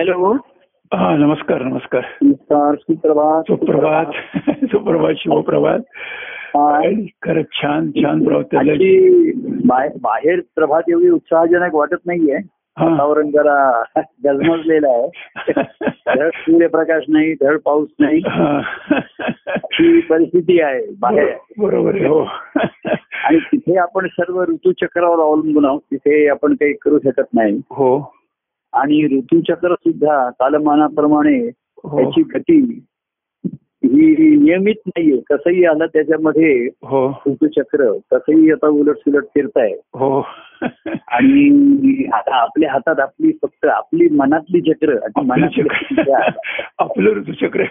Hello. 0.00 0.32
हा 0.94 1.16
नमस्कार 1.16 1.62
नमस्कार. 1.62 2.00
नमस्कार 2.22 2.74
सुप्रभात. 2.74 3.42
सुप्रभात. 3.42 4.06
सुप्रभात 4.64 5.14
शिवप्रभात 5.16 5.78
खरंच 7.22 7.46
छान 7.62 7.90
छान 7.90 8.24
बाहेर 10.02 10.40
प्रभात 10.54 10.82
एवढी 10.90 11.08
उत्साहजनक 11.08 11.74
वाटत 11.74 11.96
नाहीये. 12.06 12.34
वातावरण 12.80 13.30
जरा 13.30 13.82
गजमजलेलं 14.00 14.88
आहे. 14.88 15.08
धड 15.90 16.30
सूर्यप्रकाश 16.34 17.04
नाही 17.08 17.32
धड 17.32 17.58
पाऊस 17.64 17.88
नाही. 17.98 18.18
हा. 18.18 18.60
परिस्थिती 20.10 20.60
आहे 20.60 20.80
बाहेर. 21.00 21.28
बरोबर 21.58 21.94
हो. 21.94 22.28
आणि 23.24 23.38
तिथे 23.38 23.78
आपण 23.78 24.06
सर्व 24.06 24.44
ऋतुचक्रावर 24.44 25.18
अवलंबून 25.18 25.64
आहोत. 25.64 25.80
तिथे 25.80 26.28
आपण 26.28 26.54
काही 26.54 26.72
करू 26.72 26.98
शकत 26.98 27.26
नाही. 27.34 27.60
हो. 27.70 28.19
आणि 28.72 29.18
ऋतुचक्र 29.18 29.74
सुद्धा 29.74 30.30
कालमानाप्रमाणे 30.30 31.50
हो. 31.84 31.98
त्याची 31.98 32.22
गती 32.22 32.80
ही 33.84 34.36
नियमित 34.36 34.74
नाहीये. 34.86 35.20
कसंही 35.30 35.64
आलं 35.64 35.86
त्याच्यामध्ये 35.86 36.68
हो. 36.82 37.22
ऋतुचक्र 37.26 37.92
कसंही 38.12 38.50
आता 38.50 38.68
उलट 38.68 38.96
सुलट 38.96 39.24
फिरताय. 39.24 39.72
हो. 39.94 40.24
आणि 41.08 42.08
आता 42.12 42.34
आपल्या 42.34 42.72
हातात 42.72 43.00
आपली 43.00 43.32
फक्त 43.42 43.66
आपली 43.66 44.08
मनातली 44.08 44.60
चक्र 44.60 44.96
आणि 45.16 45.62
चक्र. 45.62 46.02
आपलं 46.78 47.10
ऋतुचक्र 47.10 47.64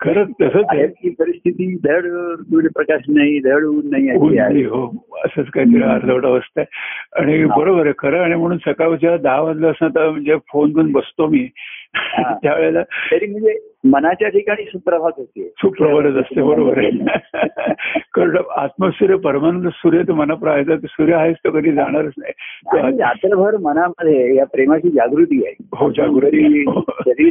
खरंच 0.00 0.28
तसंच 0.28 0.54
आहे. 0.54 0.62
बाहेरची 0.62 1.10
परिस्थिती 1.10 1.76
धड 1.84 2.06
सूर्यप्रकाश 2.40 3.02
नाही 3.08 3.38
धड 3.38 3.64
ऊन 3.64 3.80
नाही 3.84 4.64
हो. 4.64 5.06
असंच 5.24 5.46
काहीतरी 5.46 5.82
अर्धवट 5.82 6.24
अवस्था 6.24 6.60
आहे. 6.60 7.22
आणि 7.22 7.44
बरोबर 7.44 7.84
आहे 7.84 7.94
खरं 7.98 8.22
आणि 8.22 8.34
म्हणून 8.34 8.58
सकाळच्या 8.58 9.16
दहा 9.16 9.40
वाजलं 9.40 9.70
असं 9.70 10.10
म्हणजे 10.10 10.36
फोन 10.36 10.72
घेऊन 10.72 10.92
बसतो 10.92 11.26
मी. 11.26 11.48
त्यावेळेला 12.42 12.82
तरी 12.82 13.26
म्हणजे 13.26 13.67
मनाच्या 13.84 14.28
ठिकाणी 14.28 14.64
सुप्रभात 14.64 15.12
होते 15.16 15.48
सुप्रभातच 15.48 16.16
असते 16.16 16.42
बरोबर 16.42 16.78
आहे 16.78 16.90
कारण 18.14 18.36
आत्मसूर्य 18.56 19.16
परमानंद 19.16 19.68
सूर्य 19.68 20.02
तर 20.02 20.12
मनाप्रमाणे 20.12 20.72
आहे. 20.72 20.86
सूर्य 20.86 21.14
आहेच 21.14 21.36
तो 21.36 21.50
कधी 21.50 21.72
जाणारच 21.72 22.12
नाही 22.18 22.96
रात्रभर 22.98 23.56
मनामध्ये 23.56 24.36
या 24.36 24.44
प्रेमाची 24.44 24.90
जागृती 24.90 25.44
आहे 25.46 25.54
हो, 25.76 25.90
जागृती. 25.90 26.64
जरी 26.64 26.64
जरी 27.06 27.30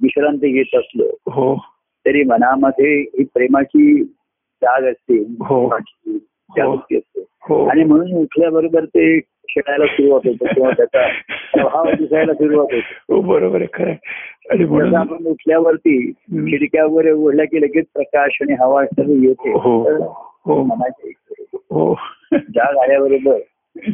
विश्रांती 0.00 0.52
घेत 0.52 0.76
असलो 0.78 1.08
हो 1.30 1.54
तरी 2.06 2.22
मनामध्ये 2.24 3.00
ही 3.00 3.24
प्रेमाची 3.24 4.02
जाग 4.62 4.84
असते 4.84 5.18
हो. 5.44 5.68
जागृती 6.56 6.96
असते 6.96 7.24
हो 7.48 7.64
आणि 7.66 7.84
म्हणून 7.84 8.12
उठल्याबरोबर 8.12 8.84
ते 8.84 9.20
खेळायला 9.20 9.86
सुरुवात 9.86 10.26
होते 10.26 10.54
किंवा 10.54 10.70
त्याचा 10.70 11.06
प्रभाव 11.54 11.90
दिसायला 11.98 12.34
सुरुवात 12.34 12.74
होते 12.74 13.14
हो 13.14 13.20
बरोबर 13.20 13.56
आहे 13.56 13.66
खरं. 13.74 13.94
आणि 14.50 14.64
म्हणून 14.64 14.94
आपण 14.94 15.26
उठल्यावरती. 15.26 16.10
खिडक्या 16.12 16.84
वगैरे 16.84 17.10
उघडल्या 17.10 17.44
की 17.44 17.60
लगेच 17.60 17.84
प्रकाश 17.94 18.38
आणि 18.40 18.52
हवा 18.52 18.84
सर्व 18.86 19.10
येते 19.10 19.52
हो. 19.52 19.82
हो. 20.46 20.62
हो 21.70 21.94
जाग 22.32 22.76
आल्याबरोबर 22.76 23.38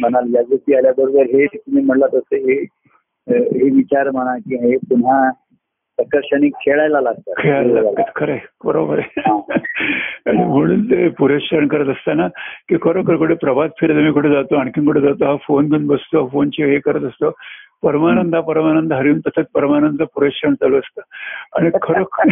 मनाला 0.00 0.26
जागृती 0.26 0.74
आल्याबरोबर 0.74 1.22
हे 1.22 1.46
तुम्ही 1.46 1.84
म्हणलात 1.84 2.08
तसं 2.14 2.36
हे 2.36 2.60
हे 3.28 3.70
विचार 3.70 4.10
म्हणा 4.10 4.36
की 4.38 4.56
हे 4.56 4.76
पुन्हा 4.76 5.30
प्रकर्षाने 5.98 6.48
खेळायला 6.48 7.00
लागतात. 7.00 7.32
खेळायला 7.38 7.80
लागतात. 7.80 8.12
खरं 8.16 8.32
आहे 8.32 8.40
बरोबर 8.64 8.98
आहे. 8.98 9.20
आणि 10.26 10.44
म्हणून 10.44 10.84
ते 10.84 11.08
पुरेशण 11.08 11.66
करत 11.66 11.88
असताना 11.88 12.26
की 12.68 12.76
खरोखर 12.82 13.16
कुठे 13.16 13.34
प्रभात 13.34 13.68
फिरत 13.80 13.94
मी 13.94 14.12
कुठे 14.12 14.28
जातो 14.28 14.56
आणखीन 14.56 14.86
कुठे 14.86 15.00
जातो 15.00 15.24
हा 15.24 15.36
फोन 15.36 15.68
घेऊन 15.68 15.86
बसतो 15.86 16.28
फोनचे 16.32 16.64
हे 16.64 16.78
करत 16.78 17.04
असतो. 17.04 17.30
परमानंद 17.82 18.36
परमानंद 18.36 18.92
हरिऊन 18.92 19.18
तसंच 19.18 19.46
परमानंद 19.54 20.02
पुरेशण 20.02 20.54
चालू 20.54 20.78
असतं. 20.78 21.00
आणि 21.56 21.70
खरोखर 21.82 22.28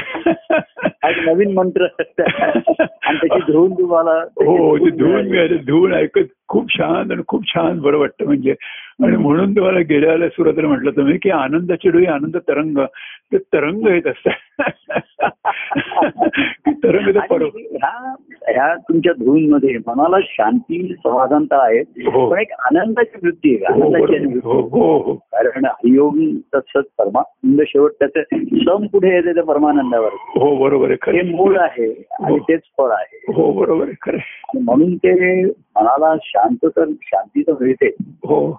नवीन 1.27 1.53
मंत्र 1.55 1.83
आणि 1.83 3.17
त्याची 3.17 3.53
धुवून 3.53 3.73
तुम्हाला 3.73 4.11
हो 4.11 4.77
धुवून 4.77 5.57
धुवून 5.67 5.95
ऐकत 5.95 6.33
खूप 6.49 6.79
छान 6.79 7.11
आणि 7.11 7.23
खूप 7.29 7.49
छान 7.49 7.81
बरं 7.81 7.99
वाटतं 7.99 8.25
म्हणजे. 8.25 8.55
आणि 9.05 9.17
म्हणून 9.17 9.57
तुम्हाला 9.57 9.79
गेल्या 9.79 10.11
वेळेला 10.11 10.29
सुरुवातीला 10.29 10.69
म्हटलं 10.69 10.91
तुम्ही 10.91 11.19
की 11.19 11.31
आनंदाची 11.31 11.91
डोळी 11.91 12.07
आनंद 12.07 12.37
तरंग 12.37 12.79
ते 13.33 13.39
तरंग 13.39 13.87
येत 13.87 14.07
असतात. 14.07 14.33
तरंग 16.69 17.17
ह्या 18.49 18.75
तुमच्या 18.75 19.13
धुवून 19.13 19.51
मध्ये 19.51 19.79
मनाला 19.87 20.17
शांती 20.25 20.95
समाधानता 20.99 21.67
आहे. 21.67 21.81
हो. 21.81 22.31
पण 22.31 22.39
एक 22.39 22.53
आनंदाची 22.53 23.19
वृत्ती 23.23 23.65
आहे. 23.65 23.81
हो 23.81 23.95
आनंदाची. 23.95 24.39
हो 24.45 24.61
हो 24.61 24.99
हो. 24.99 25.15
कारण 25.15 25.67
योग 25.85 26.17
तत्सत 26.55 26.89
परमानंद 26.99 27.61
शेवट 27.67 27.91
त्याचं 27.93 28.21
सम 28.45 28.87
पुढे 28.87 29.15
येते 29.15 29.35
त्या 29.35 29.45
परमानंदावर? 29.45 30.11
हो 30.13 30.57
बरोबर 30.57 30.91
आहे. 30.91 31.17
हे 31.17 31.23
मूळ 31.23 31.59
आहे 31.59 32.09
आणि. 32.23 32.39
तेच 32.39 32.61
फळ 32.79 32.91
आहे. 32.91 33.33
हो 33.33 33.53
बरोबर 33.53 33.85
आहे. 33.85 33.95
खरं 34.03 34.19
म्हणून 34.61 34.97
ते 34.97 35.45
मनाला 35.45 36.15
शांत 36.37 36.57
तर 36.65 36.85
शांती 37.03 37.43
तर 37.43 37.53
मिळते. 37.61 37.87
हो. 38.03 38.51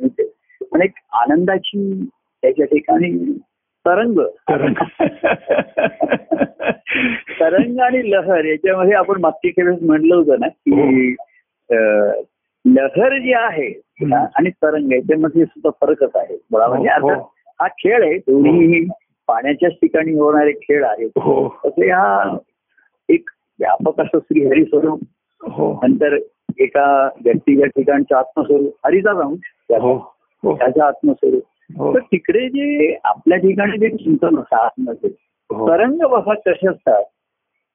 मिळते. 0.00 0.32
पण 0.72 0.82
एक 0.82 0.92
आनंदाची 1.12 2.08
त्याच्या 2.42 2.66
ठिकाणी 2.66 3.32
तरंग. 3.86 4.20
तरंग. 7.40 7.78
आणि 7.80 8.10
लहर 8.10 8.44
याच्यामध्ये 8.44 8.92
आपण 8.92 9.20
मागच्या 9.20 9.64
वेळेस 9.64 9.82
म्हणलं 9.82 10.14
होतं 10.14 10.36
ना 10.40 10.48
की 10.48 11.14
अं, 11.70 12.22
लहर 12.66 13.18
जी 13.18 13.32
आहे. 13.32 13.82
आणि 14.14 14.50
तरंग 14.50 14.92
याच्यामध्ये 14.92 15.44
सुद्धा 15.44 15.70
फरकच 15.70 16.10
आहे. 16.14 16.38
म्हणजे 16.50 16.88
हो, 17.00 17.08
अर्थात 17.08 17.24
हा 17.60 17.68
खेळ 17.68 18.04
आहे 18.04 18.18
दोन्ही 18.18 18.84
पाण्याच्याच 19.26 19.72
ठिकाणी 19.72 20.12
होणारे 20.12 20.52
खेळ 20.52 20.84
आहेत. 20.84 21.10
हो. 21.16 21.48
तसे 21.48 21.90
हा 21.90 22.36
एक 23.08 23.30
व्यापक 23.58 24.00
असं 24.00 24.18
श्रीहरी 24.18 24.64
स्वरूप 24.64 25.00
हो. 25.42 25.80
नंतर 25.82 26.16
एका 26.58 27.08
व्यक्तीच्या 27.24 27.66
ठिकाणचं 27.66 28.16
आत्मस्वरूप 28.16 28.86
हरीचा 28.86 29.12
हो 29.12 30.56
त्याचं 30.58 30.82
आत्मस्वरूप. 30.82 31.42
हो. 31.78 31.94
तर 31.94 31.98
तिकडे 31.98 32.48
जे 32.48 32.96
आपल्या 33.04 33.38
ठिकाणी 33.38 33.78
जे 33.78 33.88
चिंतन 33.88 34.38
असतं 34.38 34.56
आत्मचे 34.56 35.08
हो. 35.52 35.68
तरंग 35.68 35.98
बघा 35.98 36.34
कसे 36.34 36.68
असतात? 36.68 37.04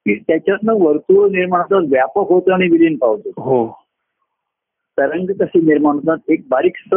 की 0.05 0.15
त्याच्यातनं 0.15 0.73
वर्तुळ 0.79 1.29
निर्माण 1.29 1.61
होतात 1.61 1.87
व्यापक 1.91 2.29
होतं 2.29 2.53
आणि 2.53 2.67
विलीन 2.67 2.97
पावतो. 2.97 3.29
हो. 3.29 3.81
तरंग 4.97 5.25
कसे 5.25 5.59
निर्माण 5.59 5.95
होतात? 5.95 6.17
एक 6.29 6.41
बारीकस 6.49 6.93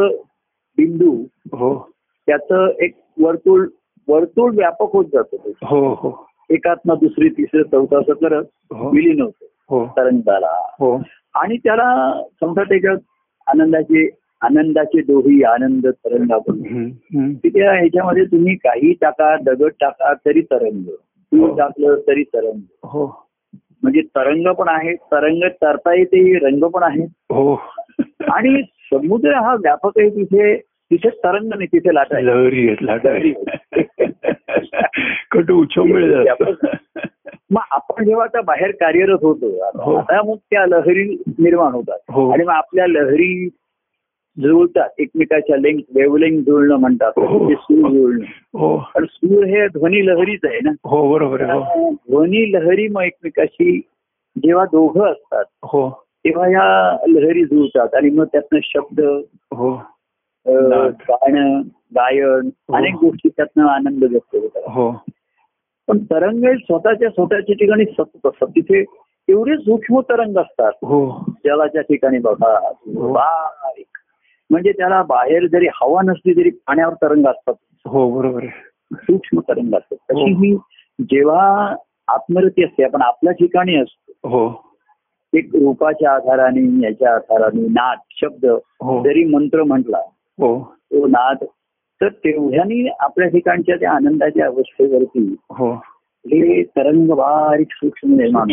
बिंदू 0.76 1.24
हो. 1.52 1.90
त्याचं 2.26 2.68
एक 2.78 2.92
वर्तुळ 3.20 3.66
वर्तुळ 4.08 4.54
व्यापक 4.54 4.92
होत 4.92 5.04
जातं. 5.04 5.36
हो 5.62 5.88
हो. 5.88 6.26
एकात्म 6.50 6.94
दुसरी 6.94 7.28
तिसरं 7.28 7.62
चौथं 7.62 8.00
असं 8.00 8.12
करत 8.12 8.44
विलीन 8.70 9.22
होतं. 9.22 9.44
तरंगाला. 9.96 10.52
हो. 10.78 11.02
आणि 11.34 11.56
त्याला 11.56 12.20
समजा 12.40 12.62
त्याच्यात 12.62 12.96
आनंदाचे 13.46 14.10
आनंदाचे 14.40 15.00
दोही 15.00 15.42
आनंद 15.42 15.86
तरंग 15.86 16.30
आपण 16.30 16.62
त्या 17.44 17.72
ह्याच्यामध्ये 17.72 18.24
तुम्ही 18.24 18.54
काही 18.54 18.92
टाका 18.92 19.36
दगड 19.36 19.70
टाका 19.80 20.14
तरी 20.14 20.40
तरंग. 20.40 20.82
तूळ 21.32 21.50
हो. 21.50 21.56
टाकलं 21.58 21.96
तरी 22.06 22.22
तरंग. 22.22 22.60
हो. 22.84 23.26
म्हणजे 23.82 24.00
तरंग 24.00 24.52
पण 24.52 24.68
आहे 24.68 24.94
तरंग 24.94 25.42
तरता 25.62 25.94
येते 25.94 26.38
रंग 26.38 26.64
पण 26.64 26.82
आहे 26.82 27.04
हो. 27.32 27.54
आणि 28.30 28.62
समुद्र 28.62 29.34
हा 29.34 29.54
व्यापक 29.54 29.98
आहे 29.98 30.10
तिथे 30.10 30.56
तिथे 30.56 31.08
तरंग 31.08 31.48
नाही 31.48 31.66
तिथे 31.66 31.94
लाट 31.94 32.06
आहे 32.10 32.26
लहरी 32.26 32.74
लहरी 32.82 33.32
कट 35.30 35.52
जास्त 36.24 37.03
मग 37.50 37.60
आपण 37.72 38.04
जेव्हा 38.04 38.24
आता 38.24 38.40
बाहेर 38.42 38.70
कार्यरत 38.74 39.22
होतो 39.22 39.46
हो. 39.76 39.94
आता 39.96 40.22
मग 40.22 40.36
त्या 40.50 40.64
लहरी 40.66 41.04
निर्माण 41.38 41.72
होतात 41.72 41.98
हो. 42.10 42.30
आणि 42.30 42.44
मग 42.44 42.52
आपल्या 42.52 42.86
लहरी 42.86 43.48
जुळतात 44.36 45.00
एकमेकाच्या 45.00 45.56
लेंग 45.56 45.80
वेवलेंग 45.94 46.40
जुळणं 46.42 46.76
म्हणतात 46.76 47.12
हो. 47.18 47.26
म्हणजे 47.28 47.54
सूर 47.54 47.90
जुळणं 47.90 48.24
हो 48.54 48.76
पण 48.94 49.04
सूर 49.06 49.44
हे 49.44 49.66
ध्वनी 49.68 50.06
लहरीच 50.06 50.44
आहे 50.44 50.60
ना 50.64 50.70
हो 50.84 51.08
बरोबर 51.12 51.42
हो 51.50 51.90
ध्वनी 51.90 52.50
लहरी 52.52 52.88
मग 52.88 53.02
एकमेकाशी 53.02 53.78
जेव्हा 54.36 54.64
दोघं 54.64 55.10
असतात 55.10 55.44
हो 55.72 55.88
तेव्हा 56.24 56.48
या 56.48 57.06
लहरी 57.08 57.44
जुळतात 57.44 57.94
आणि 57.94 58.10
मग 58.10 58.24
त्यातनं 58.32 58.60
शब्द 58.64 59.00
हो. 59.52 59.74
गाणं 60.46 61.60
गायन 61.96 62.46
हो. 62.46 62.76
अनेक 62.76 62.94
गोष्टी 62.94 63.28
त्यातनं 63.28 63.66
आनंद 63.66 64.04
व्यक्त 64.04 64.36
होतात 64.36 64.70
हो 64.70 64.90
पण 65.88 65.98
तरंग 65.98 66.44
हे 66.44 66.54
स्वतःच्या 66.54 67.10
स्वतःच्या 67.10 67.54
ठिकाणी 67.54 67.84
सतत 67.84 68.26
असतात 68.26 68.48
तिथे 68.48 68.84
एवढे 69.28 69.56
सूक्ष्म 69.56 70.00
तरंग 70.00 70.36
असतात. 70.36 70.72
हो. 70.82 71.24
जलाच्या 71.44 71.82
ठिकाणी 71.82 72.18
बघा 72.18 72.68
हो. 72.68 73.12
बारीक. 73.12 73.98
म्हणजे 74.50 74.72
त्याला 74.72 75.02
बाहेर 75.02 75.46
जरी 75.46 75.66
हवा 75.66 76.00
नसली 76.04 76.32
तरी 76.32 76.50
पाण्यावर 76.50 76.94
तरंग 76.94 77.26
असतात. 77.26 77.54
हो 77.86 78.10
बरोबर 78.10 78.46
सूक्ष्म 78.92 79.40
तरंग 79.40 79.74
असतात. 79.74 79.96
हो. 80.10 80.14
तशी 80.14 80.32
ही 80.32 80.56
जेव्हा 81.00 81.76
आत्मरती 82.08 82.64
असते 82.64 82.84
आपण 82.84 83.02
आपल्या 83.02 83.32
ठिकाणी 83.32 83.76
असतो. 83.76 84.28
हो. 84.28 84.64
एक 85.32 85.48
रूपाच्या 85.54 86.12
आधाराने 86.12 86.86
याच्या 86.86 87.14
आधाराने 87.14 87.66
नाद 87.66 87.98
शब्द 88.10 88.46
जरी 89.04 89.24
मंत्र 89.24 89.62
म्हटला 89.62 89.98
हो. 90.40 90.74
तो 90.74 91.06
नाद 91.06 91.36
तर 92.04 92.08
तेवढ्यानी 92.08 92.88
आपल्या 93.00 93.28
ठिकाणच्या 93.28 93.76
त्या 93.76 93.92
आनंदाच्या 93.92 94.46
अवस्थेवरती 94.46 95.36
हो. 95.50 95.72
हे 96.26 96.62
तरंग 96.62 97.06
बारीक 97.06 97.66
सूक्ष्म 97.70 98.14
निर्माण 98.14 98.48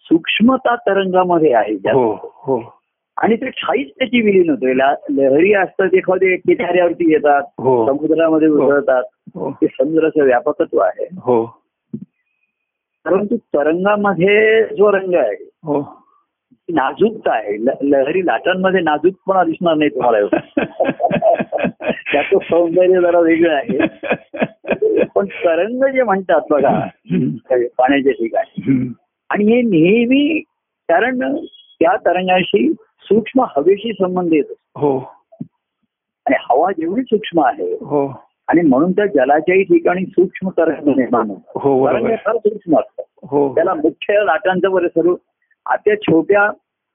सूक्ष्मता 0.00 0.74
तरंगामध्ये 0.74 1.52
आहे. 1.52 1.72
हो 1.72 2.12
हो. 2.22 2.74
आणि 3.16 3.36
ते 3.36 3.48
ठाईच 3.50 3.88
त्याची 3.98 4.20
विलीन 4.20 4.50
होते. 4.50 4.76
लहरी 4.76 5.54
असतात 5.54 5.94
एखादे 5.94 6.36
किनाऱ्यावरती 6.36 7.12
येतात 7.12 7.42
समुद्रामध्ये 7.86 8.48
हो. 8.48 9.50
ते 9.50 9.66
समुद्राचं 9.66 10.24
व्यापकत्व 10.24 10.78
आहे. 10.78 11.08
हो. 11.12 11.44
परंतु 13.04 13.36
तरंगामध्ये 13.36 14.64
जो 14.64 14.92
रंग 14.92 15.14
आहे 15.14 15.50
हो. 15.64 16.00
नाजूकता 16.72 17.32
आहे. 17.32 17.64
लहरी 17.82 18.26
लाटांमध्ये 18.26 18.80
नाजूकपणा 18.80 19.44
दिसणार 19.44 19.74
नाही 19.74 19.90
तुम्हाला 19.90 20.18
एवढं. 20.18 20.38
त्याचं 21.82 22.38
सौंदर्य 22.42 23.00
जरा 23.00 23.20
वेगळं 23.20 23.54
आहे. 23.54 23.78
पण 25.14 25.26
तरंग 25.26 25.92
जे 25.92 26.02
म्हणतात 26.02 26.40
बघा. 26.50 26.86
पाण्याच्या 27.78 28.12
ठिकाणी. 28.12 28.88
आणि 29.30 29.44
हे 29.44 29.62
नेहमी 29.62 30.40
कारण 30.88 31.36
त्या 31.80 31.96
तरंगाशी 31.96 32.72
सूक्ष्म 33.02 33.40
हवेशी 33.40 33.92
संबंध 33.92 34.32
येतो. 34.32 34.54
हो. 34.80 34.98
आणि 36.26 36.34
हवा 36.50 36.72
जेवढी 36.72 37.02
सूक्ष्म 37.02 37.40
आहे 37.44 37.72
हो. 37.72 38.24
आणि 38.48 38.60
म्हणून 38.60 38.92
त्या 38.92 39.06
जलाच्याही 39.06 39.62
ठिकाणी 39.62 40.06
सूक्ष्म 40.06 40.48
तरंग 40.48 40.88
निर्माण 40.96 41.26
होतात. 41.26 41.52
हो 41.56 41.88
सूक्ष्म 42.38 42.78
असतात. 42.78 43.26
हो. 43.30 43.54
त्याला 43.54 43.74
मुख्य 43.74 44.14
लाटांचं 44.24 44.70
बरं 44.70 44.88
सर्व 44.88 45.14
त्या 45.70 45.94
छोट्या 46.00 46.50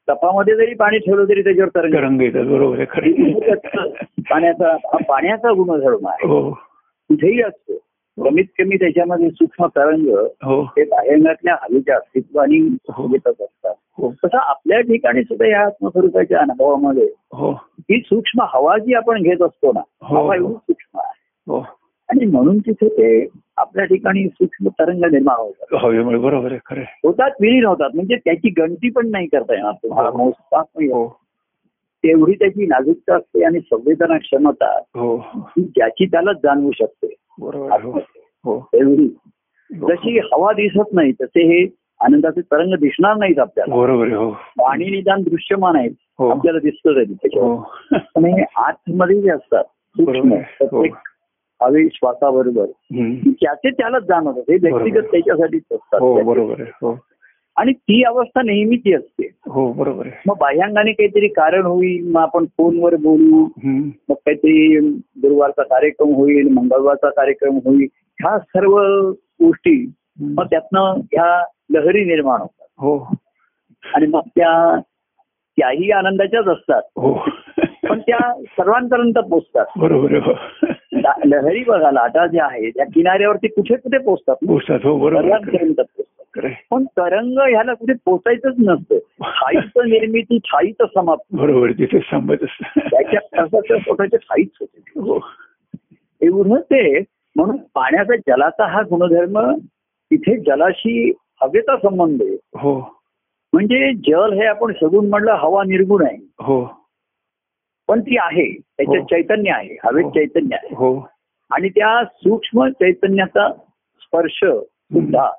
तपामध्ये 0.10 0.56
जरी 0.56 0.74
पाणी 0.74 0.98
ठेवलं 0.98 1.24
तरी 1.24 1.44
त्याच्यावर 1.44 1.70
तरंग 1.76 1.94
रंग 1.94 2.22
येतात 2.22 2.46
बरोबर 2.46 2.84
पाण्याचा 4.30 4.72
हा 4.72 4.98
पाण्याचा 5.10 5.52
गुणधर्म 5.52 6.08
आहे. 6.08 6.28
हो. 6.28 6.52
कुठेही 7.10 7.42
असतो 7.42 7.78
कमीत 8.18 8.46
कमी 8.60 8.76
त्याच्यामध्ये 8.76 9.30
सूक्ष्म 9.30 9.66
तरंग 9.66 10.08
हो. 10.44 10.62
हे 10.62 10.84
बाहेरण्यातल्या 10.84 11.54
हवेच्या 11.54 11.96
अस्तित्वाने 11.96 12.58
हो. 12.90 13.08
येतच 13.12 13.42
असतात. 13.42 13.74
तसं 14.02 14.38
आपल्या 14.38 14.82
ठिकाणी 14.82 15.24
सुद्धा 15.24 15.48
या 15.48 15.62
आत्मस्वरूपाच्या 15.62 16.40
अनुभवामध्ये 16.40 17.08
हो. 17.34 17.54
सूक्ष्म 17.92 18.44
हवा 18.54 18.78
जी 18.78 18.94
आपण 18.94 19.22
घेत 19.22 19.42
असतो 19.42 19.72
ना. 19.72 19.82
हवा 20.02 20.36
एवढी 20.36 20.54
सूक्ष्म 20.54 21.00
आहे. 21.00 21.62
आणि 22.10 22.26
म्हणून 22.26 22.58
तिथे 22.58 22.88
ते 22.88 23.26
आपल्या 23.58 23.86
ठिकाणी 23.86 24.28
सूक्ष्म 24.28 24.70
तरंग 24.80 25.04
निर्माण 25.12 25.36
होतात 25.38 25.76
हवेमुळे 25.84 26.18
बरोबर 26.18 26.52
आहे 26.52 26.60
खरं 26.66 26.80
आहे. 26.80 27.00
होतात 27.04 27.42
विलीन 27.42 27.66
होतात 27.66 27.96
म्हणजे 27.96 28.16
त्याची 28.16 28.50
गणती 28.58 28.90
पण 28.90 29.10
नाही 29.12 29.28
करता 29.28 29.54
येणार 29.54 29.74
तुम्हाला 29.84 30.10
हो. 30.10 30.18
मोजतात 30.18 30.64
नाही. 30.76 30.90
हो 30.92 31.08
तेवढी 32.04 32.34
त्याची 32.34 32.66
नाजूकता 32.66 33.16
असते 33.16 33.44
आणि 33.46 33.60
संवेदना 33.60 34.18
क्षमता 34.18 34.72
हो 34.96 35.16
ही 35.50 35.64
ज्याची 35.66 36.06
त्यालाच 36.06 36.38
जाणवू 36.44 36.72
शकते. 36.72 37.08
हो 37.42 37.52
हो 38.46 38.60
एवढी 38.74 39.06
हो. 39.70 39.88
जशी 39.88 40.18
हवा 40.24 40.52
दिसत 40.54 40.94
नाही 40.94 41.12
तसे 41.22 41.46
हे 41.46 41.66
आनंदाचे 42.00 42.42
तरंग 42.42 42.74
दिसणार 42.80 43.16
नाहीत 43.18 43.40
आपल्याला 43.40 43.76
बरोबर. 43.76 44.12
हो 44.14 44.30
पाणी 44.58 44.90
निदान 44.90 45.22
दृश्यमान 45.22 45.76
आहेत 45.76 45.92
हो 46.20 46.30
आपल्याला 46.30 46.60
दिसतं 46.60 46.96
तरी 46.96 47.14
त्याच्यावर 47.14 47.48
हो 47.48 48.26
हे 48.28 48.44
आतमध्ये 48.58 49.22
जे 49.22 49.30
असतात 49.30 49.64
सूक्ष्म. 49.96 50.34
हो. 50.34 50.38
प्रत्येक 50.60 50.94
हवे 51.62 51.88
श्वासाबरोबर 51.94 52.64
हम्म. 52.64 53.30
त्याचे 53.32 53.70
त्यालाच 53.70 54.04
जाणवतात 54.04 54.52
हे 54.52 54.58
व्यक्तिगत. 54.62 55.02
त्याच्यासाठीच 55.02 55.64
हो 55.72 55.76
असतात 55.76 56.24
बरोबर 56.26 56.62
आहे. 56.62 56.72
हो. 56.82 57.00
आणि 57.56 57.74
ती 57.74 58.04
अवस्था 58.04 58.42
नेहमीची 58.42 58.94
असते. 58.94 59.30
हो 59.50 59.74
बरोबर 59.74 60.08
मग 60.28 60.36
बाह्यांगाने 60.40 60.92
काहीतरी 60.92 61.28
कारण 61.28 61.66
होईल 61.66 62.12
मग 62.12 62.22
आपण 62.22 62.46
फोनवर 62.46 62.96
बोलू. 62.96 63.48
मग 64.10 64.16
काहीतरी 64.16 64.80
गुरुवारचा 64.96 65.64
कार्यक्रम 65.64 66.16
होईल 66.16 66.48
मंगळवारचा 66.48 67.10
कार्यक्रम 67.10 67.56
होईल. 67.56 67.88
ह्या 67.94 68.40
सर्व 68.40 68.80
गोष्टी 69.12 69.92
मग 70.22 70.46
त्यातनं 70.46 70.82
ह्या 70.98 71.46
लहरी 71.72 72.06
निर्माण 72.06 72.42
होतात. 72.42 72.68
हो. 72.78 73.14
आणि 73.94 74.08
मग 74.08 74.22
त्या 74.28 74.80
त्याही 75.58 75.92
आनंदाच्याच 75.92 76.46
असतात. 76.46 76.82
हो. 76.98 77.14
पण 77.90 78.00
त्या 78.00 78.34
सर्वांपर्यंत 78.44 79.14
पोचतात. 79.14 79.66
बरोबर. 79.78 80.14
हो. 80.14 80.34
लहरी 81.26 81.64
बघा 81.64 81.92
लाटा 81.92 82.28
ज्या 82.28 82.46
आहेत 82.46 82.72
त्या 82.76 82.86
किनाऱ्यावरती 82.86 83.48
कुठे 83.48 83.76
कुठे 83.76 83.98
पोचतात? 83.98 84.36
ना. 84.42 84.54
पोचतात 84.54 84.80
हो 84.84 84.98
बरोबर. 84.98 85.38
पण 86.72 86.86
तरंग 86.86 87.38
ह्याला 87.38 87.74
कुठे 87.74 87.94
पोचायचंच 88.06 88.54
नसतं. 88.60 88.98
ठाईच 89.22 89.72
निर्मिती 89.78 90.38
ठाईच 90.38 90.76
समाप्ती 90.82 91.38
बरोबर. 91.38 91.72
तिथे 91.72 92.00
थांबत 92.00 92.36
असत. 92.44 92.80
त्याच्या 92.80 93.20
खर्चाच्या 93.20 93.78
स्वतःच्या 93.78 94.20
ठाईच 94.20 94.50
होते. 94.60 94.80
हो. 94.96 95.20
एवढं 96.22 96.62
ते 96.62 97.00
म्हणून 97.36 97.58
पाण्याचा 97.58 98.16
जलाचा 98.16 98.66
हा 98.66 98.82
गुणधर्म 98.82 99.56
तिथे 100.12 100.38
जलाशी 100.38 101.14
हवेचा 101.42 101.78
संबंध 101.78 102.22
आहे. 102.22 102.38
हो. 102.56 102.96
म्हणजे 103.54 103.94
जल 103.94 104.34
हे 104.34 104.46
आपण 104.46 104.72
सगुण 104.72 105.10
म्हणलं 105.10 105.32
हवा 105.32 105.64
निर्गुण 105.64 106.06
आहे. 106.06 106.18
हो. 106.40 106.85
पण 107.90 108.02
ती 108.02 108.18
आहे 108.18 108.52
त्याच्यात 108.52 109.02
हो. 109.02 109.06
चैतन्य 109.06 109.52
आहे 109.52 109.78
हवेत 109.84 110.04
हो. 110.04 110.10
चैतन्य 110.10 110.56
आहे 110.56 110.76
हो 110.76 110.94
आणि 111.52 111.70
त्या 111.70 112.04
सूक्ष्म 112.06 112.68
चैतन्याचा 112.70 113.52
स्पर्श 114.02 114.40
सुद्धा. 114.44 115.30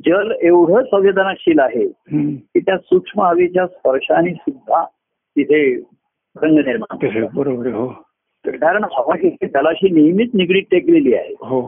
जल 0.00 0.32
एवढं 0.42 0.82
संवेदनाशील 0.82 1.58
आहे. 1.58 1.86
की 1.88 2.60
त्या 2.60 2.76
सूक्ष्म 2.78 3.22
हवेच्या 3.22 3.66
स्पर्शाने 3.66 4.32
सुद्धा 4.34 4.84
तिथे 5.36 5.62
रंग 6.36 6.58
निर्माण. 6.58 7.26
बरोबर. 7.34 7.66
हो 7.66 7.86
कारण 8.44 8.84
हवा 8.84 9.14
ही 9.14 9.30
जलाशी 9.42 9.90
नेहमीच 9.90 10.30
निगडीत 10.34 10.62
टेकलेली 10.70 11.14
आहे 11.14 11.34
हो 11.40 11.60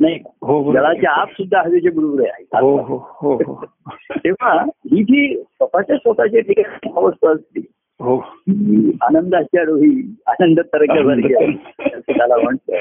नाही 0.00 0.18
हो. 0.42 0.72
जलाच्या 0.72 1.10
आत 1.10 1.26
सुद्धा 1.26 1.60
हवेचे 1.60 1.90
बुडबुडे 1.90 2.28
आहेत 2.28 2.54
हो 2.54 3.36
तेव्हा 4.24 4.52
ही 4.62 5.02
जी 5.04 5.36
स्वतःच्या 5.36 5.96
स्वतःच्या 5.96 6.40
ठिकाणी 6.40 6.90
अवस्था 6.96 7.30
असते 7.30 7.60
हो 8.00 8.16
आनंदाच्या 9.02 9.62
रोही 9.62 10.16
आनंद 10.26 10.60
त्याला 10.60 12.36
म्हणतं. 12.42 12.76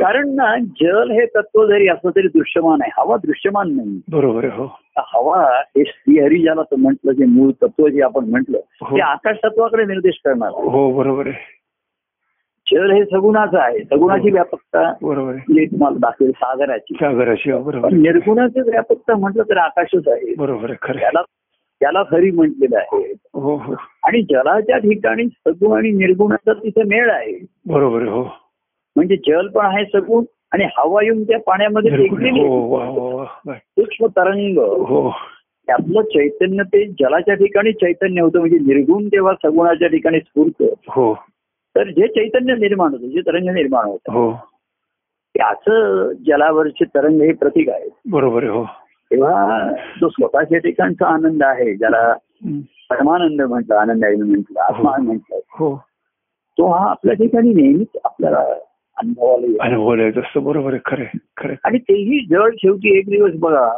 कारण 0.00 0.28
ना 0.34 0.56
जल 0.82 1.10
हे 1.10 1.26
तत्व 1.26 1.64
जरी 1.66 1.88
असलं 1.88 2.10
तरी 2.10 2.28
दृश्यमान 2.28 2.82
आहे 2.82 2.90
हवा 2.98 3.16
दृश्यमान 3.16 3.76
नाही 3.76 4.00
बरोबर. 4.10 4.44
हो 4.44 4.66
हवा 4.96 5.42
हे 5.58 5.84
श्रीहरी 5.84 6.40
ज्याला 6.42 6.62
म्हटलं 6.78 7.12
जे 7.12 7.24
मूळ 7.24 7.50
तत्व 7.62 7.88
जे 7.88 8.02
आपण 8.02 8.24
म्हटलं 8.24 8.58
हो. 8.82 8.96
ते 8.96 9.00
आकाश 9.00 9.36
तत्वाकडे 9.44 9.84
निर्देश 9.84 10.20
करणार 10.24 10.50
हो 10.54 10.90
बरोबर 10.92 11.26
आहे 11.26 11.52
जल 12.66 12.90
हे 12.90 13.04
सगुणाचं 13.04 13.58
आहे 13.58 13.78
सगुणाची 13.78 14.28
हो. 14.28 14.34
व्यापकता 14.34 14.92
बरोबर 15.02 15.36
तुम्हाला 15.36 15.96
दाखवेल 15.98 16.30
सागराची 16.30 16.94
सागराशी 16.94 17.50
हो, 17.50 17.62
बरोबर. 17.62 17.92
निर्गुणाची 17.92 18.60
व्यापकता 18.60 19.16
म्हटलं 19.16 19.42
तर 19.42 19.56
आकाशच 19.56 20.08
आहे 20.08 20.34
बरोबर 20.34 20.72
खरं. 20.82 21.20
त्याला 21.80 22.02
खरी 22.10 22.30
म्हटलेलं 22.30 22.76
आहे. 22.78 23.12
हो 23.34 23.56
हो. 23.56 23.74
आणि 24.02 24.22
जलाच्या 24.22 24.78
ठिकाणी 24.78 25.26
सगुण 25.26 25.76
आणि 25.76 25.90
निर्गुणाचा 25.90 26.52
तिथे 26.52 26.82
मेळ 26.82 27.10
आहे. 27.10 27.46
बरोबर. 27.66 28.02
हो. 28.02 28.22
म्हणजे 28.96 29.16
जल 29.16 29.48
पण 29.48 29.66
आहे 29.66 29.84
सगुण 29.84 30.24
आणि 30.52 30.64
हवा 30.78 31.04
येऊन 31.04 31.22
त्या 31.22 31.38
पाण्यामध्ये 31.38 31.90
हो. 31.90 33.24
सूक्ष्म 33.54 34.06
तरंग. 34.06 34.58
त्यातलं 35.66 36.02
चैतन्य 36.02 36.62
ते 36.62 36.86
जलाच्या 36.86 37.34
ठिकाणी 37.34 37.72
चैतन्य 37.72 38.20
होतं 38.20 38.38
म्हणजे 38.38 38.58
निर्गुण 38.58 39.06
तेव्हा 39.06 39.34
सगुणाच्या 39.34 39.88
ठिकाणी 39.88 40.20
स्फूर्त. 40.20 40.62
हो. 40.88 41.14
तर 41.76 41.88
जे 41.88 42.06
चैतन्य 42.06 42.54
निर्माण 42.54 42.90
होतं 42.90 43.06
जे 43.06 43.20
तरंग 43.20 43.48
निर्माण 43.48 43.84
होतं 43.84 44.12
हो. 44.12 44.32
त्याचं 45.36 46.12
जलावरचे 46.26 46.84
तरंग 46.84 47.20
हे 47.20 47.32
प्रतीक 47.32 47.68
आहे 47.68 47.88
बरोबर. 48.10 48.44
हो. 48.44 48.64
तेव्हा 49.10 49.70
जो 50.00 50.08
स्वतःच्या 50.08 50.58
ठिकाणचा 50.58 51.06
आनंद 51.06 51.42
आहे 51.42 51.74
ज्याला. 51.74 52.12
परमानंद 52.90 53.42
म्हटलं 53.42 53.74
आनंद 53.74 54.04
आहे 54.04 54.16
म्हटलं 54.16 54.60
आत्मा 54.60 54.96
म्हटलं 55.02 55.38
हो 55.50 55.76
तो 56.58 56.66
हा 56.72 56.90
आपल्या 56.90 57.14
ठिकाणी 57.14 57.52
नेहमीच 57.54 57.96
आपल्याला 58.04 58.38
अनुभवाला 58.96 59.46
येतो 59.46 59.62
अनुभव 59.62 59.94
येत 59.94 60.18
असतो 60.18 60.40
बरोबर 60.40 60.72
आहे 60.72 60.80
खरं. 60.86 61.04
खरं. 61.36 61.54
आणि 61.64 61.78
तेही 61.78 62.26
जळ 62.30 62.50
शेवटी 62.54 62.98
एक 62.98 63.06
दिवस 63.06 63.32
बघा 63.34 63.68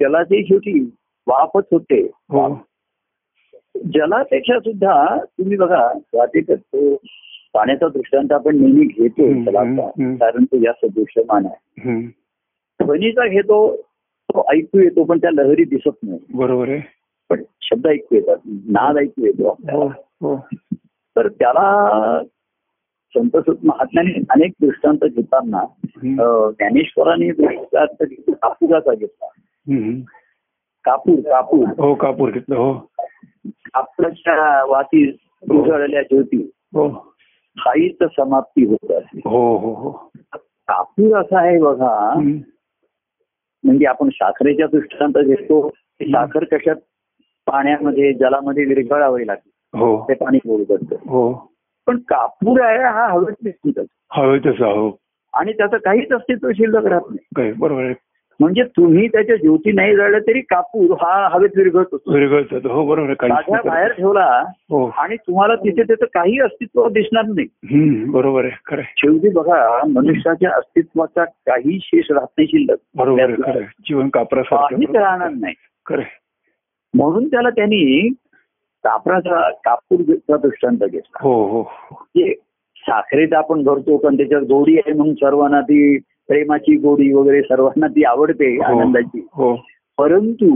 जलाचे 0.00 0.42
शेवटी 0.44 0.90
वाफच 1.26 1.64
होते 1.72 2.00
हो 2.30 2.48
जलापेक्षा 3.76 4.58
सुद्धा 4.58 5.16
तुम्ही 5.24 5.56
बघा 5.56 5.88
स्वाती 5.98 6.40
करतो 6.40 6.94
पाण्याचा 7.54 7.88
दृष्टांत 7.88 8.32
आपण 8.32 8.56
नेहमी 8.56 8.84
घेतो. 8.84 9.50
कारण 10.16 10.44
तो 10.44 10.58
जास्त 10.58 10.86
दृश्यमान 10.94 11.46
आहे. 11.46 12.06
ध्वनीचा 12.82 13.26
घेतो 13.26 13.85
तो 14.36 14.44
ऐकू 14.52 14.78
येतो 14.78 15.04
पण 15.04 15.18
त्या 15.18 15.30
लहरी 15.30 15.64
दिसत 15.64 15.96
नाही. 16.02 16.18
बरोबर 16.34 16.68
आहे. 16.68 16.80
पण 17.30 17.42
शब्द 17.60 17.86
ऐकू 17.86 18.14
येतात 18.14 18.36
नाद 18.46 18.98
ऐकू 18.98 19.26
येतो 19.26 19.56
हो 19.72 19.86
हो. 20.22 20.36
तर 21.16 21.28
त्याला 21.28 22.20
संत 23.16 23.36
महात्म्याने 23.64 24.20
अनेक 24.30 24.52
दृष्टांत 24.60 25.04
घेताना 25.04 25.60
ज्ञानेश्वरांनी 26.50 27.30
दृष्टांत 27.30 28.04
कापुराचा 28.28 28.94
घेतला. 28.94 29.26
कापूर 30.84 31.18
कापूर. 31.20 31.68
हो 31.78 31.94
कापूर 31.94 32.30
घेतलं 32.30 32.56
हो. 32.56 32.74
कापडाच्या 33.46 34.64
वाती 34.64 35.18
उजळल्या 35.50 36.02
ज्योती. 36.02 36.50
हो. 36.74 36.88
हाईच 37.58 37.96
समाप्ती 38.02 38.64
होत 38.64 38.92
हो 39.24 39.56
हो 39.58 39.72
हो. 39.74 40.10
कापूर 40.34 41.18
असा 41.18 41.40
आहे 41.40 41.58
बघा. 41.58 42.20
म्हणजे 43.66 43.86
आपण 43.86 44.08
साखरेच्या 44.08 44.66
दृष्टांत 44.66 45.12
घेतो 45.18 45.70
साखर 46.02 46.44
कशात 46.44 46.76
पाण्यामध्ये 47.46 48.12
जलामध्ये 48.12 48.64
विरघळावी 48.64 49.26
लागते. 49.26 49.78
हो. 49.78 50.04
ते 50.08 50.14
पाणी 50.14 50.38
गोड 50.38 50.60
करतं 50.60 50.96
हो. 51.08 51.52
पण 51.86 51.98
कापूर 51.98 52.60
आहे 52.60 52.78
हा 52.78 53.06
हवेत 53.08 53.34
निघतो 53.44 53.80
हवे 54.12 54.38
तसं 54.38 54.64
हो. 54.64 54.98
आणि 55.34 55.52
त्याचं 55.52 55.76
काहीच 55.76 56.12
अस्तित्व 56.12 56.50
शिल्लक 56.52 56.86
राहत 56.86 57.10
नाही. 57.10 57.52
बरोबर 57.52 57.84
आहे. 57.84 57.94
म्हणजे 58.40 58.62
तुम्ही 58.62 59.08
त्याच्या 59.08 59.36
ज्योती 59.36 59.72
नाही 59.72 59.96
जळलं 59.96 60.18
तरी 60.18 60.40
कापूर 60.40 60.90
हा 60.92 61.28
हवेत 61.28 61.48
विरघळत 61.56 61.94
असतो. 61.94 62.12
विरघळतात. 62.12 62.66
हो 62.66 62.86
बरोबर 62.86 63.14
बाहेर 63.64 63.92
ठेवला 63.92 64.44
हो. 64.70 64.86
आणि 64.98 65.16
तुम्हाला 65.16 65.54
तिथे 65.54 65.82
त्याचं 65.82 66.04
काही 66.14 66.40
अस्तित्व 66.40 66.88
दिसणार 66.88 67.24
नाही. 67.24 68.04
बरोबर 68.04 68.44
आहे. 68.44 68.52
खरं. 68.66 68.82
शेवटी 68.96 69.28
बघा 69.28 69.80
मनुष्याच्या 69.88 70.50
अस्तित्वाचा 70.50 71.24
काही 71.24 71.78
शेष 71.82 72.04
राहत 72.10 72.26
नाही 72.38 72.46
शिल्लक. 72.46 72.78
बरोबर. 72.96 73.60
जीवन 73.60 74.08
काहीच 74.08 74.96
राहणार 74.96 75.30
नाही. 75.30 75.54
खरं. 75.86 76.02
म्हणून 76.94 77.26
त्याला 77.28 77.50
त्यांनी 77.50 78.08
कापराचा 78.84 79.50
कापूरचा 79.50 80.36
दृष्टांत 80.36 80.78
घेतला. 80.78 81.18
हो 81.20 81.46
हो 81.46 81.62
जे 82.16 82.34
साखरेत 82.76 83.32
आपण 83.32 83.62
भरतो 83.62 83.96
पण 83.96 84.16
त्याच्यात 84.16 84.42
गोडी 84.42 84.78
आहे 84.78 84.92
म्हणून 84.92 85.14
सर्वांना 85.14 85.60
ती 85.60 85.98
प्रेमाची 86.28 86.76
गोडी 86.76 87.12
वगैरे 87.12 87.40
सर्वांना 87.42 87.86
ती 87.86 88.04
आवडते 88.04 88.54
हो. 88.56 88.62
आनंदाची 88.64 89.26
हो 89.32 89.54
परंतु 89.98 90.46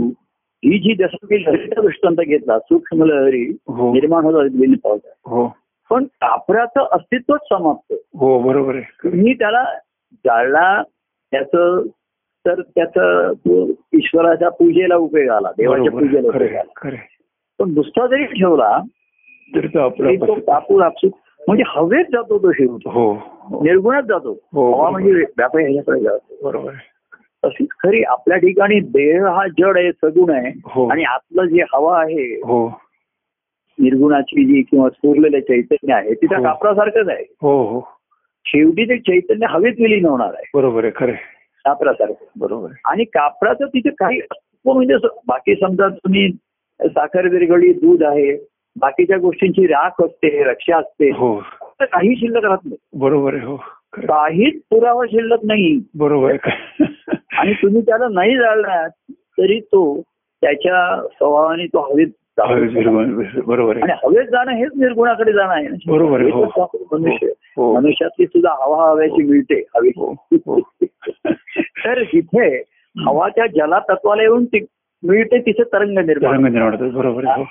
ही 0.62 0.78
जी 0.78 0.94
जसं 0.94 1.26
की 1.26 1.42
लहरीचा 1.42 1.80
दृष्टांत 1.82 2.16
घेतला 2.20 2.58
सूक्ष्म 2.60 3.04
लहरी 3.04 3.44
हो 3.68 3.92
निर्माण 3.92 4.24
होतात 4.24 4.56
बिन 4.56 4.74
पावसात 4.84 5.12
हो 5.26 5.46
पण 5.90 6.04
कापराचं 6.20 6.86
अस्तित्वच 6.92 7.40
समाप्त 7.48 7.94
हो 8.16 8.38
बरोबर. 8.40 8.80
तुम्ही 9.04 9.32
त्याला 9.34 9.62
जाळला 10.24 10.82
त्याचं 10.82 11.86
तर 12.44 12.60
त्याचं 12.74 13.32
ईश्वराच्या 13.92 14.48
पूजेला 14.48 14.96
उपयोग 14.96 15.30
आला 15.30 15.50
देवाच्या. 15.56 15.90
पूजेला 15.92 16.30
खरं 16.30 16.44
उपयोग. 16.44 16.86
आला. 16.86 16.96
पण 17.58 17.72
नुसता 17.74 18.06
जरी 18.06 18.24
ठेवला 18.24 18.78
तरी 19.52 20.16
तो 20.18 20.34
कापूर 20.40 20.82
आपसूक 20.82 21.12
म्हणजे 21.48 21.64
हवेत 21.66 22.04
जातो 22.12 22.38
तो 22.38 22.52
शेवट 22.52 22.86
हो 22.86 23.12
हो. 23.50 23.64
निर्गुणात 23.64 24.02
जातो. 24.02 24.32
हवा 24.32 24.70
बरोबर. 24.70 24.90
म्हणजे 24.90 25.12
व्यापारी 25.12 25.64
ह्याच्याकडे 25.64 26.00
जातो. 26.00 26.36
बरोबर. 26.44 26.72
तशीच 27.44 27.68
खरी 27.82 28.02
आपल्या 28.02 28.36
ठिकाणी 28.36 28.80
देह 28.80 29.26
हा 29.26 29.46
जड 29.46 29.78
आहे 29.78 29.92
सगुण 29.92 30.30
आहे 30.30 30.60
हो. 30.64 30.88
आणि 30.88 31.04
आतलं 31.04 31.44
जे 31.44 31.62
हवा 31.74 32.00
आहे 32.00 32.34
हो. 32.34 32.68
निर्गुणाची 33.78 34.44
जी 34.44 34.62
किंवा 34.62 34.88
स्फुरलेलं 34.88 35.40
चैतन्य 35.40 35.94
आहे 35.94 36.14
ती 36.14 36.26
त्या. 36.26 36.40
कापरासारखंच 36.42 37.08
आहे. 37.08 37.24
हो 37.42 37.62
हो. 37.62 37.80
शेवटी 38.44 38.84
ते 38.84 38.98
चैतन्य 38.98 39.46
हवेत 39.50 39.72
विलीन 39.78 40.06
होणार 40.06 40.34
आहे. 40.34 40.50
बरोबर 40.54 40.84
आहे 40.84 40.92
खरं. 40.96 41.12
कापरासारखं. 41.64 42.24
बरोबर 42.36 42.68
आणि 42.84 43.04
कापराचं 43.04 43.66
तिथे 43.66 43.90
काही 43.90 44.20
म्हणजे 44.64 44.94
बाकी 45.26 45.54
समजा 45.54 45.88
तुम्ही 45.88 46.32
साखर 46.82 47.28
विरघळी 47.28 47.72
दूध 47.72 48.02
आहे 48.02 48.46
बाकीच्या 48.76 49.18
गोष्टींची 49.18 49.66
राख 49.66 50.02
असते 50.02 50.44
रक्षा 50.44 50.78
असते. 50.78 51.10
हो 51.80 51.86
तर 51.86 51.98
काही 51.98 52.16
शिल्लक 52.16 52.44
राहत 52.44 52.58
नाही. 52.64 52.76
बरोबर 52.94 53.34
आहे 53.34 53.44
हो. 53.44 53.56
काहीच 53.96 54.62
पुरावा 54.70 55.04
शिल्लक 55.06 55.38
नाही. 55.44 55.80
बरोबर. 55.94 56.36
आणि 57.32 57.52
तुम्ही 57.52 57.80
त्याला 57.80 58.08
नाही 58.08 58.36
जाळला 58.36 58.88
तरी 59.10 59.60
तो 59.60 60.02
त्याच्या 60.40 61.06
स्वभावाने 61.12 61.66
तो 61.66 61.92
हवेत 61.92 62.06
बरोबर 63.46 63.76
आणि 63.76 63.92
हवेत 63.92 64.26
जाणं 64.26 64.52
हेच 64.52 64.70
निर्गुणाकडे 64.76 65.32
जाणं 65.32 65.52
आहे. 65.52 65.68
बरोबर 65.86 66.20
हो. 66.20 66.62
आपण 66.62 66.78
मनुष्य. 66.92 67.26
हो. 67.26 67.74
मनुष्यातली 67.74 68.26
सुद्धा 68.26 68.50
हवा 68.50 68.90
हव्याची 68.90 69.22
मिळते 69.22 69.66
हवी 69.76 69.88
हो 69.96 70.14
हो. 70.32 70.60
तर 71.84 72.02
जिथे 72.02 72.56
हवाच्या 73.06 73.46
जला 73.46 73.78
तत्वाला 73.78 74.22
येऊन 74.22 74.44
ती 74.44 74.66
मिळते 75.02 75.38
तिथे 75.38 75.62
तरंग 75.62 75.98
निर्माण. 75.98 76.90
बरोबर 76.90 77.24
आहे 77.26 77.42
हो. 77.42 77.46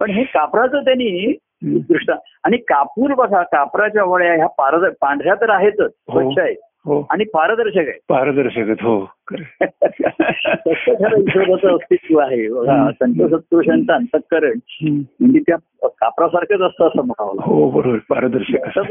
पण 0.00 0.10
हे 0.10 0.24
कापराचं 0.24 0.80
त्यांनी 0.80 1.36
दृष्टा 1.64 2.14
आणि 2.44 2.56
कापूर 2.56 3.14
बघा 3.14 3.42
कापराच्या 3.42 4.04
वड्या 4.04 4.34
ह्या 4.34 4.46
पारद 4.46 4.92
पांढऱ्या 5.00 5.34
तर 5.34 5.50
आहेतच 5.50 5.90
स्वच्छ 5.90 6.38
आहेत 6.38 6.56
हो 6.86 7.06
आणि 7.10 7.24
पारदर्शक 7.24 7.78
आहे 7.78 7.98
पारदर्शक 8.08 8.58
आहेत, 8.58 8.76
हो 8.80 9.00
आहे. 9.00 9.66
खरं 9.66 11.18
ईश्वराचं 11.18 11.74
अस्तित्व 11.74 12.18
आहे 12.18 12.48
बघा 12.48 13.94
अंतकरण. 13.94 14.58
म्हणजे 15.20 15.38
त्या 15.38 15.56
कापरासारखंच 15.82 16.60
असतं 16.60 16.86
असं 16.86 17.06
म्हणावं. 17.06 17.34
हो 17.40 17.70
बरोबर 17.70 17.98
पारदर्शक 18.08 18.68
असं. 18.68 18.82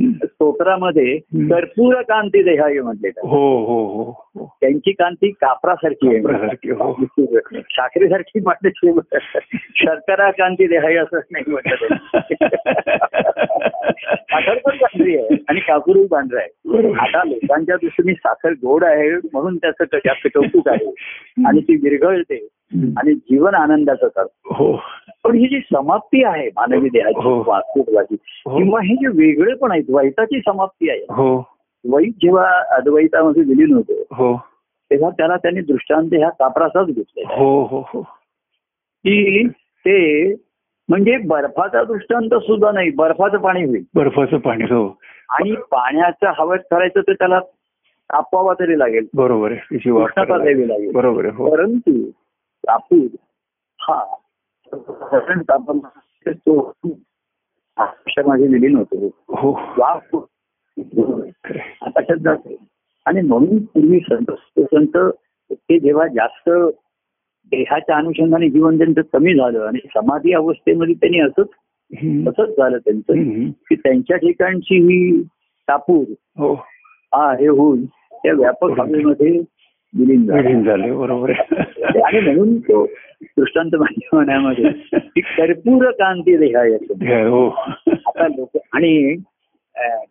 स्तोत्रामध्ये. 0.00 1.18
कर्पूर 1.34 1.94
कांती 2.02 2.42
देहाय 2.42 2.80
म्हटले 2.80 3.08
हो 3.08 3.64
हो 3.64 3.86
हो 3.86 4.10
हो. 4.10 4.56
त्यांची 4.60 4.92
कांती 4.92 5.30
कापरासारखी 5.30 6.18
हो. 6.18 6.90
आहे 6.90 7.60
साखरेसारखी 7.60 8.40
म्हटल्याची 8.40 8.92
शर्करा 9.74 10.30
कांती 10.30 10.66
देहाय 10.66 10.96
असं 10.96 11.20
नाही 11.30 11.50
म्हटलं 11.50 11.74
साखर 14.04 14.58
पण 14.58 14.76
पांढरी 14.76 15.16
आहे 15.16 15.44
आणि 15.48 15.60
कापूरही 15.60 16.06
पांढरा 16.06 16.40
आहे. 16.40 16.92
आता 16.92 17.22
लोकांच्या 17.24 17.76
दृष्टीने 17.76 18.14
साखर 18.14 18.50
गोड 18.50 18.84
आहे 18.84 19.10
म्हणून 19.10 19.56
त्याचं 19.56 19.84
जास्त 19.96 20.28
कौतुक 20.34 20.68
आहे. 20.68 20.94
आणि 21.46 21.60
ती 21.60 21.74
विरघळते. 21.76 22.48
आणि 22.96 23.14
जीवन 23.14 23.54
आनंदाचं 23.54 24.08
करतो. 24.08 24.54
हो. 24.54 24.72
पण 25.24 25.36
ही 25.36 25.46
जी 25.46 25.60
समाप्ती 25.60 26.24
आहे 26.24 26.46
मानवी 26.46 26.88
देहाची 26.88 27.20
हो. 27.22 27.44
वास्तुत्वाची 27.46 28.16
हो. 28.46 28.56
किंवा 28.56 28.80
हे 28.80 28.94
जे 28.94 29.08
वेगळे 29.08 29.54
पण 29.54 29.70
आहेत 29.70 29.82
द्वैताची 29.82 30.40
समाप्ती 30.40 30.90
आहे. 30.90 30.98
हो. 30.98 31.40
द्वैत 31.84 32.12
जेव्हा 32.22 32.76
अद्वैतामध्ये 32.76 33.42
विलीन 33.42 33.74
होतो 33.74 33.92
हो. 34.14 34.36
तेव्हा 34.90 35.10
त्याला 35.10 35.36
त्यांनी 35.36 35.60
दृष्टांत 35.60 36.08
ह्या 36.12 36.28
कापराचाच. 36.28 36.86
हो 37.36 37.64
हो 37.64 37.80
हो. 37.88 38.02
की 39.04 39.48
ते 39.48 40.28
म्हणजे 40.88 41.16
बर्फाचा 41.16 41.84
दृष्टांत 41.84 42.34
सुद्धा 42.34 42.72
नाही 42.72 42.90
बर्फाचं 42.90 43.38
पाणी 43.38 43.64
होईल. 43.64 43.84
बर्फाचं 43.94 44.38
पाणी 44.38 44.64
हो. 44.64 44.98
आणि 45.30 45.52
पाण्याचं 45.52 46.32
हवेत 46.38 46.60
करायचं 46.70 47.00
तर 47.00 47.12
त्याला 47.12 47.40
तापवावा 48.12 48.54
तरी 48.54 48.78
लागेल. 48.78 49.06
बरोबर 49.14 49.52
द्यावी 49.52 50.68
लागेल. 50.68 50.92
बरोबर 50.92 51.30
परंतु 51.30 52.10
कापूर 52.68 53.06
हा 53.80 54.14
तो 54.74 56.60
आकाशामध्ये 57.76 58.46
विलीन 58.46 58.76
होतो 58.76 59.06
हो 59.36 59.50
वाफ 59.78 60.14
खरं 60.76 61.22
आहे. 61.22 61.60
आकाशात 61.80 62.16
जातो 62.16 62.54
आणि 63.06 63.20
म्हणून 63.20 63.64
पूर्वी 63.64 64.00
संत 64.00 64.30
संत 64.58 64.96
ते 65.50 65.78
जेव्हा 65.78 66.06
जास्त 66.06 66.48
देहाच्या 67.52 67.96
अनुषंगाने 67.96 68.48
जीवन 68.50 68.78
त्यांचं 68.78 69.00
कमी 69.12 69.34
झालं 69.34 69.66
आणि 69.66 69.78
समाधी 69.94 70.32
अवस्थेमध्ये 70.32 70.94
त्यांनी 70.94 71.20
असंच. 71.20 71.48
तसंच 72.26 72.48
झालं 72.48 72.78
त्यांचं. 72.78 73.12
की 73.68 73.74
त्यांच्या 73.74 74.16
ठिकाणची 74.16 74.76
ही 74.76 75.22
कापूर 75.68 76.04
हो 76.38 76.52
हा 77.12 77.32
हे 77.32 77.46
होऊन 77.46 77.84
त्या 78.12 78.32
व्यापक 78.32 78.80
हवेमध्ये 78.80 79.40
विलीन 79.98 80.26
झाला. 80.26 80.40
विलीन 80.40 80.64
झाले 80.64 80.92
बरोबर 80.92 81.30
आणि 81.30 82.20
म्हणून 82.20 82.58
तो 82.60 82.86
दृष्टांत 83.22 83.70
माझ्या 83.74 84.18
मनामध्ये 84.18 84.70
कर्पूर 85.20 85.90
कांती 85.90 86.36
देहाय. 86.36 86.70
हे, 86.70 87.46
आता 88.06 88.28
लोक 88.28 88.58
आणि 88.72 89.16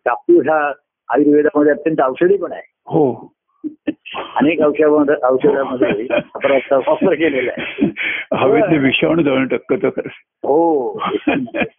कापूर 0.04 0.44
हा 0.48 0.72
आयुर्वेदामध्ये 1.08 1.72
अत्यंत 1.72 2.00
औषधी 2.00 2.36
पण 2.36 2.52
आहे. 2.52 2.62
हो. 2.86 3.32
अनेक 4.36 4.60
औषधामध्ये 4.60 5.14
औषधामध्ये 5.22 6.06
वापर 6.72 7.14
केलेला 7.14 7.50
आहे. 7.58 7.86
हवेतले 8.36 8.78
विषाणू 8.78 9.22
जाऊन 9.22 9.46
टक्कत 9.46 9.76
खरं 9.82 10.08
हो. 10.44 10.98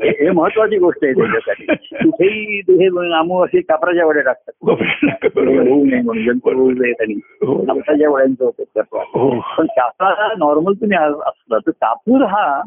हे 0.02 0.30
महत्वाची 0.30 0.78
गोष्ट 0.78 1.06
आहे 1.06 1.14
त्याच्यासाठी. 1.14 1.66
कुठेही 2.10 3.14
आमू 3.14 3.46
असे 3.46 3.62
कापराच्या 3.62 4.06
वड्या 4.06 4.24
टाकतात. 4.24 4.70
होऊ 4.70 5.84
नये 5.86 6.02
म्हणून 6.02 7.20
हो. 7.48 7.66
कापराच्या 7.66 8.10
वड्यांचा 8.10 8.50
करतो 8.50 9.04
हो. 9.20 9.40
पण 9.58 9.66
कापरा 9.66 10.08
हा 10.08 10.34
नॉर्मल 10.38 10.74
तुम्ही 10.74 10.98
असला 10.98 11.58
तर 11.58 11.72
कापूर 11.72 12.22
हा. 12.22 12.62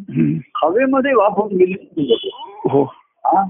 हवेमध्ये 0.62 1.14
वापरून 1.14 1.56
गेली 1.56 2.12
हा. 2.76 3.44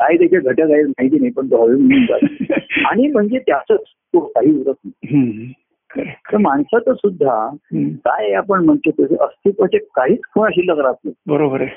काय 0.00 0.16
त्याचे 0.16 0.40
घटक 0.40 0.70
आहेत 0.70 0.86
माहिती 0.86 1.18
नाही 1.18 1.30
पण 1.30 1.46
तो 1.46 1.76
जातो. 1.76 2.26
आणि 2.86 3.08
म्हणजे 3.08 3.38
त्याच 3.38 3.64
तो 3.90 4.20
काही 4.20 4.60
उरत 4.60 4.74
नाही. 4.86 5.52
तर 5.96 6.36
माणसाचं 6.36 6.94
सुद्धा. 6.94 7.50
काय 7.74 8.32
आपण 8.32 8.64
म्हणतो 8.64 8.90
तसे 8.90 9.16
अस्तित्वाचे 9.20 9.78
काहीच 9.78 10.20
खुणा 10.34 10.48
शिल्लक 10.50 10.78
राहत 10.78 10.94
नाही. 11.04 11.14
बरोबर 11.26 11.60
आहे. 11.60 11.70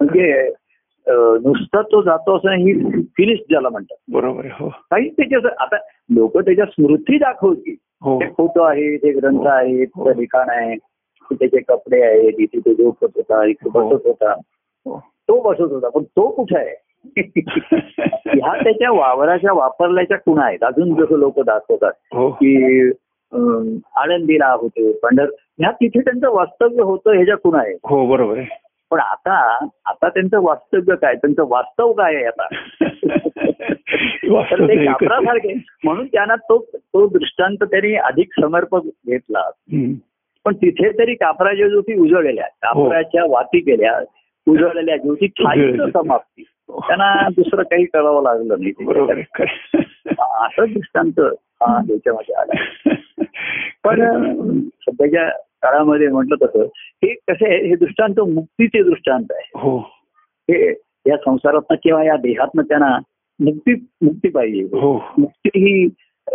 म्हणजे 0.00 0.50
नुसतं 1.08 1.82
तो 1.82 2.02
जातो 2.02 2.36
असं 2.36 2.50
ही 2.50 2.72
फिनिश 3.02 3.38
ज्याला 3.48 3.68
म्हणतात. 3.68 3.96
बरोबर 4.12 4.44
आहे 4.44 4.64
हो. 4.64 4.68
काही 4.68 5.10
त्याच्या 5.10 5.50
आता 5.58 5.76
लोक 6.10 6.38
त्याच्या 6.38 6.64
स्मृती 6.64 7.18
दाखवतील. 7.18 7.74
हो. 8.02 8.20
ते 8.20 8.26
फोटो 8.36 8.62
आहे 8.62 8.96
ते 8.96 9.12
ग्रंथ 9.12 9.46
आहेत 9.46 9.86
ते 9.86 10.20
लिखाण 10.20 10.50
आहे 10.50 10.76
त्याचे 11.34 11.60
कपडे 11.60 12.02
आहेत 12.02 12.32
इथे 12.38 12.60
तो 12.60 12.72
झोपत 12.72 13.06
होता 13.14 13.44
इथे 13.44 13.68
हो. 13.74 13.88
बसत 13.88 14.06
होता. 14.06 14.32
हो. 14.86 14.98
तो 14.98 15.50
बसत 15.50 15.72
होता 15.72 15.88
पण 15.88 16.02
तो 16.02 16.30
कुठे 16.30 16.56
आहे? 16.56 16.83
ह्या 18.26 18.62
त्याच्या 18.62 18.90
वावराच्या 18.90 19.52
वापरल्याच्या 19.52 20.16
खुणा 20.16 20.44
आहेत. 20.44 20.64
अजून 20.64 20.94
जसं 20.94 21.18
लोक 21.18 21.40
दाखवतात 21.40 21.92
हो. 22.12 22.30
की 22.30 22.88
अं, 23.32 23.76
आळंदीला 23.96 24.50
होते 24.52 24.92
पंढर 24.92 25.24
ह्या 25.58 25.70
तिथे 25.70 26.00
त्यांचं 26.00 26.30
वास्तव्य 26.30 26.82
होतं 26.82 27.12
ह्याच्या 27.12 27.36
खुणा 27.36 27.58
आहेत. 27.58 27.78
हो 27.84 28.06
बरोबर 28.06 28.38
आहे. 28.38 28.46
पण 28.90 29.00
आता 29.00 29.66
आता 29.86 30.08
त्यांचं 30.08 30.40
वास्तव्य 30.42 30.94
काय? 30.96 31.14
त्यांचं 31.14 31.44
वास्तव 31.48 31.92
काय 31.92 32.14
आहे 32.14 32.24
आता? 32.24 32.46
ते 34.24 34.76
आहे. 34.76 34.86
कापरासारखे 34.86 35.54
म्हणून 35.84 36.06
त्यांना 36.06 36.34
तो 36.36 36.64
तो 36.74 37.06
दृष्टांत 37.06 37.56
त्यांनी 37.62 37.94
अधिक 37.94 38.28
समर्पक 38.40 38.82
घेतला. 38.84 39.50
पण 40.44 40.54
तिथे 40.54 40.98
तरी 40.98 41.14
कापराच्या 41.14 41.68
ज्योती 41.68 41.94
उजळलेल्या 41.94 42.46
कापराच्या 42.46 43.24
वाती 43.28 43.60
केल्या 43.60 44.00
उजळलेल्या 44.48 44.96
ज्योती 44.96 45.28
उजळलेल्या. 45.40 45.86
समाप्ती. 45.86 46.44
त्यांना 46.70 47.28
दुसरं 47.28 47.62
काही 47.62 47.84
करावं 47.84 48.22
लागलं 48.22 48.56
नाही. 48.60 48.72
असं 50.18 50.72
दृष्टांत 50.72 51.20
हा 51.36 51.80
याच्यामध्ये 51.90 52.34
आला. 52.34 52.94
पण 53.84 54.00
सध्याच्या 54.60 55.28
काळामध्ये 55.28 56.08
म्हटलं 56.08 56.34
तसं 56.42 56.62
हे 56.76 57.14
कसं 57.14 57.46
आहे 57.48 57.68
हे 57.68 57.76
दृष्टांत 57.76 58.20
मुक्तीचे 58.20 58.82
दृष्टांत 58.82 59.24
आहे. 59.30 59.50
हो. 59.54 59.78
हे 60.50 60.70
या 61.06 61.16
संसारातनं 61.16 61.76
किंवा 61.82 62.04
या 62.04 62.16
देहातनं 62.16 62.62
त्यांना 62.62 62.98
मुक्ती 63.40 63.74
मुक्ती 64.02 64.28
पाहिजे. 64.28 64.62
हो. 64.62 65.14
मुक्ती 65.18 65.50
ही 65.54 65.88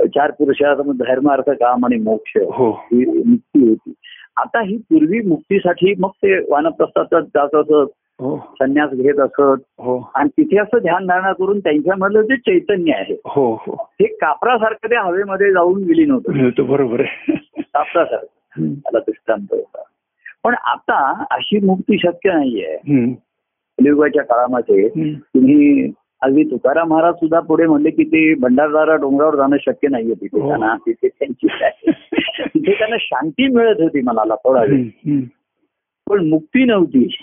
चार 0.08 0.32
पुरुषार्थ 0.32 0.80
धर्म 0.80 1.32
अर्थ 1.32 1.50
काम 1.50 1.86
आणि 1.86 1.96
मोक्ष 1.96 2.38
हो. 2.38 2.72
ही 2.72 3.06
मुक्ती 3.06 3.70
होती. 3.70 3.94
आता 4.38 4.62
ही 4.62 4.78
पूर्वी 4.78 5.22
मुक्तीसाठी 5.22 5.94
मग 6.00 6.10
ते 6.10 6.52
वानप्रस्थातात 6.52 7.22
जात 7.22 7.56
असत 7.56 7.92
संन्यास 8.22 8.90
घेत 8.94 9.20
असत. 9.20 9.62
हो. 9.80 10.12
आणि 10.16 10.30
तिथे 10.30 10.58
असं 10.58 10.78
ध्यान 10.78 11.06
धारणा 11.06 11.34
करून 11.34 11.60
त्यांच्यामधलं 11.60 12.22
जे 12.22 12.38
चैतन्य 12.38 12.94
आहे 12.94 13.22
हो 13.26 13.54
हो. 13.54 13.88
हे 14.02 14.06
कापरासारखं 14.06 14.88
ते 14.88 14.96
हवेमध्ये 14.96 15.52
जाऊन 15.52 15.84
विलीन 15.84 16.12
होतं 16.12 16.66
बरोबर 16.68 17.00
आहे. 17.00 17.36
कापरासारखं. 17.60 18.74
त्याला 18.74 19.00
दृष्टांत 19.00 19.48
होता. 19.52 19.82
पण 20.44 20.54
आता 20.54 21.24
अशी 21.32 21.66
मुक्ती 21.66 21.98
शक्य 21.98 22.34
नाहीये. 22.34 22.78
कलियुगाच्या 23.78 24.24
काळामध्ये. 24.24 24.90
तुम्ही 25.14 25.92
अगदी 26.22 26.44
तुकाराम 26.44 26.88
महाराज 26.88 27.14
सुद्धा 27.14 27.40
पुढे 27.40 27.66
म्हणले 27.66 27.90
की 27.90 28.04
ते 28.04 28.34
भंडारदारा 28.34 28.96
डोंगरावर 28.96 29.36
जाणं 29.36 29.58
शक्य 29.62 29.88
नाहीये 29.88 30.14
तिथे. 30.14 30.42
हो. 30.42 30.48
त्यांना 30.48 30.76
तिथे 30.76 31.08
त्यांची 31.08 31.48
तिथे 32.40 32.74
त्यांना 32.74 32.96
शांती 33.00 33.48
मिळत 33.48 33.82
होती 33.82 34.02
मनाला 34.02 34.36
थोडा 34.36 34.62
वेळ. 34.62 35.20
पण 36.10 36.28
मुक्ती 36.30 36.64
नव्हती. 36.64 37.18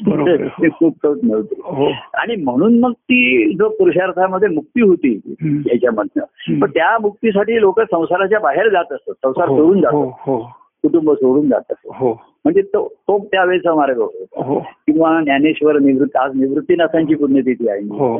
ते 0.46 0.68
खूप 0.68 0.96
होत 1.02 1.16
नव्हती. 1.22 1.54
हो. 1.64 1.90
आणि 2.14 2.36
म्हणून 2.36 2.80
मग 2.80 2.92
ती 2.92 3.52
जो 3.58 3.68
पुरुषार्थामध्ये 3.68 4.48
मुक्ती 4.48 4.80
होती. 4.80 5.20
याच्यामधनं. 5.42 6.58
पण 6.58 6.70
त्या 6.70 6.98
मुक्तीसाठी 6.98 7.60
लोक 7.60 7.80
संसाराच्या 7.80 8.40
बाहेर 8.40 8.68
जात 8.68 8.92
असतात. 8.92 9.14
संसार 9.22 9.48
हो, 9.48 9.56
सोडून 9.56 9.76
हो 9.76 9.82
जातात. 9.82 10.12
हो 10.20 10.38
कुटुंब 10.82 11.10
सोडून 11.10 11.48
जात 11.48 11.60
असतात. 11.60 11.92
हो. 11.94 12.12
म्हणजे 12.44 12.62
तो 12.62 12.88
तो 12.88 13.24
त्यावेळेचा 13.24 13.74
मार्ग 13.74 13.96
होता. 13.96 14.44
हो. 14.44 14.60
किंवा 14.60 15.20
ज्ञानेश्वर 15.24 15.78
निवृत्ती 15.78 16.18
आज 16.18 16.30
निवृत्तीनाथांची 16.34 17.14
पुण्यतिथी 17.14 17.68
आहे. 17.68 17.80
हो. 17.80 18.16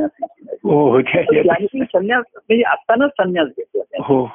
हो 0.64 0.90
हो 0.90 1.00
त्यांनी 1.00 1.80
संन्यास 1.80 2.25
म्हणजे 2.35 2.62
असतानाच 2.62 3.11
संन्यास 3.11 3.49
घेतला. 3.49 3.82
हो. 4.00 4.26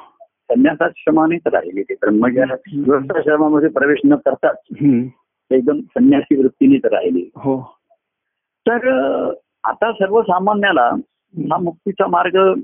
संन्यासाश्रमानेच 0.50 1.40
राहिले 1.46 1.82
ते 1.82 1.94
ब्रह्मचार 1.94 2.56
गृहस्थाश्रमामध्ये 2.86 3.68
प्रवेश 3.68 3.98
न 4.04 4.14
करताच. 4.14 4.56
एकदम 5.54 5.80
संन्यासी 5.80 6.36
वृत्तीनेच 6.36 6.84
राहिले. 6.84 7.30
हो. 7.34 7.76
तर 8.68 8.88
आता 9.64 9.92
सर्वसामान्याला 9.92 10.90
हा 11.38 11.58
मुक्तीचा 11.58 12.06
मार्ग 12.06 12.54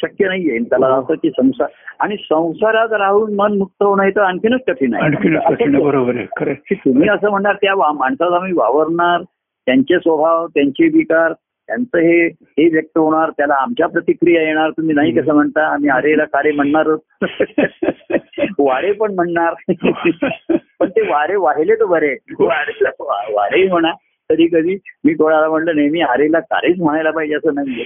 शक्य 0.00 0.28
नाहीये. 0.28 0.58
त्याला 0.58 0.86
हो. 0.86 1.02
असं 1.02 1.14
की 1.14 1.30
संसार 1.30 1.68
आणि 2.00 2.16
संसारात 2.16 2.92
राहून 2.92 3.34
मन 3.34 3.58
मुक्त 3.58 3.82
होणं 3.82 4.02
हे 4.02 4.10
तर 4.10 4.20
आणखीनच 4.20 4.60
कठीण 4.66 4.94
आहे. 4.94 5.04
आणखीन 5.04 5.38
कठीण 5.38 5.74
आहे, 5.74 5.84
बरोबर 5.84 6.16
आहे. 6.16 6.54
तुम्ही 6.74 7.08
असं 7.08 7.30
म्हणणार 7.30 7.54
त्या 7.54 7.74
वा- 7.74 7.98
माणसाला 7.98 8.38
मी 8.38 8.52
वावरणार 8.52 9.22
त्यांचे 9.66 9.98
स्वभाव 9.98 10.46
त्यांचे 10.46 10.84
विकार 10.84 11.32
त्यांचं 11.66 11.98
हे 11.98 12.26
हे 12.26 12.68
व्यक्त 12.72 12.98
होणार 12.98 13.30
त्याला 13.30 13.54
आमच्या 13.54 13.86
प्रतिक्रिया 13.86 14.42
येणार 14.42 14.70
तुम्ही 14.70 14.94
नाही 14.94 15.12
कसं 15.12 15.34
म्हणता 15.34 15.66
आम्ही 15.66 15.90
अरेला 15.90 16.24
कारे 16.24 16.52
म्हणणार 16.52 16.88
वारे 18.58 18.92
पण 18.92 19.14
म्हणणार. 19.14 19.54
पण 20.84 20.90
ते 20.90 21.00
वारे 21.00 21.36
वाहिले 21.36 21.74
तर 21.74 21.84
बरे. 21.84 22.16
वारेला 22.40 22.88
वा- 23.00 23.34
वारेही 23.34 23.68
म्हणा. 23.68 23.92
कधी 24.30 24.46
कधी 24.46 24.78
मी 25.04 25.14
कोणाला 25.14 25.48
म्हणलं 25.48 25.76
नेहमी 25.76 26.00
आरेला 26.00 26.40
कारेच 26.40 26.76
म्हणायला 26.78 27.10
पाहिजे 27.10 27.34
असं 27.34 27.54
नाही 27.54 27.84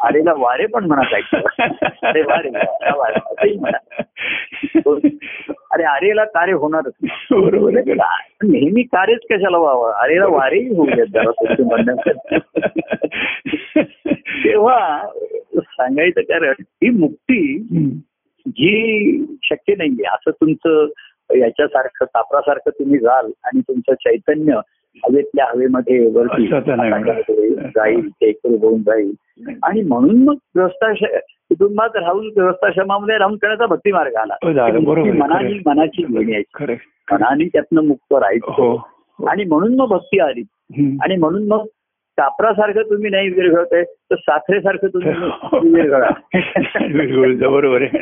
आरेला 0.00 0.32
वारे 0.36 0.66
पण 0.66 0.84
म्हणा 0.84 1.16
अरे 2.08 2.22
वारे 2.22 2.48
वारा, 2.48 2.96
वारा, 2.96 3.18
असंही 3.30 3.58
म्हणा. 3.58 4.02
अरे 5.70 5.82
आरेला 5.82 6.24
कारे 6.24 6.52
होणारच 6.52 6.92
बरोबर 7.30 7.70
नेहमी 8.42 8.82
कार्यच 8.82 9.18
कशाला 9.30 9.58
व्हावं? 9.58 9.92
अरेला 9.92 10.26
वारेही 10.26 10.68
होऊ 10.68 10.86
देत 10.86 11.06
जरा 11.06 11.30
तुमचं 11.30 11.66
म्हणणं 11.66 11.94
तेव्हा 14.44 15.06
सांगायचं 15.60 16.20
कारण 16.20 16.52
ही 16.60 16.88
मुक्ती. 16.90 17.58
जी 18.46 19.24
शक्य 19.42 19.74
नाहीये 19.78 20.04
असं 20.04 20.30
तुमचं 20.30 20.86
याच्यासारखं 21.38 22.04
कापरासारखं 22.04 22.70
तुम्ही 22.70 22.98
जाल 22.98 23.30
आणि 23.44 23.60
तुमचं 23.60 23.94
चैतन्य 23.94 24.52
हवेतल्या 24.96 25.44
हवेमध्ये 25.44 26.06
वरती 26.06 26.46
जाईल 27.66 28.08
ते 28.08 28.30
होऊन 28.44 28.82
जाईल 28.82 29.12
आणि 29.62 29.82
म्हणून 29.82 30.24
मग 30.24 30.34
गृहस्थाश 30.56 30.98
कुटुंबात 31.22 31.90
राहून 31.94 32.28
गृहस्थाश्रमामध्ये 32.28 33.18
राहून 33.18 33.36
करण्याचा 33.36 33.66
भक्ती 33.66 33.92
मार्ग 33.92 34.14
आला 34.14 34.34
हो, 34.34 34.48
मनाने. 35.12 35.58
मनाची 35.66 36.04
आहे 36.34 36.42
खरं 36.54 36.72
आहे. 36.72 37.14
मनाने 37.14 37.44
त्यातनं 37.44 37.84
मुक्त 37.84 38.12
हो 38.12 38.20
राहायचं 38.20 38.52
हो. 38.52 38.76
आणि 39.28 39.44
म्हणून 39.44 39.76
मग 39.76 39.88
भक्ती 39.88 40.18
आली. 40.18 40.42
आणि 41.02 41.16
म्हणून 41.16 41.48
मग 41.48 41.66
कापरासारखं 42.20 42.82
तुम्ही 42.82 43.10
नाही 43.10 43.28
विरघळताय 43.28 43.82
तर 44.10 44.16
साखरेसारखं 44.16 44.88
तुम्ही 44.88 45.12
विरघळा 45.74 47.48
बरोबर 47.48 47.82
आहे 47.82 47.98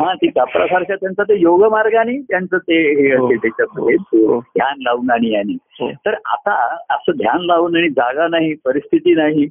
हा 0.00 0.12
ती 0.14 0.26
कापरासारखं 0.28 0.94
त्यांचं 0.94 1.22
ते 1.22 1.38
योग 1.40 1.64
मार्गाने 1.64 2.18
त्यांचं 2.20 2.58
ते 2.58 2.80
हे 3.00 3.14
हो. 3.14 3.26
असते 3.26 3.36
त्याच्यामध्ये 3.36 3.94
हो. 4.24 4.40
ध्यान 4.40 4.82
लावून 4.82 5.10
आणि 5.10 5.34
आणि 5.34 5.56
हो. 5.80 5.90
तर 6.06 6.14
आता 6.26 6.56
असं 6.90 7.16
ध्यान 7.16 7.44
लावून 7.44 7.76
आणि 7.76 7.88
जागा 7.90 8.28
नाही 8.28 8.54
परिस्थिती 8.64 9.14
नाही. 9.14 9.46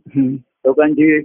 लोकांची 0.65 1.17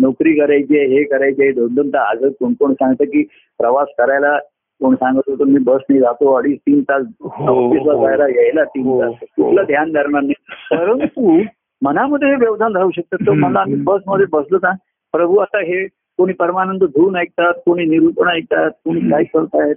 नोकरी 0.00 0.34
करायची 0.38 0.78
आहे 0.78 0.86
हे 0.86 1.02
करायची 1.04 1.42
आहे 1.42 1.52
दोन 1.52 1.74
दोन 1.74 1.88
तास 1.88 2.16
आज 2.16 2.32
कोण 2.40 2.52
कोण 2.52 2.72
सांगतं 2.72 3.04
की 3.04 3.22
प्रवास 3.60 3.88
करायला 3.98 4.38
कोण 4.80 4.94
सांगत 4.94 5.28
होतो 5.28 5.44
मी 5.44 5.58
बसने 5.64 5.98
जातो 6.00 6.32
अडीच 6.34 6.58
तीन 6.58 6.80
तास 6.82 7.02
हो, 7.22 7.46
ऑफिसला 7.48 7.92
हो. 7.92 8.06
जायला 8.06 8.26
यायला 8.30 8.64
तीन 8.64 8.86
हो, 8.86 9.00
तास 9.02 9.12
हो. 9.12 9.26
कुठलं 9.36 9.64
ध्यान 9.66 9.92
धरणार 9.92 10.22
नाही 10.22 10.76
परंतु 10.76 11.40
मनामध्ये 11.82 12.28
हे 12.28 12.34
व्यवधान 12.34 12.76
राहू 12.76 12.90
शकतं 12.90 13.24
तो 13.26 13.30
हम्म, 13.32 13.44
मला 13.46 13.60
आम्ही. 13.60 13.80
बसमध्ये 13.82 14.26
बसलो 14.32 14.58
ना 14.62 14.70
प्रभू 15.14 15.36
आता 15.36 15.58
हे 15.60 15.86
कोणी 16.18 16.32
परमानंद 16.32 16.84
धुवून 16.84 17.16
ऐकतात 17.16 17.54
कोणी 17.66 17.84
निरूपण 17.84 18.28
ऐकतात 18.28 18.70
कोणी 18.84 19.00
काय 19.10 19.24
करतायत. 19.24 19.74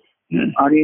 आणि 0.58 0.82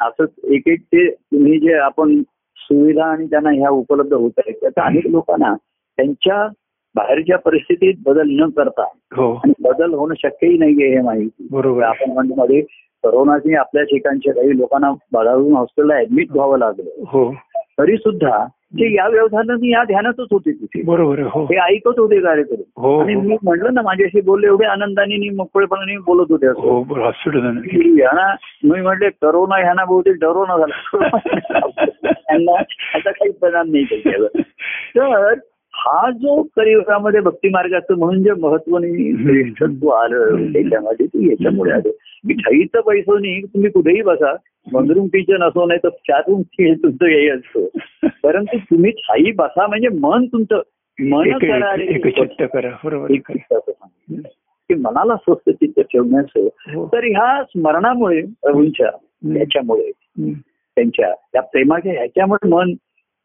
असंच 0.00 0.28
एक 0.44 0.68
एक 0.68 0.80
ते 0.82 1.08
तुम्ही 1.10 1.58
जे 1.60 1.74
आपण 1.74 2.20
सुविधा 2.58 3.04
आणि 3.04 3.26
त्यांना 3.26 3.50
ह्या 3.50 3.70
उपलब्ध 3.70 4.12
होत 4.14 4.38
आहेत 4.38 4.54
त्याचा 4.60 4.82
अनेक 4.82 5.06
लोकांना 5.06 5.54
त्यांच्या 5.54 6.46
बाहेरच्या 6.94 7.38
परिस्थितीत 7.38 7.94
बदल 8.06 8.28
न 8.32 8.48
करता 8.50 8.82
हो 9.16 9.32
आणि 9.34 9.52
बदल 9.60 9.94
होणं 9.94 10.14
शक्यही 10.18 10.58
नाहीये 10.58 10.88
हे 10.88 11.00
माहिती. 11.02 11.82
आपण 11.82 12.10
म्हणजे 12.10 12.60
करोनाची 13.04 13.54
आपल्या 13.54 13.82
ठिकाणच्या 13.82 14.34
काही 14.34 14.58
लोकांना 14.58 14.92
बाळावून 15.12 15.56
हॉस्पिटलला 15.56 15.96
ऍडमिट 15.96 16.26
व्हावं 16.30 16.58
लागलं. 16.58 16.90
हो. 17.06 17.34
तरी 17.78 17.96
सुद्धा 17.96 18.46
ते 18.46 18.94
या 18.94 19.08
व्यवधानाने 19.08 19.70
या 19.70 19.84
ध्यानातच 19.84 20.26
होते 20.30 20.52
तिथे. 20.52 20.82
बरोबर 20.82 21.18
हो. 21.18 21.44
ते 21.44 21.56
ऐकत 21.56 21.98
होते 21.98 22.20
कार्यक्रम 22.20 22.62
हो 22.76 22.98
आणि. 22.98 23.14
मी 23.14 23.36
म्हटलं 23.42 23.74
ना 23.74 23.82
माझ्याशी 23.82 24.20
बोलले 24.20 24.46
एवढे 24.46 24.66
आनंदाने 24.66 25.30
मोकळेपणाने 25.30 25.98
बोलत 25.98 26.26
होते 26.30 26.46
असं. 26.46 26.82
ह्यांना 27.74 28.34
मी 28.64 28.80
म्हटले 28.80 29.08
करोना 29.10 29.56
ह्यांना 29.56 29.84
बहुतेक 29.84 30.14
डरोना 30.20 30.58
झाला. 30.58 30.82
त्यांना 32.12 32.62
त्याचा 32.62 33.10
काही 33.10 33.30
परिणाम 33.30 33.66
नाही 33.70 33.84
तर 34.96 35.34
हा 35.80 36.10
जो 36.10 36.42
कलियुगामध्ये 36.42 37.20
भक्ती 37.20 37.48
मार्गाचं 37.48 37.98
म्हणून 37.98 38.22
जे 38.22 38.30
श्रेष्ठत्व 39.12 39.88
आलं 39.88 40.52
त्याच्यामध्ये 40.52 41.06
ते 41.06 41.30
याच्यामुळे 41.30 41.72
आलं. 41.72 41.90
की 42.28 42.32
ठाईचं 42.32 42.80
पैसोनी 42.80 43.40
तुम्ही 43.40 43.70
कुठेही 43.70 44.02
बसा. 44.02 44.36
बंदरूम 44.72 45.06
किचन 45.06 45.42
असो 45.42 45.66
नाही 45.66 45.80
तर 45.84 45.88
चार 45.88 46.22
रूम 46.28 46.42
तुमचं 46.60 47.06
हे 47.06 47.28
असतो. 47.28 47.66
परंतु 48.22 48.58
तुम्ही 48.58 48.90
ठाई 48.90 49.32
बसा 49.36 49.66
म्हणजे 49.66 49.88
मन 49.88 50.26
तुमचं 50.26 50.60
मन. 51.00 51.22
की 54.68 54.74
मनाला 54.74 55.16
स्वस्थ 55.16 55.50
चित्त 55.50 55.80
ठेवण्याचं. 55.80 56.48
हो. 56.74 56.86
तर 56.86 57.04
ह्या 57.04 57.42
स्मरणामुळे 57.44 58.22
प्रभूंच्या 58.22 58.90
याच्यामुळे. 59.38 59.90
त्यांच्या 60.76 61.14
त्या 61.32 61.42
प्रेमाच्या 61.42 61.92
ह्याच्यामुळे 61.92 62.48
मन 62.48 62.74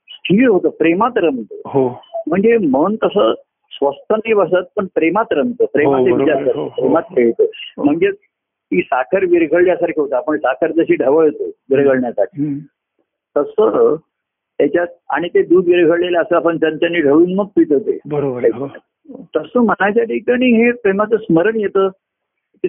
स्थिर 0.10 0.48
होतं 0.48 0.70
प्रेमात 0.70 1.12
रमतं. 1.16 1.56
हो. 1.66 2.02
म्हणजे 2.28 2.58
मन 2.58 2.96
कसं 2.96 3.34
स्वस्थ 3.72 4.14
नाही 4.14 4.34
बसत 4.34 4.66
पण 4.76 4.86
प्रेमात 4.96 5.32
रमतं 5.32 5.66
प्रेमाचे 5.66 6.10
हो, 6.10 6.16
बरोबर. 6.16 6.22
विचार 6.24 6.44
करतं, 6.44 6.60
हो, 6.60 6.64
हो. 6.64 6.70
प्रेमात 6.70 7.04
खेळतं 7.16 7.46
म्हणजे 7.78 8.12
ती 8.12 8.82
साखर 8.82 9.26
विरघळल्यासारखं 9.26 10.02
होतं 10.02 10.16
आपण 10.16 10.38
साखर 10.38 10.72
जशी 10.72 10.96
ढवळतो 10.96 11.46
विरघळण्यासाठी. 11.70 12.54
तसं 13.36 13.96
त्याच्यात 14.60 14.88
आणि 15.10 15.28
ते 15.28 15.42
दूध 15.42 15.68
विरघळलेलं 15.68 16.20
असं 16.22 16.36
आपण 16.36 16.58
चंचणी 16.58 17.02
ढवळून 17.02 17.34
मग 17.36 17.48
पितो 17.56 17.80
ते 17.80 17.98
बरोबर 18.06 18.48
तसं 19.36 19.60
मनाच्या 19.60 20.04
ठिकाणी 20.04 20.52
हे 20.54 20.72
प्रेमाचं 20.72 21.18
स्मरण 21.18 21.56
येतं 21.56 21.88
ते 22.64 22.68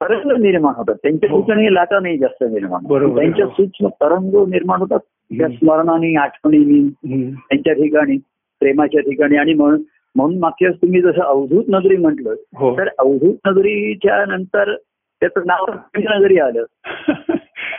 तरंग 0.00 0.40
निर्माण 0.42 0.74
होतात 0.76 0.94
त्यांच्या. 0.94 1.28
ठिकाणी 1.30 1.74
लाटा 1.74 2.00
नाही 2.00 2.18
जास्त 2.18 2.42
निर्माण 2.42 2.86
होत. 2.86 3.16
त्यांच्या. 3.16 3.46
सूक्ष्म 3.46 3.88
तरंग 4.00 4.36
निर्माण 4.48 4.80
होतात 4.80 4.98
त्या. 5.30 5.48
स्मरणाने 5.48 6.14
आठवणीने. 6.16 7.30
त्यांच्या 7.30 7.72
ठिकाणी 7.72 8.16
प्रेमाच्या 8.60 9.00
ठिकाणी 9.00 9.36
आणि 9.36 9.54
म्हणून 9.54 9.82
म्हणून 10.14 10.38
मागच्या 10.38 10.70
तुम्ही 10.70 11.00
जसं 11.00 11.22
अवधूत 11.22 11.64
नगरी 11.68 11.96
म्हटलं 11.96 12.34
हो. 12.56 12.78
तर 12.78 12.88
अवधूत 12.98 13.34
नगरीच्या 13.46 14.24
नंतर 14.24 14.74
त्याचं 15.22 15.40
नाव 15.46 15.66
नगरी 15.98 16.38
आलं. 16.38 16.64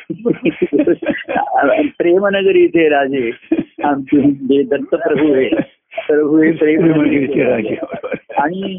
प्रेमनगरी 1.97 2.63
इथे 2.63 2.89
राजे. 2.89 3.31
आमचे 3.83 4.21
जे 4.21 4.63
दत्तप्रभू 4.63 5.33
आहे 5.33 5.49
प्रभू 6.07 6.41
हे 6.41 6.51
प्रेमनगरीचे 6.51 7.33
प्रेम 7.33 7.47
राजे. 7.47 7.75
आणि 8.37 8.73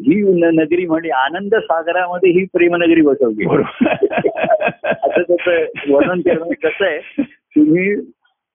ही 0.00 0.22
नगरी 0.54 0.86
म्हणजे 0.86 1.10
आनंद 1.10 1.54
सागरामध्ये 1.54 2.30
ही 2.30 2.44
प्रेमनगरी 2.44 3.00
बसवली 3.00 3.44
असं 3.44 5.22
त्याचं 5.22 5.92
वर्णन 5.92 6.20
केलं 6.20 6.38
म्हणजे 6.38 6.68
कसं 6.68 6.84
आहे 6.84 7.22
तुम्ही 7.22 7.94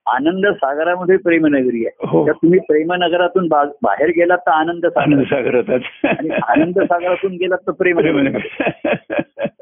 आनंद 0.06 0.46
सागरामध्ये 0.46 1.16
प्रेमनगरी 1.16 1.86
आहे. 1.86 2.06
हो. 2.06 2.26
तर 2.26 2.32
तुम्ही 2.32 2.58
प्रेमनगरातून 2.58 3.48
बाहेर 3.82 4.08
गेलात 4.08 4.38
तर 4.38 4.50
आनंद 4.50 4.86
सागर 4.86 5.22
सागरात 5.22 5.80
आणि 6.04 6.28
आनंद 6.48 6.80
सागरातून 6.80 7.32
गेलात 7.32 7.58
तर 7.58 7.72
प्रेम 7.72 8.00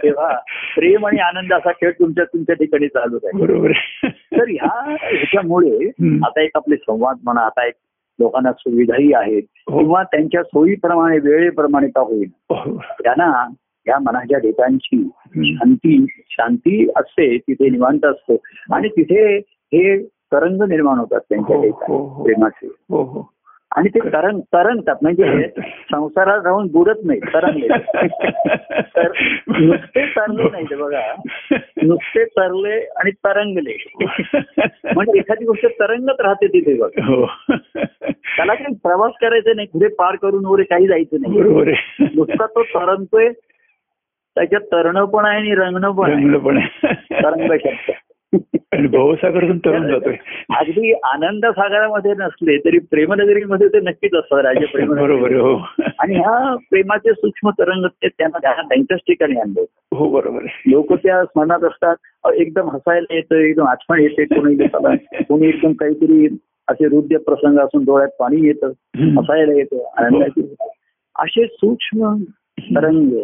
तेव्हा 0.02 0.38
प्रेम 0.76 1.06
आणि 1.06 1.18
आनंद 1.18 1.52
असा 1.52 1.72
खेळ 1.72 1.90
तुमच्या 1.90 2.24
तुमच्या 2.24 2.54
ठिकाणी 2.54 2.88
चालू 2.88 3.18
आहे. 3.24 3.38
बरोबर. 3.40 3.70
तर 4.04 4.48
ह्या 4.48 4.96
ह्याच्यामुळे. 5.00 5.88
आता 6.26 6.40
एक 6.40 6.50
आपले 6.54 6.76
संवाद 6.76 7.16
म्हणा 7.24 7.40
आता 7.40 7.66
एक 7.66 7.74
लोकांना 8.20 8.52
सुविधाही 8.52 9.12
आहेत. 9.12 9.42
हो. 9.70 9.78
किंवा 9.78 10.02
त्यांच्या 10.02 10.42
सोयीप्रमाणे 10.42 11.18
वेळेप्रमाणे 11.18 11.86
का 11.86 12.00
होईल 12.00 12.28
हो. 12.50 12.78
त्यांना 12.78 13.52
या 13.88 13.98
मनाच्या 13.98 14.38
ठिकाणची. 14.38 15.08
शांती 15.44 16.06
शांती 16.30 16.88
असते 16.96 17.38
तिथे 17.38 17.70
निवांत 17.70 18.04
असतो. 18.04 18.36
आणि 18.72 18.88
तिथे 18.88 19.36
हे 19.46 20.19
तरंग 20.32 20.62
निर्माण 20.62 20.98
होतात 20.98 21.20
त्यांच्या 21.28 21.56
हो, 21.56 21.62
हो, 21.62 22.08
हो. 22.08 22.24
प्रेमाचे. 22.24 22.68
आणि 23.76 23.88
ते 23.88 23.98
तरंग 23.98 24.40
तरंगतात 24.40 24.96
म्हणजे. 25.02 25.24
संसारात 25.90 26.40
राहून 26.44 26.66
बुडत 26.72 27.04
नाही 27.04 27.20
तरंगले 27.20 27.68
तर 28.96 29.12
नुसते 29.48 30.06
तरले 30.06 30.50
नाही 30.50 30.64
ते 30.64 30.74
बघा. 30.74 31.00
नुसते 31.82 32.24
तरले 32.24 32.80
आणि 32.96 33.10
तरंगले. 33.10 33.76
म्हणजे 34.94 35.18
एखादी 35.18 35.44
गोष्ट 35.44 35.66
तरंगत 35.66 36.20
राहते 36.20 36.46
तिथे 36.46 36.74
बघ. 36.74 36.90
त्याला 38.36 38.54
काही 38.54 38.74
प्रवास 38.74 39.12
करायचा 39.20 39.52
नाही 39.56 39.68
पुढे 39.68 39.88
पार 39.88 40.16
करून 40.16 40.44
वगैरे 40.44 40.64
काही 40.64 40.86
जायचं 40.86 41.16
नाही. 41.20 41.38
नुसता 42.14 42.46
तो 42.46 42.62
तरंगतोय 42.62 43.28
त्याच्यात 44.36 44.60
तरणं 44.60 45.04
पण 45.04 45.24
आहे 45.24 45.38
आणि 45.38 45.54
रंगणं 45.54 45.90
पण 45.90 46.56
आहे. 46.56 46.92
तरंग 47.22 47.56
शब्द 47.56 47.90
आणि 48.72 48.86
भावसागरातून 48.86 49.58
तरुण 49.58 49.86
जातोय. 49.86 50.16
अगदी 50.56 50.92
आनंद 50.92 51.46
सागरामध्ये 51.46 52.12
नसले 52.18 52.58
तरी 52.58 52.78
प्रेमनगरीमध्ये 52.78 53.68
ते 53.68 53.80
नक्कीच 53.80 54.14
असतं 54.14 54.36
राजे 54.36 54.60
बरोबर 54.84 54.94
प्रेमनगरी. 54.94 55.34
आहे, 55.34 55.42
हो. 55.42 55.56
आणि 55.98 56.14
ह्या 56.14 56.56
प्रेमाचे 56.70 57.12
सूक्ष्म 57.12 57.50
तरंग 57.50 57.86
ते 57.86 58.08
त्यांना 58.08 58.62
त्यांच्याच 58.62 59.00
ठिकाणी 59.00 59.40
आणले. 59.40 59.64
हो 59.92 60.08
बरोबर. 60.08 60.42
लोक 60.66 60.92
त्या 60.92 61.24
स्मरणात 61.24 61.64
असतात. 61.64 61.96
एकदम 62.34 62.70
हसायला 62.70 63.14
येतं 63.14 63.34
एकदम 63.34 63.66
आठवण 63.66 64.00
येते 64.00 64.24
कोणी 64.24 64.56
कोणी 65.22 65.48
एकदम 65.48 65.72
काहीतरी 65.72 66.26
असे 66.68 66.86
हृदय 66.86 67.16
प्रसंग 67.16 67.58
असून 67.58 67.84
डोळ्यात 67.84 68.08
पाणी 68.18 68.46
येतं. 68.46 68.66
हसायला 68.98 69.52
येतं 69.52 69.76
आनंदाची 69.96 70.54
असे 71.18 71.46
सूक्ष्म 71.46 72.14
तरंग. 72.60 73.18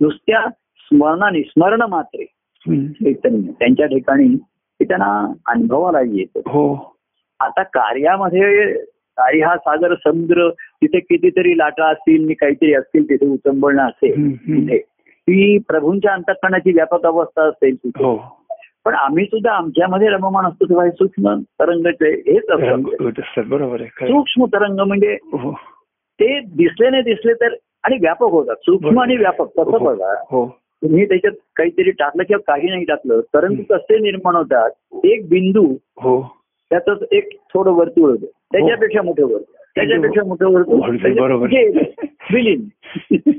नुसत्या 0.00 0.40
स्मरणाने 0.78 1.42
स्मरण 1.42 1.82
मात्रे. 1.82 2.24
चैतन्य 2.68 3.52
त्यांच्या 3.52 3.86
ठिकाणी 3.86 4.36
ते 4.46 4.84
त्यांना 4.84 5.32
अनुभवाला 5.48 5.98
येतं. 6.00 6.40
हो. 6.46 6.96
आता 7.40 7.62
कार्यामध्ये 7.62 8.72
कार्य 8.92 9.44
हा 9.44 9.56
सागर 9.56 9.94
समुद्र 9.94 10.50
तिथे 10.50 11.00
कितीतरी 11.00 11.58
लाटा 11.58 11.88
असतील 11.88 12.34
काहीतरी 12.40 12.74
असतील 12.74 13.04
तिथे 13.04 13.26
उचंबळणं 13.26 13.82
असेल. 13.82 14.36
तिथे. 14.36 14.78
ती 14.98 15.58
प्रभूंच्या 15.58 16.12
अंतकरणाची 16.12 16.72
व्यापक 16.72 17.06
अवस्था 17.06 17.42
असेल 17.42 17.76
तिथे. 17.76 18.04
हो. 18.04 18.36
पण 18.84 18.94
आम्ही 18.94 19.24
सुद्धा 19.24 19.52
आमच्यामध्ये 19.52 20.08
रममाण 20.08 20.44
असतो 20.46 20.64
तेव्हा 20.64 20.84
हे 20.84 20.90
सूक्ष्म 20.90 21.34
तरंगच 21.34 21.96
आहे. 22.00 22.12
हेच 22.12 22.50
असतात 22.50 23.44
बरोबर 23.44 23.80
आहे 23.80 23.90
खरं. 23.96 24.08
सूक्ष्म 24.08 24.44
तरंग 24.44 24.80
म्हणजे 24.80 25.14
हो. 25.14 25.52
ते 25.90 26.40
दिसले 26.40 26.90
नाही 26.90 27.02
दिसले 27.02 27.34
तर 27.34 27.54
आणि 27.84 27.96
व्यापक 28.00 28.30
होतात. 28.30 28.56
सूक्ष्म 28.56 29.00
आणि 29.00 29.16
व्यापक 29.16 29.46
कसं 29.46 29.70
हो. 29.70 29.78
बघा. 29.78 30.14
हो. 30.30 30.59
तुम्ही 30.82 31.04
त्याच्यात 31.04 31.32
काहीतरी 31.56 31.90
टाकलं 31.90 32.22
किंवा 32.22 32.52
काही 32.52 32.68
नाही 32.68 32.84
टाकलं 32.84 33.20
तरंग 33.20 33.56
कसे 33.56 33.98
निर्माण 33.98 34.36
होतात? 34.36 34.70
एक 35.04 35.28
बिंदू 35.28 35.76
हो. 35.96 36.36
त्यातच 36.70 37.02
एक 37.12 37.28
थोडं 37.54 37.70
वर्तुळ 37.70 38.10
होतं 38.10 38.26
त्याच्यापेक्षा 38.52 39.02
मोठं 39.02 39.22
वर्तुळ 39.22 39.54
त्याच्यापेक्षा 39.74 40.24
मोठं 40.24 40.46
वर्तुळ 40.46 40.96
बरोबर. 41.20 41.46
जे 41.46 41.92
विलीन. 42.32 42.64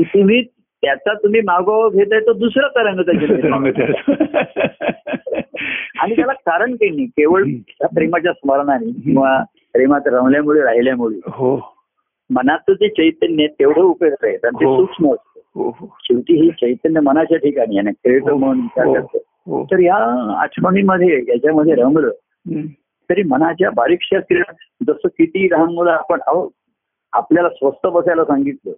तुम्ही 0.00 0.42
त्याचा 0.82 1.14
तुम्ही 1.14 1.40
मागोवा 1.40 1.88
घेताय 1.88 2.20
तो 2.20 2.32
दुसरा 2.32 2.68
तरंग. 2.68 3.00
तयार. 3.00 3.90
आणि 5.98 6.16
त्याला 6.16 6.32
कारण 6.32 6.72
काही 6.74 6.90
नाही. 6.90 7.06
केवळ. 7.06 7.42
त्या 7.44 7.88
प्रेमाच्या 7.88 8.32
स्मरणाने 8.32 8.90
किंवा 8.90 9.42
प्रेमात 9.72 10.00
रमल्यामुळे 10.06 10.60
राहिल्यामुळे. 10.60 11.16
हो. 11.26 11.76
मनाचं 12.30 12.72
जे 12.72 12.88
चैतन्य 12.88 13.46
तेवढं 13.46 13.80
उपयोग 13.80 14.24
आहे 14.24 14.32
आणि 14.32 14.60
ते 14.60 14.64
हो. 14.64 14.76
सूक्ष्म 14.76 15.04
हो 15.04 15.10
हो 15.10 15.16
शेवटी 16.00 16.42
ही 16.42 16.50
चैतन्य 16.50 17.00
मनाच्या 17.00 17.38
ठिकाणी 17.38 17.76
आहे 17.76 17.84
ना 17.84 17.90
खेळतं 17.90 18.34
मन 18.34 18.60
विचार 18.60 18.86
हो, 18.86 18.94
करतं. 18.94 19.18
हो. 19.46 19.64
तर 19.64 19.78
या 19.78 19.96
आठवणीमध्ये 20.40 21.24
याच्यामध्ये 21.28 21.74
रमलं. 21.74 22.10
तरी 23.10 23.22
मनाच्या 23.22 23.70
बारीकशा 23.70 24.20
क्रिया 24.20 24.52
जसं 24.88 25.08
किती 25.08 25.48
लहान 25.52 25.74
मुलं 25.74 25.90
आपण 25.90 26.20
अहो 26.26 26.50
आपल्याला 27.12 27.48
स्वस्त 27.48 27.86
बसायला 27.86 28.24
सांगितलं. 28.24 28.72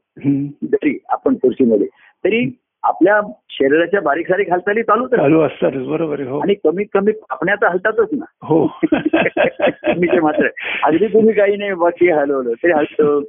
जरी 0.66 0.98
आपण 1.08 1.34
खुर्चीमध्ये 1.34 1.86
तरी 2.24 2.58
आपल्या 2.82 3.20
शरीराच्या 3.50 4.00
बारीक 4.00 4.26
सारीक 4.28 4.50
हालचाली 4.50 4.82
चालूच 4.82 5.10
चालू 5.10 5.40
असतातच 5.40 5.86
बरोबर 5.86 6.20
हो. 6.20 6.38
आणि 6.38 6.54
कमीत 6.54 6.86
कमी 6.92 7.12
पापण्याचा 7.12 7.68
हलतातच 7.68 8.08
ना. 8.12 8.24
हो. 8.42 8.66
कमीचे 9.60 10.20
मात्र. 10.20 10.48
अगदी 10.84 11.06
तुम्ही 11.06 11.34
काही 11.34 11.56
नाही 11.56 11.72
बाकी 11.72 12.10
हलवलं 12.10 12.52
तरी 12.52 12.72
हलतं. 12.72 13.20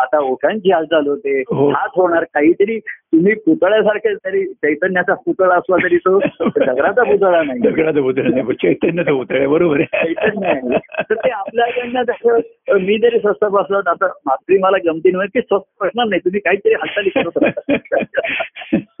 आता 0.00 0.18
ओठांची 0.20 0.72
हालचाल 0.72 1.06
होते. 1.06 1.40
हो. 1.40 1.68
हात 1.70 1.88
होणार 1.96 2.24
काहीतरी. 2.24 2.78
तुम्ही 2.78 3.34
पुतळ्यासारखे 3.34 4.14
तरी 4.14 4.44
चैतन्याचा 4.44 5.14
पुतळा 5.14 5.54
असला 5.54 5.76
तरी 5.76 5.96
तो 5.96 6.18
दगडाचा 6.18 7.02
पुतळा 7.02 7.42
नाही. 7.42 7.60
दगडाचं 7.60 8.00
उतळ 8.00 8.28
नाही 8.28 8.54
चैतन्याचं 8.54 9.34
आहे 9.34 9.46
बरोबर 9.46 9.80
चैतन्य 9.80 10.46
आहे. 10.46 10.74
आहे 10.74 11.02
तर 11.10 11.14
ते 11.14 11.30
आपल्याकडनं 11.30 12.02
तसं 12.02 12.78
मी 12.80 12.98
जरी 12.98 13.18
स्वस्त 13.18 13.44
बसलो 13.44 13.78
आता 13.90 14.06
मात्री 14.26 14.58
मला 14.58 14.76
गमती 14.84 15.10
नव्हे 15.10 15.26
की 15.26 15.40
स्वस्त 15.40 15.84
बसणार 15.84 16.06
नाही 16.06 16.20
तुम्ही 16.20 16.40
काहीतरी 16.40 16.74
हालचाली 16.74 17.10
करत 17.10 17.44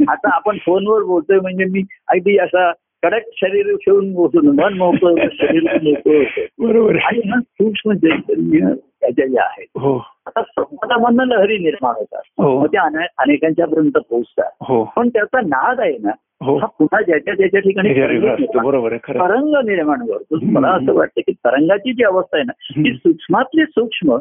आता 0.08 0.34
आपण 0.34 0.58
फोनवर 0.64 1.02
बोलतोय 1.02 1.38
म्हणजे 1.40 1.64
मी 1.64 1.82
अगदी 2.08 2.38
असा 2.38 2.70
कडक 3.02 3.22
शरीर 3.32 3.74
ठेवून 3.76 4.12
बोलतो 4.12 4.40
मन 4.52 4.72
मोकळं 4.72 5.28
शरीर 5.32 5.62
मोकळं 5.82 6.22
बरोबर 6.58 6.96
आणि 6.96 7.20
आहे 7.20 7.30
हा 7.30 7.40
सूक्ष्म 7.40 7.92
चैतन्य 7.92 8.74
त्याच्या 9.00 9.26
ज्या 9.26 9.42
आहेत 9.42 9.66
हो. 9.78 9.98
आता 10.36 10.42
संवादामधनं 10.42 11.24
लहरी 11.24 11.58
निर्माण 11.58 11.94
होतात 11.98 12.22
हो. 12.38 12.60
मग 12.60 12.66
त्या 12.66 12.82
अने- 12.82 13.14
अनेकांच्या 13.18 13.66
पर्यंत 13.66 13.92
पोहोचतात 13.92 14.50
हो 14.60 14.84
पण 14.96 15.08
त्याचा 15.08 15.40
नाद 15.40 15.80
आहे 15.80 15.98
ना 16.02 16.10
हो 16.44 16.56
हा 16.56 16.66
पुन्हा 16.66 17.02
ज्याच्या 17.02 17.34
त्याच्या 17.34 17.60
ठिकाणी 17.60 17.88
तरंग 19.08 19.68
निर्माण- 19.68 20.06
करतो. 20.06 20.38
मला 20.42 20.68
असं 20.68 20.94
वाटतं 20.94 21.20
की 21.20 21.32
तरंगाची 21.32 21.92
जी 21.92 22.04
अवस्था 22.04 22.36
आहे 22.36 22.44
ना 22.44 22.52
ती. 22.52 22.94
सूक्ष्मातली 22.94 23.64
सूक्ष्म. 23.64 24.16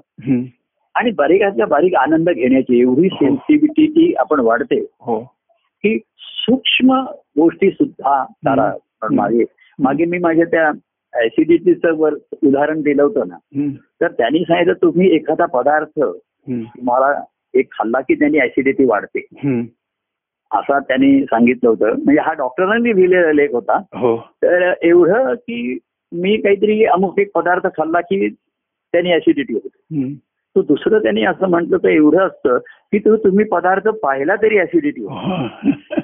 आणि 0.95 1.11
बारीकातल्या 1.11 1.65
बारीक 1.65 1.95
आनंद 1.95 2.29
घेण्याची 2.29 2.79
एवढी. 2.79 3.07
सेन्सिटिव्हिटी 3.07 3.87
ती 3.87 4.13
आपण 4.17 4.39
वाढते 4.39 4.85
हो 5.01 5.19
की 5.83 5.99
सूक्ष्म 6.19 6.93
गोष्टी 7.39 7.71
सुद्धा. 7.71 8.25
मागे 9.11 9.43
मागे 9.79 10.05
मी 10.05 10.17
माझ्या 10.17 10.45
त्या 10.45 10.71
ऍसिडिटीचं 11.15 11.93
वर 11.95 12.13
उदाहरण 12.43 12.81
दिलं 12.81 13.03
होतं 13.03 13.27
ना. 13.27 13.37
तर 14.01 14.11
त्यांनी 14.11 14.39
सांगितलं 14.39 14.73
तुम्ही 14.73 15.15
एखादा 15.15 15.45
पदार्थ 15.45 15.99
तुम्हाला 16.49 17.23
एक 17.53 17.71
खाल्ला 17.71 18.01
की 18.01 18.15
त्यांनी 18.15 18.39
ऍसिडिटी 18.39 18.85
वाढते. 18.85 19.25
असा 20.51 20.79
त्यांनी 20.79 21.23
सांगितलं 21.23 21.69
होतं. 21.69 21.85
म्हणजे 21.85 22.21
हा 22.21 22.33
डॉक्टरांनी 22.33 22.95
लिहिलेला 22.95 23.31
लेख 23.31 23.49
होता. 23.51 23.77
हो. 23.77 24.17
तर 24.17 24.73
एवढं 24.81 25.33
की 25.33 25.77
मी 26.11 26.37
काहीतरी 26.37 26.85
अमुक 26.85 27.19
एक 27.19 27.31
पदार्थ 27.35 27.67
खाल्ला 27.67 28.01
की 28.01 28.29
त्यांनी 28.91 29.13
ऍसिडिटी 29.13 29.53
होते. 29.53 30.03
तो 30.55 30.61
दुसरं 30.61 30.99
त्यांनी 30.99 31.23
असं 31.23 31.49
म्हटलं 31.49 31.77
तर 31.77 31.87
एवढं 31.87 32.27
असतं 32.27 32.57
की 32.91 32.99
तो 32.99 33.17
तुम्ही 33.17 33.45
पदार्थ 33.45 33.87
पाहिला 33.87 34.35
तरी 34.35 34.59
ऍसिडिटी 34.59 35.01
होते. 35.01 35.15
हो. 35.15 36.01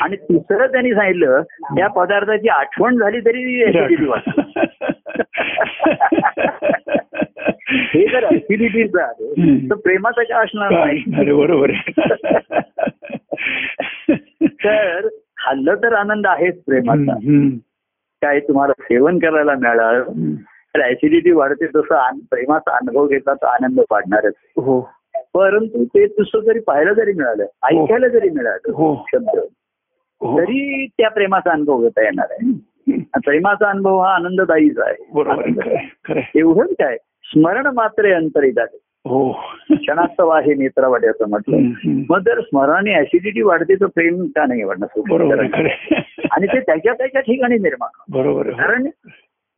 आणि 0.00 0.16
तिसरं 0.16 0.66
त्यांनी 0.66 0.94
सांगितलं 0.94 1.42
त्या 1.76 1.86
पदार्थाची 1.86 2.48
आठवण 2.48 2.96
झाली 2.96 3.20
तरी 3.20 3.64
ऍसिडिटी 3.64 4.04
हे 7.68 8.06
जर 8.06 8.24
ऍसिडिटीचं 8.24 9.00
आहे. 9.02 9.70
तर 9.70 9.74
प्रेमाचं 9.74 10.22
काय 10.22 10.44
असणार 10.44 10.70
नाही. 10.70 11.02
बरोबर. 11.34 11.70
तर 14.44 15.08
खाल्लं 15.36 15.74
तर 15.74 15.92
आनंद 15.92 16.26
आहेच 16.26 16.62
प्रेमाचा. 16.62 17.18
काय 18.22 18.40
तुम्हाला 18.40 18.72
सेवन 18.82 19.18
करायला 19.18 19.54
मिळालं. 19.54 20.02
तर 20.44 20.90
ऍसिडिटी 20.90 21.30
वाढते 21.30 21.66
तसं 21.66 22.18
प्रेमाचा 22.30 22.76
अनुभव 22.76 23.06
घेतला 23.06 23.34
तर 23.34 23.46
आनंद 23.46 23.80
वाढणारच. 23.90 24.34
हो. 24.56 24.90
परंतु 25.34 25.84
ते 25.84 26.06
दुसरं 26.06 26.40
जरी 26.40 26.60
पाहायला 26.60 26.92
जरी 26.92 27.12
मिळालं 27.12 27.42
ऐकायला 27.42 28.08
जरी 28.08 28.28
मिळालं 28.28 28.72
हो. 28.72 29.06
शब्द 29.12 29.38
हो 29.38 29.46
तरी 30.24 30.86
त्या 30.86 31.10
प्रेमाचा 31.10 31.50
अनुभव 31.50 31.82
घेता 31.82 32.02
येणार 32.02 32.26
आहे. 32.30 32.52
प्रेमाचा 33.24 33.70
अनुभव 33.70 33.98
हा 33.98 34.14
आनंददायीच 34.14 34.78
आहे. 34.78 35.20
आहे. 35.30 36.30
एवढंच 36.34 36.70
काय? 36.70 36.96
स्मरण 37.24 37.66
मात्र 37.66 38.14
अंतरी 38.14 38.52
जाते 38.52 38.78
हो. 39.08 39.32
क्षणास्तव 39.70 40.28
आहे 40.28 40.54
नेत्रावाटे 40.54 41.06
असं 41.06 41.28
म्हटलं. 41.28 41.56
मग 42.08 42.18
जर 42.18 42.40
स्मरणाने 42.40 43.00
ऍसिडिटी 43.00 43.42
वाढते 43.42 43.74
तर 43.74 43.86
प्रेम 43.86 44.26
का 44.26 44.46
नाही 44.46 44.60
आहे 44.60 44.68
वाढणार. 44.68 45.66
आणि 46.30 46.46
ते 46.46 46.60
त्याच्या 46.60 46.92
त्याच्या 46.92 47.20
ठिकाणी 47.20 47.54
निर्माण. 47.54 47.88
बरोबर 48.08 48.46
आहे. 48.46 48.56
कारण 48.56 48.88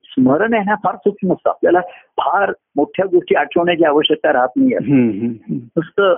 स्मरण 0.04 0.54
आहे 0.54 0.62
ना 0.66 0.74
फार 0.74 0.96
सूक्ष्म 0.96 1.32
असतं 1.32 1.50
आपल्याला 1.50 1.80
फार 2.20 2.52
मोठ्या 2.76 3.06
गोष्टी 3.06 3.34
आठवण्याची 3.34 3.84
आवश्यकता 3.84 4.32
राहत 4.32 4.48
नाही. 4.56 4.74
नुसतं 5.50 6.14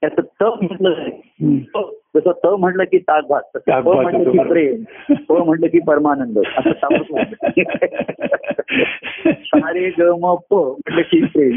त्याचं 0.00 0.22
त 0.22 0.42
म्हटलं. 0.42 1.08
जसं 2.16 2.30
त 2.30 2.46
म्हटलं 2.46 2.84
की 2.84 2.98
ताक 2.98 3.24
भात 3.28 3.56
प 3.56 3.88
म्हटलं 3.88 4.30
की. 4.30 4.38
प्रेम 4.38 4.82
प 5.28 5.32
म्हटलं 5.32 5.66
की 5.66 5.78
परमानंद 5.78 6.38
असं 6.38 6.72
सारे 9.32 9.90
ग 9.90 10.00
म 10.00 10.34
प 10.50 10.54
म्हटलं 10.54 11.02
की 11.02 11.24
प्रेम. 11.24 11.54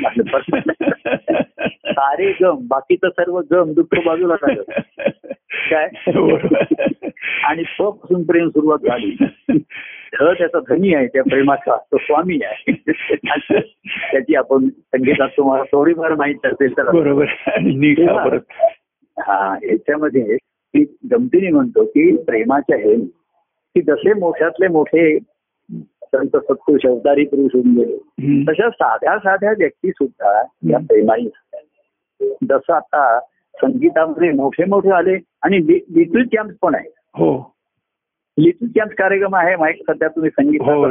सारे 1.91 2.31
गम 2.31 2.57
बाकीचं 2.61 3.09
सर्व 3.09 3.41
गम 3.51 3.73
दुःख 3.73 4.05
बाजूला 4.05 4.35
झालं 4.35 4.61
काय. 5.73 5.89
आणि 7.43 7.63
प 7.79 7.83
पासून 7.83 8.23
प्रेम 8.23 8.47
सुरुवात 8.47 8.79
झाली 8.79 9.15
ध 10.13 10.23
त्याचा 10.23 10.59
धनी 10.69 10.93
आहे 10.93 11.07
त्या 11.07 11.23
प्रेमाचा 11.23 11.77
तो 11.77 11.97
स्वामी 11.97 12.39
आहे. 12.43 12.71
त्याची 14.11 14.35
आपण 14.35 14.69
संगीतात 14.69 15.29
तुम्हाला 15.37 15.63
थोडीफार 15.63 16.15
माहीत 16.15 16.45
असेल 16.45 16.77
तर 16.77 16.91
बरोबर. 16.91 17.25
हा 19.19 19.57
याच्यामध्ये 19.63 20.37
मी 20.73 20.85
गमतीने 21.11 21.49
म्हणतो 21.49 21.85
की 21.85 22.17
प्रेमाच्या 22.17 22.77
हे 22.77 22.95
की 23.75 23.81
जसे 23.81 24.13
मोठ्यातले 24.13 24.67
मोठे 24.67 25.19
संत 26.03 26.37
सत्तू 26.37 26.77
शब्दारी 26.77 27.25
पुरुष 27.25 27.51
होऊन 27.53 27.73
गेले. 27.75 27.97
तशा 28.47 28.69
साध्या 28.69 29.17
साध्या 29.17 29.51
व्यक्ती 29.51 29.89
सुद्धा 29.89 30.41
या 30.69 30.79
झाल्या. 30.79 31.57
जसं 32.43 32.73
आता 32.73 33.19
संगीतामध्ये 33.55 34.31
मोठे 34.31 34.65
मोठे 34.65 34.91
आले 34.91 35.15
आणि 35.41 35.57
लिटल 35.67 36.23
चॅम्प्स 36.23 36.55
पण 36.61 36.75
आहे 36.75 36.89
हो. 37.15 37.55
लिटल 38.37 38.67
चॅम्प्स 38.67 38.95
कार्यक्रम 38.95 39.35
आहे 39.35 39.55
माहिती 39.55 39.83
सध्या 39.89 40.07
तुम्ही 40.07 40.29
संगीत 40.29 40.61
हो 40.61 40.85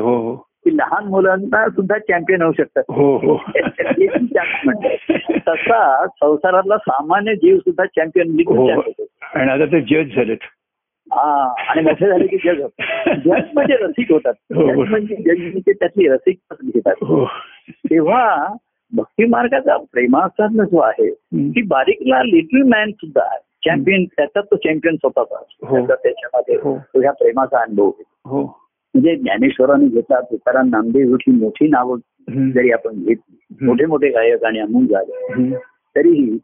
हो 0.00 0.16
हो. 0.16 0.34
की 0.34 0.76
लहान 0.76 1.04
मुलांना 1.04 1.68
सुद्धा 1.68 1.98
चॅम्पियन 1.98 2.42
होऊ 2.42 2.52
शकतात 2.52 2.82
हो 2.88 3.16
हो. 3.16 3.38
लिटल 3.98 4.26
म्हणतात 4.64 5.22
तसा 5.48 6.06
संसारातला 6.06 6.76
सामान्य 6.76 7.34
जीव 7.34 7.58
सुद्धा 7.58 7.84
चॅम्पियन 7.84 8.30
हो. 8.30 8.68
चॅम्प 8.68 8.86
होतो. 8.86 9.06
आणि 9.34 9.50
आता 9.50 9.64
ते 9.64 9.80
जज 9.80 10.16
झालेत. 10.16 10.36
हा 11.12 11.54
आणि 11.68 11.82
मोठे 11.82 12.08
झाले 12.08 12.26
की 12.26 12.48
होतात. 12.48 12.84
जग 13.24 13.44
म्हणजे 13.54 13.76
रसिक 13.80 14.12
होतात. 14.12 14.32
हो, 14.54 14.62
जग 14.62 14.68
बरोबर. 14.68 14.88
म्हणजे 14.88 15.14
जग 15.14 15.40
म्हणजे 15.40 15.72
त्यातली 15.72 16.08
रसिक 16.08 16.38
घेतात. 16.64 16.94
हो. 17.02 17.24
तेव्हा 17.70 18.52
भक्ती 18.92 19.24
मार्गाचा 19.24 19.76
प्रेमासाधन 19.76 20.64
जो 20.64 20.78
आहे. 20.78 21.10
ती 21.50 21.62
बारीकला 21.62 22.22
लिटल 22.22 22.62
मॅन 22.62 22.90
सुद्धा 22.90 23.22
आहे. 23.22 23.45
चॅम्पियन 23.66 24.04
त्याच्यात 24.04 24.44
तो 24.44 24.56
चॅम्पियन 24.56 24.96
स्वतःचा 24.96 25.36
असतो. 25.36 25.66
त्याचा 25.66 25.94
त्याच्यामध्ये 25.94 26.54
हो. 26.54 26.78
तो 26.78 27.00
ह्या 27.00 27.12
प्रेमाचा 27.12 27.58
अनुभव. 27.58 27.90
हो 28.24 28.58
म्हणजे 28.94 29.16
ज्ञानेश्वरांनी 29.16 29.86
घेतला 29.86 30.20
तुकाराम 30.20 30.68
नामदेव 30.68 31.14
ही 31.14 31.32
मोठी 31.32 31.68
नावं. 31.68 31.98
जरी 32.54 32.70
आपण 32.70 32.92
घेतली 32.92 33.66
मोठे 33.66 33.86
मोठे 33.86 34.08
गायक 34.08 34.44
आणि 34.44 34.58
अमूल 34.58 34.86
झाले. 34.86 35.54
तरीही 35.96 36.38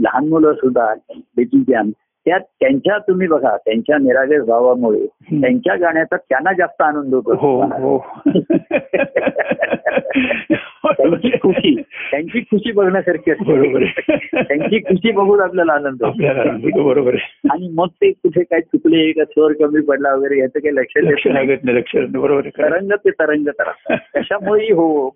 लहान 0.00 0.28
मुलं 0.28 0.52
सुद्धा 0.52 0.94
लिटल 1.16 1.62
चॅम्प 1.62 1.94
त्या 2.24 2.38
त्यांच्या 2.38 2.98
तुम्ही 2.98 3.26
बघा 3.26 3.56
त्यांच्या 3.56 3.98
निरागस 3.98 4.46
भावामुळे. 4.46 5.06
त्यांच्या 5.40 5.76
गाण्याचा 5.76 6.16
त्यांना 6.16 6.52
जास्त 6.52 6.82
आनंद 6.82 7.14
होतो 7.14 7.34
हो 7.34 8.04
त्यांची 10.90 11.30
खुशी. 11.42 11.82
त्यांची 12.10 12.40
खुशी 12.40 12.72
बघण्यासारखी 12.72 13.30
बरोबर 13.30 13.82
असते 13.82 14.12
आहे. 14.12 14.42
त्यांची 14.42 14.78
खुशी 14.78 15.12
बघून 15.12 15.40
आपल्याला 15.40 15.72
आनंद 15.72 16.04
होतो. 16.04 16.82
बरोबर 16.82 17.14
आहे. 17.14 17.48
आणि 17.50 17.70
मग 17.74 17.86
ते 17.86 18.10
कुठे 18.10 18.42
काय 18.42 18.60
चुकले 18.60 19.12
का 19.12 19.24
स्वर 19.24 19.52
कमी 19.52 19.80
पडला 19.80 20.14
वगैरे 20.14 20.38
याचं 20.38 20.58
काही 20.58 20.76
लक्ष 20.76 20.92
लक्ष 21.64 21.96
बरोबर. 21.96 22.40
तरंग 22.40 22.92
ते 22.92 23.10
तरंग 23.10 23.44
करा. 23.44 23.94
कशामुळेही 24.14 24.72
हो 24.72 25.10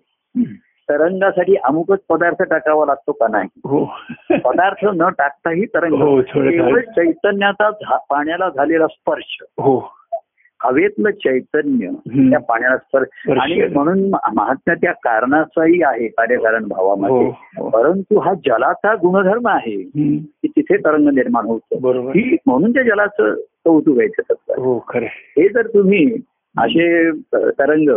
तरंगासाठी 0.89 1.55
अमुकच 1.63 1.99
पदार्थ 2.09 2.41
टाकावा 2.41 2.85
लागतो 2.85 3.11
का 3.11 3.27
नाही? 3.27 3.47
हो. 3.65 3.85
पदार्थ 4.31 4.85
न 4.85 5.09
टाकताही 5.09 5.65
तरंग. 5.65 5.93
हो, 5.93 6.21
केवळ. 6.21 6.79
चैतन्याचा 6.79 7.69
पाण्याला 7.97 8.49
झालेला 8.49 8.87
स्पर्श. 8.87 9.37
हो. 9.41 10.00
हवेतलं 10.63 11.09
चैतन्य. 11.11 11.87
त्या 12.29 12.39
पाण्याला 12.39 12.77
स्पर्श. 12.77 13.29
आणि 13.39 13.67
म्हणून 13.73 13.99
महात्म्य 14.33 14.75
त्या 14.75 14.91
कारणाचाही 14.91 15.81
आहे 15.83 16.07
कार्यकारण 16.07 16.67
भावामध्ये 16.67 17.17
हो, 17.17 17.31
हो. 17.57 17.69
परंतु 17.69 18.19
हा 18.19 18.33
जलाचा 18.33 18.95
गुणधर्म 18.95 19.47
आहे. 19.47 19.81
की 19.81 20.47
तिथे 20.47 20.77
तरंग 20.77 21.07
निर्माण 21.07 21.45
होतं 21.45 22.09
ही 22.09 22.37
म्हणून 22.45 22.71
त्या 22.71 22.83
जलाचं 22.83 23.33
कौतुक 23.65 23.99
आहे. 23.99 24.07
हो 24.61 24.85
खरे 24.87 25.05
हे 25.05 25.49
जर 25.49 25.67
तुम्ही 25.67 26.05
असे 26.55 27.11
तरंग 27.33 27.89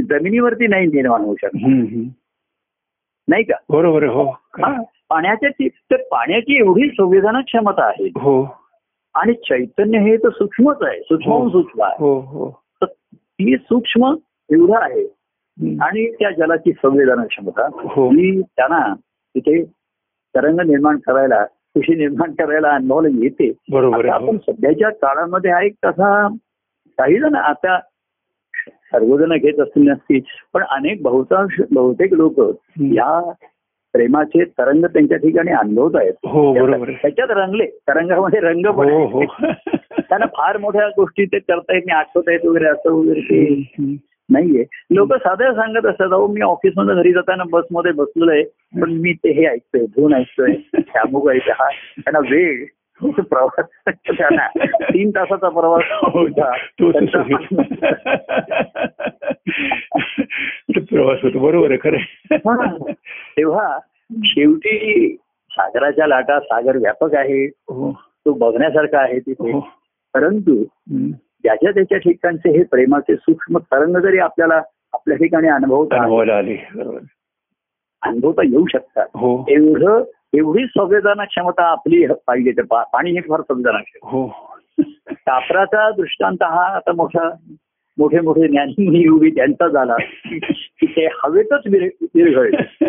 जमिनीवरती 0.00 0.66
नाही 0.66 0.86
निर्माण 0.86 1.20
होऊ 1.20 1.34
शकत 1.42 1.56
नाही 3.28 3.42
का 3.42 3.54
बरोबर 3.70 4.02
आहे 4.02 4.12
हो 4.12 4.24
पाण्याच्या 5.10 5.50
ती- 5.50 5.68
तर 5.90 5.96
पाण्याची 5.96 6.56
एवढी 6.56 6.88
संवेदना 6.88 7.40
क्षमता 7.40 7.84
आहे 7.84 8.06
हो 8.06 8.42
आणि 9.14 9.32
चैतन्य 9.44 9.98
हे 10.00 10.16
तर 10.16 10.30
सूक्ष्मच 10.30 10.82
आहे 10.82 11.00
सूक्ष्म 11.00 11.48
सूक्ष्म 11.48 11.82
आहे 11.82 11.96
हो 11.98 12.18
हो 12.28 12.50
तर 12.82 12.86
ती 12.86 13.56
सूक्ष्म 13.58 14.14
एवढं 14.50 14.76
आहे. 14.76 15.04
आणि 15.80 16.04
त्या 16.10 16.30
जलाची 16.30 16.72
संवेदना 16.72 17.24
क्षमता 17.24 17.66
हो. 17.74 18.08
ही 18.10 18.40
त्यांना 18.42 18.94
तिथे 19.34 19.62
तरंग 20.34 20.60
निर्माण 20.60 20.96
करायला 20.96 21.44
खुशी 21.74 21.94
निर्माण 21.94 22.32
करायला 22.34 22.70
अनुभवला 22.70 23.08
येते 23.14 23.50
बरोबर 23.70 24.08
आपण 24.08 24.36
हो. 24.36 24.52
सध्याच्या 24.52 24.90
काळामध्ये 24.92 25.50
हा 25.50 25.60
एक 25.62 25.74
तसा 25.84 26.26
काही 26.98 27.18
जण 27.18 27.34
आता 27.36 27.78
सर्वजण 28.92 29.32
घेत 29.34 29.60
असतील 29.60 29.88
नसतील 29.88 30.20
पण 30.54 30.62
अनेक 30.68 31.02
बहुतांश 31.02 31.60
बहुतेक 31.70 32.12
लोक 32.12 32.40
या 32.94 33.20
प्रेमाचे 33.94 34.44
तरंग 34.44 34.84
त्यांच्या 34.84 35.16
ठिकाणी 35.18 35.50
अनुभवत 35.50 35.96
आहेत. 35.96 36.12
हो 36.26 36.52
बरोबर 36.52 36.90
त्याच्यात 36.90 37.30
रंगले. 37.30 37.66
तरंगामध्ये 37.66 38.40
रंग 38.40 38.66
पण 38.66 38.90
हो. 38.90 39.04
हो. 39.04 39.24
त्यांना 40.00 40.26
फार 40.26 40.56
मोठ्या 40.58 40.88
गोष्टी 40.88 41.24
ते 41.24 41.38
करता 41.38 41.74
येत 41.74 41.82
नाही. 41.86 41.98
आठवत 41.98 42.22
आहेत 42.28 42.46
वगैरे 42.46 42.66
असं 42.66 42.92
वगैरे 42.92 43.20
ते. 43.20 43.96
नाहीये. 44.28 44.64
लोक 44.90 45.12
साधं 45.14 45.52
सांगत 45.52 45.86
असतात 45.86 46.12
अहो 46.12 46.26
मी 46.26 46.40
ऑफिसमध्ये 46.40 46.94
घरी 46.94 47.12
जाताना 47.12 47.44
बसमध्ये 47.50 47.92
बसलेलो 47.92 48.30
आहे 48.30 48.42
पण 48.80 48.92
मी 48.92 49.12
ते 49.12 49.30
हे 49.30 49.46
ऐकतोय 49.46 49.86
धून 49.86 50.14
ऐकतोय 50.14 50.52
त्यामुक 50.80 51.30
ऐकतोय 51.30 51.52
हा. 51.52 51.68
त्यांना 51.98 52.18
वेळ 52.18 52.64
प्रवास 53.08 53.64
तीन 54.82 55.10
तासाचा 55.10 55.48
प्रवास 55.48 55.82
हो, 55.90 56.28
तो 56.28 56.92
तो 60.72 60.80
प्रवास 60.80 61.18
होतो. 61.22 61.38
बरोबर 61.38 61.70
आहे 61.70 61.78
खरं 61.82 61.98
हा. 62.32 62.92
तेव्हा 63.36 63.78
शेवटी 64.24 65.16
सागराच्या 65.50 66.06
लाटा 66.06 66.40
सागर 66.40 66.76
व्यापक 66.76 67.14
आहे. 67.14 67.44
हो. 67.46 68.00
तो 68.02 68.32
बघण्यासारखा 68.32 68.98
आहे 68.98 69.18
तिथे. 69.18 69.52
हो. 69.52 69.60
परंतु. 70.14 70.64
ज्याच्या 71.42 71.70
त्याच्या 71.70 71.98
ठिकाणचे 71.98 72.58
हे 72.58 72.64
प्रेमाचे 72.64 73.16
सूक्ष्म 73.16 73.58
तरंग 73.58 73.96
जरी 73.96 74.18
आपल्याला 74.18 74.62
आपल्या 74.92 75.16
ठिकाणी 75.16 75.48
अनुभवता 75.48 75.98
अनुभवाला 75.98 76.36
आली. 76.36 76.56
बरोबर. 76.74 76.98
अनुभवता 78.02 78.42
येऊ 78.42 78.66
शकतात. 78.66 79.06
एवढं 79.48 80.02
एवढी 80.34 80.66
संवेदना 80.66 81.24
क्षमता 81.24 81.62
आपली 81.62 82.06
पाहिजे 82.06 82.52
तर 82.52 82.62
पाणी 82.72 83.10
हे 83.10 83.20
फार 83.20 83.40
संवेदना 83.40 83.78
क्षमता 83.78 84.08
हो. 84.10 84.26
कापराचा 85.10 85.90
दृष्टांत 85.90 86.42
हा 86.42 86.64
आता 86.66 86.92
मोठा 86.92 87.28
मोठे 87.98 88.20
मोठे 88.20 88.48
ज्ञानी 88.48 89.02
योगी 89.02 89.30
त्यांचा 89.30 89.68
झाला 89.68 89.96
की 89.98 90.86
ते 90.86 91.06
हवेतच 91.24 91.62
विर- 91.66 92.06
विरघळले. 92.14 92.86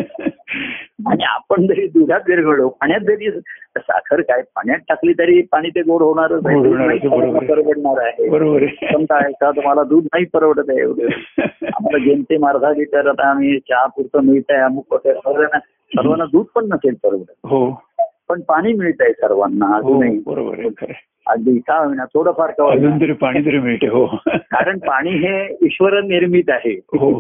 आणि 1.08 1.23
आपण 1.23 1.67
जरी 1.67 1.88
दुधात 1.88 2.19
विरघळलो 2.27 2.69
पाण्यात 2.69 2.99
जरी 2.99 3.32
साखर 3.77 4.21
काय 4.21 4.41
पाण्यात 4.41 4.80
टाकली 4.89 5.13
तरी 5.13 5.41
पाणी 5.41 5.69
ते 5.69 5.82
गोड 5.82 6.01
होणारच 6.01 6.45
आहे. 6.45 6.56
आहे, 6.58 7.08
बरोबर. 7.08 7.45
परवडणार 7.45 8.06
आहे. 8.06 8.30
बरोबर 8.30 8.63
आहे. 8.63 8.93
पण 8.93 9.06
काय 9.06 9.32
का? 9.32 9.51
तुम्हाला 9.51 9.84
दूध 9.84 10.04
नाही 10.04 10.25
परवडत 10.25 10.69
आहे 10.69 10.80
एवढं. 10.80 11.08
आम्हाला 11.75 11.97
जेमतेम 11.97 12.47
अर्धा 12.47 12.71
लिटर 12.71 13.08
आता 13.08 13.30
आम्ही 13.30 13.60
चहा 13.60 13.86
पुरतं 13.86 14.25
मिळत 14.25 14.51
आहे 14.51 14.60
अमुक 14.60 14.93
वगैरे 14.93 15.58
सर्वांना 15.91 16.25
दूध 16.25 16.45
पण 16.56 16.65
नसेल 16.65 16.93
परवडत 17.04 17.34
हो 17.43 17.69
पण 18.30 18.41
पाणी 18.41 18.73
मिळत 18.73 19.01
आहे 19.01 19.12
सर्वांना 19.12 19.65
हो 19.67 19.77
अजूनही 19.77 20.17
बरोबर 20.25 20.60
आहे. 20.60 20.93
अगदी 21.27 21.58
का 21.60 21.77
होईना 21.77 22.06
थोडंफार. 22.06 22.51
अजून 22.67 22.99
तरी 23.01 23.13
पाणी 23.13 23.39
तरी 23.45 23.60
मिळते 23.60 23.88
हो 23.88 24.06
कारण 24.27 24.77
पाणी 24.80 25.10
हे 25.17 25.36
ईश्वर 25.65 25.99
निर्मित 26.04 26.49
आहे 26.49 26.73
हो 26.93 27.12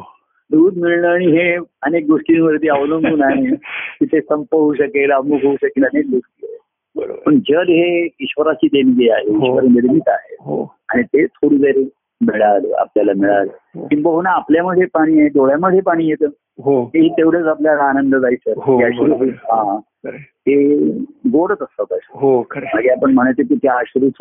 दूध 0.51 0.77
मिळणं 0.77 1.07
आणि 1.07 1.25
हे 1.31 1.53
अनेक 1.81 2.05
गोष्टींवरती 2.07 2.69
अवलंबून 2.69 3.21
आहे 3.23 3.55
तिथे 3.55 4.21
संप 4.21 4.55
होऊ 4.55 4.73
शकेल 4.75 5.11
अमुक 5.11 5.43
होऊ 5.43 5.55
शकेल 5.55 5.83
अनेक 5.85 6.05
गोष्टी. 6.05 6.47
बरोबर 6.95 7.19
पण 7.25 7.37
जल 7.49 7.69
हे 7.69 8.05
ईश्वराची 8.21 8.67
देणगी 8.67 9.09
आहे 9.09 9.25
हो. 9.25 9.45
ईश्वर 9.45 9.63
निर्मित 9.65 10.09
आहे 10.09 10.35
हो 10.39 10.63
आणि 10.89 11.03
ते 11.03 11.25
थोडी 11.25 11.57
जरी 11.57 11.83
मिळालं 12.21 12.75
आपल्याला 12.79 13.11
मिळालं 13.15 13.51
हो. 13.75 13.85
किंबहुना 13.87 14.29
आपल्यामध्ये 14.31 14.85
पाणी 14.93 15.19
आहे 15.19 15.27
डोळ्यामध्ये 15.29 15.81
पाणी 15.81 16.07
येतं 16.07 16.25
हो 16.25 16.31
तेही 16.69 17.09
तेवढंच 17.09 17.45
आपल्याला 17.45 17.83
आनंद 17.83 18.15
जायचं. 18.15 18.53
हो, 18.57 18.79
ते. 18.79 19.29
हा. 19.29 19.79
ते 20.21 20.77
गोडच 21.05 21.57
असतात 21.61 21.97
हो 22.09 22.47
खरं 22.51 22.91
आपण 22.91 23.13
म्हणायचो 23.13 23.43
की 23.43 23.55
त्या 23.55 23.73
अश्रूच 23.73 24.13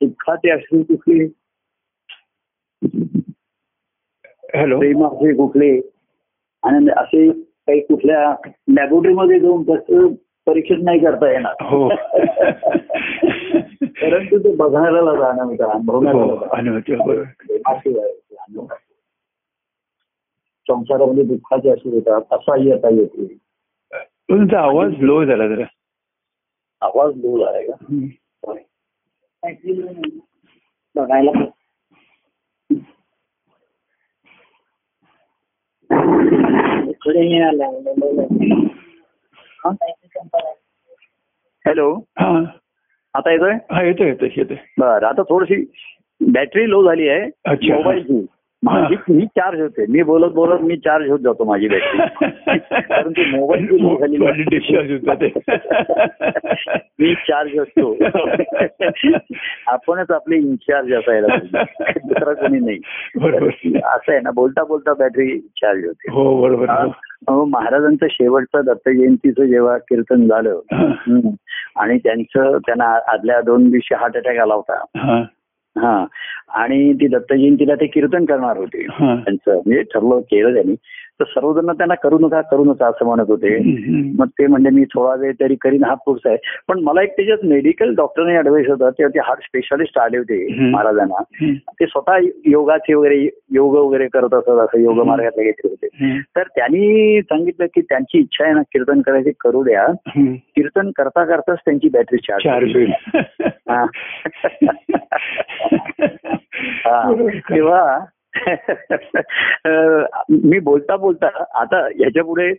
दुःखाचे 0.00 0.50
अश्रू 0.50 0.82
कुठले 0.82 1.24
हॅलो. 4.54 4.78
प्रेमाचे 4.78 5.36
कुठले? 5.36 5.80
आनंद 6.62 6.90
असे 6.90 7.32
काही 7.32 7.80
कुठल्या 7.80 8.34
लॅबोरेटरीमध्ये 8.68 9.40
जाऊन 9.40 9.62
तसं 9.62 10.06
परीक्षित 10.46 10.76
नाही 10.82 10.98
करता 10.98 11.30
येणार. 11.30 11.54
हो. 11.60 11.88
परंतु 13.82 14.38
ते 14.38 14.54
बघणाऱ्याला 14.56 15.14
जाणं 15.14 15.42
होतं 15.42 15.64
हो 15.64 15.70
अनुभवणाऱ्याला 15.70 16.56
अनुभवते 16.56 16.94
बरोबर 16.96 17.22
प्रेमाशिवाय 17.22 18.12
ते 18.12 18.36
अनुभव. 18.36 18.66
संसारामध्ये 20.68 21.24
दुःखाचे 21.24 21.70
अश्रू 21.70 21.94
येतात 21.94 22.32
असाही 22.32 22.72
आता 22.72 22.88
येते. 22.90 23.26
तुमचा 24.30 24.60
आवाज 24.60 24.92
लो 25.00 25.24
झाला 25.24 25.46
जरा. 25.48 25.64
आवाज 26.82 27.14
दूर 27.14 27.46
आहे 27.48 27.66
का. 27.66 28.52
बघायला 30.94 31.30
हॅलो 41.64 41.92
हा 42.18 42.28
आता 43.14 43.30
येतोय? 43.30 43.52
हा 43.70 43.82
येतो 43.82 44.04
येतो 44.04 44.24
येतो 44.36 44.54
बरं 44.78 45.06
आता 45.06 45.22
थोडीशी 45.22 45.64
बॅटरी 46.20 46.68
लो 46.70 46.82
झाली 46.84 47.08
आहे. 47.08 47.30
अच्छा. 47.44 47.74
मोबाईलची 47.74 48.24
माझी 48.64 48.96
मी 49.08 49.26
चार्ज 49.26 49.60
होते. 49.60 49.84
मी 49.88 50.02
बोलत 50.02 50.32
बोलत 50.32 50.60
मी 50.60 50.76
चार्ज 50.76 51.10
होत 51.10 51.18
जातो 51.18 51.44
माझी 51.44 51.68
बॅटरी 51.68 51.98
कारण 52.80 53.10
ती 53.10 53.36
मोबाईलची 53.36 53.82
लो 53.82 53.98
झाली 54.00 54.16
Quality 54.16 54.56
discharge 54.56 54.92
होतं 54.92 55.14
ते. 55.14 55.32
मी 56.98 57.14
चार्ज 57.14 57.58
असतो. 57.58 57.96
आपणच 59.66 60.10
आपले 60.10 60.36
इन्चार्ज 60.36 60.94
असायला 60.94 61.36
दुसरा 62.04 62.32
कोणी 62.32 62.58
नाही. 62.58 62.78
असं 63.78 64.12
आहे 64.12 64.20
ना 64.20 64.30
बोलता 64.30 64.64
बोलता 64.64 64.92
बॅटरी 64.94 65.38
चार्ज 65.38 65.84
होते. 65.84 66.12
हो 66.12 66.42
बरोबर. 66.42 66.88
महाराजांचं 67.28 68.06
शेवटचं 68.10 68.60
दत्त 68.64 68.88
जयंतीचं 68.88 69.44
जेव्हा 69.44 69.78
कीर्तन 69.78 70.26
झालं. 70.26 70.60
आणि 71.76 71.98
त्यांचं 71.98 72.58
त्यांना 72.58 73.12
आदल्या 73.12 73.40
दोन 73.40 73.70
दिवशी 73.70 73.94
हार्ट 73.94 74.16
अटॅक 74.16 74.38
आला 74.38 74.54
होता. 74.54 74.84
हा. 75.78 76.04
आणि 76.48 76.92
ती 76.92 77.06
दत्त 77.06 77.32
जयंतीला 77.32 77.74
ते 77.74 77.86
कीर्तन 77.86 78.24
करणार 78.24 78.56
होते 78.56 78.86
हा. 78.90 79.14
त्यांचं 79.16 79.56
म्हणजे 79.56 79.82
ठरलं 79.82 80.20
केलं 80.20 80.54
त्यांनी 80.54 80.74
तर 81.20 81.24
सर्वजण 81.24 81.66
त्यांना 81.66 81.94
करू 81.94 82.18
नका 82.18 82.40
करू 82.40 82.64
नका 82.64 82.86
असं 82.86 83.06
म्हणत 83.06 83.24
होते. 83.28 83.58
मग 84.18 84.26
ते 84.26 84.46
म्हणजे 84.46 84.70
मी 84.70 84.84
थोडा 84.84 85.14
वेळ 85.14 85.32
तरी 85.40 85.54
करीन 85.54 85.84
हा 85.84 85.94
पुढचा 85.94 86.28
आहे 86.28 86.38
पण 86.68 86.78
मला 86.78 87.02
एक 87.02 87.16
त्याच्यात 87.16 87.44
मेडिकल 87.44 87.94
डॉक्टरने 87.94 88.38
ऍडवाइस 88.38 88.68
होता 88.68 88.90
ते 88.90 89.04
हार्ट 89.04 89.40
स्पेशालिस्ट 89.40 89.98
आले 89.98 90.18
होते. 90.18 90.70
महाराजांना. 90.70 91.22
ते 91.68 91.86
स्वतः 91.86 92.16
योगाचे 92.46 92.94
वगैरे 92.94 93.28
योग 93.50 93.76
वगैरे 93.76 94.08
करत 94.08 94.34
असत 94.34 94.48
असं 94.48 94.80
योग 94.80 95.02
मार्गातले 95.02 95.44
घेतले 95.44 95.68
होते. 95.68 95.88
तर 96.36 96.42
त्यांनी 96.42 97.22
सांगितलं 97.22 97.66
की 97.66 97.80
त्यांची 97.80 98.18
इच्छा 98.18 98.44
आहे 98.44 98.54
ना 98.54 98.62
कीर्तन 98.62 99.00
करायची 99.00 99.30
करू 99.40 99.62
द्या. 99.62 99.86
कीर्तन 100.56 100.90
करता 100.90 101.24
करताच 101.24 101.58
त्यांची 101.58 101.88
बॅटरी 101.88 102.18
चार्ज 102.18 102.76
होईल. 102.76 102.92
तेव्हा 107.38 108.04
मी 110.30 110.58
बोलता 110.58 110.96
बोलता 110.96 111.26
आता 111.54 111.80
ह्याच्या 111.80 112.24
पुढे 112.24 112.52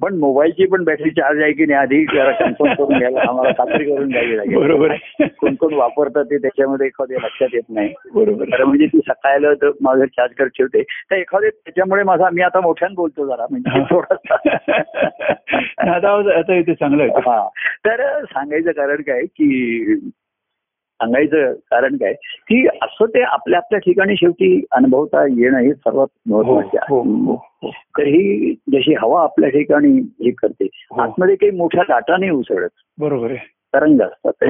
पण 0.00 0.16
मोबाईलची 0.16 0.66
पण 0.66 0.84
बॅटरी 0.84 1.10
चार्ज 1.10 1.42
आहे 1.42 1.52
की 1.52 1.66
नाही 1.66 1.78
आधी 1.78 2.04
जरा 2.04 2.30
कन्फर्म 2.30 2.72
करून 2.72 2.98
घ्यायला 2.98 3.20
आम्हाला 3.28 3.52
खात्री 3.52 3.84
करून 3.84 4.08
घ्यावी 4.08 4.36
लागेल. 4.36 4.56
बरोबर. 4.56 4.94
कोण 5.40 5.54
कोण 5.54 5.74
वापरतात 5.74 6.24
ते 6.24 6.38
त्याच्यामध्ये 6.38 6.86
एखादे 6.86 7.14
लक्षात 7.14 7.48
येत 7.52 7.62
नाही. 7.68 7.94
बरोबर 8.14 8.64
म्हणजे 8.64 8.86
ती 8.86 8.98
सकाळला 8.98 9.54
तर 9.54 9.70
माझं 9.80 10.04
चार्ज 10.04 10.32
करत 10.34 10.48
ठेवते. 10.48 10.82
तर 10.82 11.16
एखादे 11.16 11.48
त्याच्यामुळे 11.48 12.02
माझा 12.02 12.28
मी 12.32 12.42
आता 12.42 12.60
मोठ्यानं 12.60 12.94
बोलतो 12.94 13.26
जरा 13.26 13.46
म्हणजे 13.50 13.80
थोडासा. 13.80 14.36
आता 15.94 16.60
चांगला 16.62 17.04
हा. 17.04 17.48
तर 17.86 18.24
सांगायचं 18.24 18.70
कारण 18.70 18.96
काय 18.96 19.20
की 19.20 19.94
सांगायचं 21.02 21.52
कारण 21.52 21.96
काय? 21.96 22.12
की 22.48 22.66
असं 22.66 23.04
ते 23.04 23.20
आपल्या 23.22 23.58
आपल्या 23.58 23.80
ठिकाणी 23.80 24.16
शेवटी 24.16 24.64
अनुभवता 24.70 25.24
येणं 25.24 25.58
हे 25.58 25.72
सर्वात 25.74 26.06
महत्त्वाचे 26.26 26.78
हो 26.88 27.00
आहे 27.00 27.10
हो 27.24 27.34
हो. 27.34 27.70
तर 27.70 28.02
ही 28.02 28.54
जशी 28.72 28.94
हवा 28.94 29.22
आपल्या 29.22 29.48
ठिकाणी 29.50 29.92
हे 29.98 30.30
करते. 30.30 30.68
आतमध्ये 31.00 31.34
काही 31.36 31.52
मोठ्या 31.52 31.82
लाटा 31.88 32.16
नाही 32.16 32.30
उसळत. 32.30 32.68
बरोबर 32.98 33.30
आहे. 33.30 33.38
तरंग 33.74 34.00
असतात. 34.00 34.44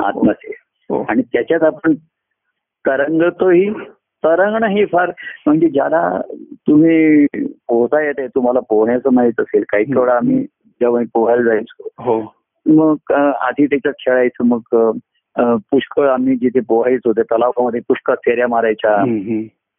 आतमध्ये. 0.00 0.52
आणि 1.08 1.22
त्याच्यात 1.22 1.62
आपण 1.62 1.94
तरंगतोही. 2.84 3.70
तरंगणं 4.22 4.66
ही 4.66 4.84
फार 4.84 5.10
म्हणजे 5.46 5.68
ज्याला 5.68 6.20
तुम्ही 6.54 7.26
पोहता 7.68 8.02
येते 8.02 8.26
तुम्हाला 8.26 8.60
पोहण्याचं 8.60 9.12
माहीत 9.12 9.40
असेल 9.40 9.64
काही. 9.68 9.84
वेळा 9.88 10.16
आम्ही 10.16 10.42
जेव्हा 10.80 11.02
पोहायला 11.14 11.42
जायचो. 11.42 12.32
मग 12.66 13.12
आधी 13.12 13.66
त्याच्यात 13.66 13.94
खेळायचं 14.00 14.44
मग 14.44 14.60
पुष्कळ 15.38 16.08
आम्ही 16.08 16.36
जिथे 16.36 16.60
पोहायचो 16.60 17.12
त्या 17.12 17.24
तलावामध्ये 17.24 17.80
पुष्कळ 17.88 18.14
फेऱ्या 18.14 18.48
मारायच्या. 18.48 18.96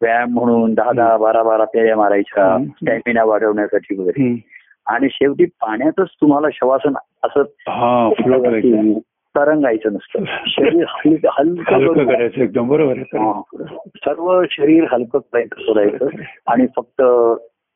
व्यायाम 0.02 0.28
म्हणून 0.28 0.74
दहा 0.74 0.92
दहा 0.92 1.16
बारा 1.16 1.42
बारा 1.42 1.64
फेऱ्या 1.64 1.96
मारायच्या. 1.96 2.58
स्टॅमिना 2.68 3.24
वाढवण्यासाठी 3.24 3.96
वगैरे. 3.96 4.22
आणि 4.86 5.08
शेवटी 5.10 5.44
पाण्यातच 5.44 6.08
तुम्हाला 6.08 6.46
शवासन 6.52 6.92
असं 7.24 7.40
हा 7.68 8.08
तरंगायचं 9.34 9.92
नसतं. 9.92 10.24
शरीर 10.28 10.84
हल- 10.88 11.28
हलकं 11.38 11.74
हलकं 11.74 11.94
करून 11.94 12.06
करायचं 12.06 12.40
एकदम 12.40 12.68
बरोबर 12.68 12.94
आहे. 12.96 13.04
सर्व 13.86 14.42
शरीर 14.50 14.84
हलकं 14.92 15.18
करायचं 15.18 16.06
आणि 16.46 16.66
फक्त 16.76 17.02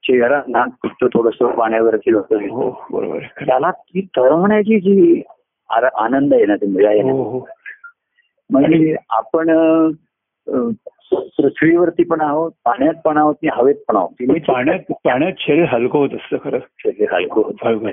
चेहरा 0.07 0.43
नाक 0.49 0.69
फक्त 0.69 1.05
थोडस 1.15 1.35
पाण्यावरती 1.35 2.13
होतं 2.13 2.37
हो 2.37 3.13
आहे. 3.13 3.47
त्याला 3.47 3.71
ती 3.71 4.01
तरंगण्याची 4.01 4.81
जी 4.81 5.23
आनंद 5.95 6.35
आहे 6.35 6.47
ना 6.47 6.57
ते 6.57 6.67
मिळायला. 6.67 7.13
हो 7.13 7.23
हो. 7.23 7.49
म्हणजे 8.51 8.97
आपण 9.11 9.51
पृथ्वीवरती 11.13 12.05
पण 12.05 12.21
आहोत 12.21 12.53
पाण्यात 12.65 12.95
पण 13.05 13.17
आहोत 13.17 13.35
आणि 13.43 13.51
हवेत 13.53 13.75
पण 13.89 13.97
आहोत. 13.97 14.41
पाण्यात 14.41 14.79
पाण्यात 14.91 15.33
शरीर 15.39 15.65
हलकं 15.65 15.99
होत 15.99 16.09
असतं 16.15 16.37
खरं. 16.45 16.59
शरीर 16.79 17.15
हलकं 17.15 17.43
होतं. 17.43 17.87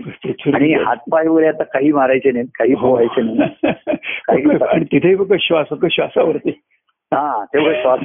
आणि 0.53 0.73
हातपाय 0.73 1.27
वगैरे 1.27 1.47
आता 1.47 1.63
काही 1.63 1.91
मारायचे 1.91 2.31
नाहीत 2.31 2.47
काही 2.55 2.73
हो. 2.73 2.89
पोहायचे 2.89 3.21
नाही 3.21 3.49
काही- 4.25 4.63
आणि 4.63 4.85
तिथे 4.85 5.15
बघ 5.15 5.33
श्वास 5.39 5.67
श्वासावरती. 5.91 6.49
हा 7.13 7.45
तेवढं 7.53 7.73
श्वास. 7.81 7.99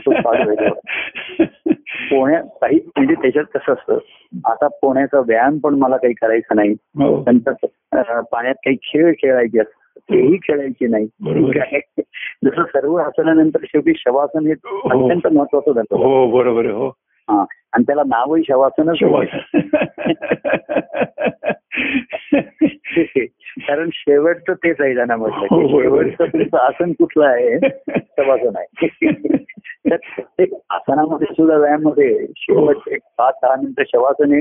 पोहण्या 2.10 2.40
काही 2.42 2.80
म्हणजे 2.96 3.14
त्याच्यात 3.14 3.44
कसं 3.54 3.72
असतं 3.72 3.98
आता 4.44 4.68
पोहण्याचा 4.68 5.20
व्यायाम 5.20 5.58
पण 5.58 5.74
मला 5.74 5.96
काही 5.96 6.14
करायचा 6.14 6.54
नाही. 6.54 6.70
हो. 6.70 7.24
नंतर 7.26 8.20
पाण्यात 8.20 8.54
काही 8.54 8.76
खेळ 8.76 9.12
खेळायचे 9.12 9.60
असतात. 9.60 9.81
तेही 9.98 10.36
खेळायची 10.36 10.86
नाही? 10.86 11.06
जसं 12.44 12.62
सर्व 12.62 12.94
आसनानंतर 12.94 13.58
शेवटी 13.64 13.92
शवासन 13.96 14.46
हे 14.46 14.52
हो. 14.52 14.88
अत्यंत 14.88 15.32
महत्वाचं 15.32 15.72
झालं 15.72 15.96
हो 15.96 16.30
बरोबर 16.30 16.66
हो. 16.66 16.92
हा. 17.28 17.44
आणि 17.72 17.84
त्याला 17.86 18.02
नावही 18.06 18.42
शवासनच 18.48 18.98
आहे. 19.02 19.52
कारण 23.58 23.88
शेवटचं 23.92 24.54
तेच 24.54 24.76
आहे 24.80 24.94
त्यांना 24.94 25.16
म्हटलं 25.16 25.38
हो. 25.38 25.82
शेवटचं 25.82 26.24
तुमचं 26.24 26.56
आसन 26.56 26.92
कुठलं 26.92 27.24
आहे? 27.24 27.68
शवासन 27.98 28.56
आहे. 28.56 28.86
तर 29.90 29.96
प्रत्येक 29.96 30.50
आसनामध्ये 30.70 31.26
सुद्धा 31.30 31.56
व्यायाममध्ये 31.56 32.26
शेवट 32.36 32.76
एक 32.90 33.00
पाच 33.18 33.34
दहा 33.42 33.56
मिनिटं 33.56 33.82
शवासन 33.86 34.32
हे 34.32 34.40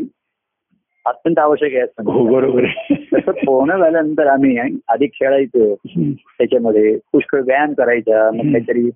अत्यंत 1.05 1.39
आवश्यक 1.39 1.75
आहे 1.75 2.11
हो. 2.11 2.27
बरोबर 2.27 2.65
तसं 3.13 3.31
पोहणं 3.45 3.77
झाल्यानंतर 3.77 4.27
आम्ही 4.27 4.57
आधी 4.87 5.07
खेळायचो. 5.07 5.75
त्याच्यामध्ये 6.37 6.97
पुष्कळ 7.11 7.41
व्यायाम 7.41 7.73
करायचा 7.73 8.31
मग. 8.31 8.51
काहीतरी 8.51 8.89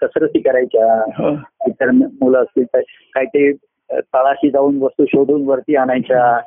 कसरती 0.00 0.40
करायच्या 0.40 0.94
हो. 1.18 1.30
इतर 1.66 1.90
मुलं 1.90 2.38
असतील 2.38 2.64
तर 2.64 2.80
काही 3.14 3.26
ते 3.26 3.52
अ, 3.90 3.98
तळाशी 4.14 4.50
जाऊन 4.50 4.82
वस्तू 4.82 5.04
शोधून 5.04 5.48
वरती 5.48 5.76
आणायच्या. 5.76 6.40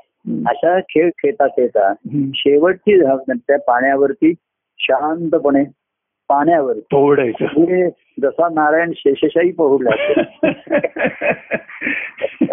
अशा 0.50 0.80
खेळ 0.80 1.10
खेळता 1.10 1.48
खेळता. 1.48 1.94
शेवटची 2.36 3.00
त्या 3.00 3.60
पाण्यावरती 3.60 4.34
शांतपणे 4.80 5.64
पाण्यावर 6.30 6.74
पोहडायचं 6.92 7.46
म्हणजे 7.58 7.90
जसा 8.22 8.50
नारायण 8.50 8.92
शेषशाही 8.96 9.52
पोहडला 9.52 9.90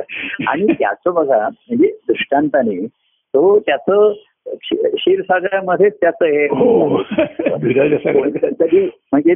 आणि 0.48 0.72
त्याचं 0.72 1.14
बघा 1.14 1.48
म्हणजे 1.48 1.88
दृष्टांताने 2.08 2.86
तो 3.34 3.58
त्याचं 3.58 4.12
क्षी- 4.46 4.88
क्षीरसागरामध्येच 4.88 5.96
त्याचं 6.00 6.24
हे 6.24 6.44
हो. 6.44 6.96
कधी 8.60 8.84
म्हणजे 9.12 9.34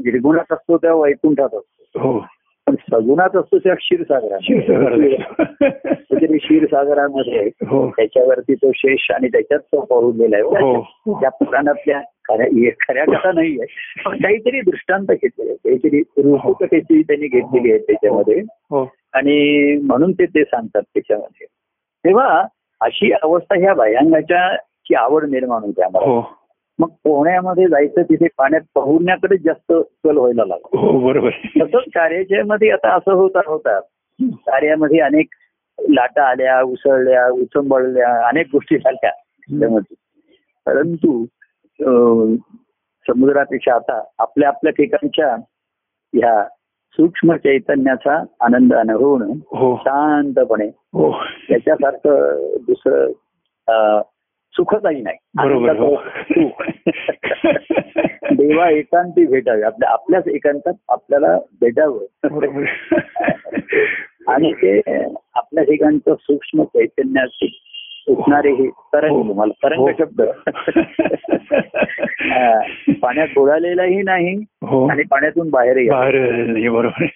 निर्गुणात 0.00 0.52
असतो 0.52 0.76
तेव्हा 0.76 1.00
वैकुंठात 1.00 1.54
असतो. 1.54 1.98
हो. 2.00 2.18
पण 2.66 2.74
सगुणात 2.74 3.36
असतो 3.36 3.58
त्या 3.58 3.74
क्षीरसागरात. 3.74 4.38
म्हणजे 6.10 6.38
क्षीरसागरामध्ये 6.38 7.50
हो. 7.66 7.90
त्याच्यावरती 7.90 8.54
तो 8.54 8.70
शेष 8.74 9.10
आणि 9.10 9.28
त्याच्यात 9.28 9.60
तो 9.60 9.80
हो. 10.42 10.80
आहे 10.80 11.20
त्या 11.20 11.30
पुराणातल्या 11.30 12.00
खऱ्या 12.00 12.46
हे 12.46 12.70
खऱ्या 12.70 13.04
कथा 13.04 13.32
नाहीये 13.32 13.66
पण 14.06 14.16
काहीतरी 14.16 14.60
दृष्टांत 14.60 15.06
घेतलेले 15.10 15.54
काहीतरी 15.54 16.00
रूपकथेची 16.00 17.02
त्यांनी 17.02 17.26
घेतलेली 17.26 17.70
आहे 17.70 17.78
त्याच्यामध्ये. 17.78 18.42
आणि 19.12 19.76
म्हणून 19.76 20.12
ते 20.12 20.26
ते 20.26 20.44
सांगतात 20.44 20.82
त्याच्यामध्ये. 20.82 21.46
तेव्हा 22.04 22.44
अशी 22.80 23.12
अवस्था 23.12 23.58
ह्या 23.58 23.74
भयांगाच्या 23.74 24.56
ची 24.56 24.94
आवड 24.94 25.24
निर्माण 25.24 25.62
होते 25.62 25.82
आम्हाला. 25.82 26.12
हो. 26.12 26.38
मग 26.78 26.88
पोहण्यामध्ये 27.04 27.66
जायचं 27.68 28.02
तिथे 28.02 28.26
पाण्यात 28.36 28.62
पोहण्याकडे 28.74 29.36
जास्त 29.36 29.72
कल 30.04 30.16
व्हायला 30.16 30.44
लागला. 30.44 30.78
हो 30.78 30.98
बरोबर. 31.00 31.30
तसंच 31.30 31.82
कार्याच्या 31.94 32.44
मध्ये 32.46 32.70
आता 32.70 32.94
असं 32.94 33.12
होता 33.12 33.40
होता. 33.46 33.80
कार्यामध्ये 34.22 35.00
अनेक 35.00 35.26
लाटा 35.88 36.28
आल्या 36.30 36.62
उसळल्या 36.62 37.28
उचंबळल्या 37.28 38.28
अनेक 38.28 38.46
गोष्टी 38.52 38.78
झाल्या 38.78 39.10
त्यामध्ये. 39.60 39.94
परंतु 40.66 41.24
समुद्रापेक्षा 43.08 43.74
आता 43.74 44.04
आपल्या 44.18 44.48
आपल्या 44.48 44.72
ठिकाणच्या 44.72 45.34
ह्या 46.12 46.48
सूक्ष्म 46.92 47.36
चैतन्याचा 47.36 48.24
आनंद 48.40 48.74
अनुभवणं 48.74 49.26
हो. 49.46 49.76
शांतपणे 49.76 50.66
हो. 50.66 51.12
त्याच्यासारखं 51.48 52.46
दुसरं 52.66 54.02
सुखदायी 54.52 55.02
नाही. 55.02 55.16
बरोबर 55.36 55.76
हो. 55.76 55.96
देवा 58.34 58.70
एकांती 58.70 59.26
भेटावे. 59.26 59.62
आपल्या 59.62 59.90
आपल्याच 59.90 60.28
एकांतात 60.28 60.72
आपल्याला 60.88 61.38
भेटावं. 61.60 62.04
आणि 64.28 64.52
ते 64.52 64.80
आपल्या 65.34 65.64
ठिकाणचं 65.64 66.14
सूक्ष्म 66.20 66.62
चैतन्याचे 66.62 67.67
उठणारे 68.08 68.52
हे 68.52 68.68
तरंग 68.92 69.30
मला 69.36 69.52
तरंग 69.62 69.80
हो. 69.80 69.90
शब्द 69.98 70.20
हा, 72.20 72.60
पाण्यात 73.02 73.28
बुडालेलाही 73.36 74.02
नाही 74.02 74.44
हो 74.62 74.88
आणि 74.88 75.02
पाण्यातून 75.02 75.50
बाहेरही. 75.50 75.88
बाहेर 75.88 76.70
बरोबर. 76.70 77.04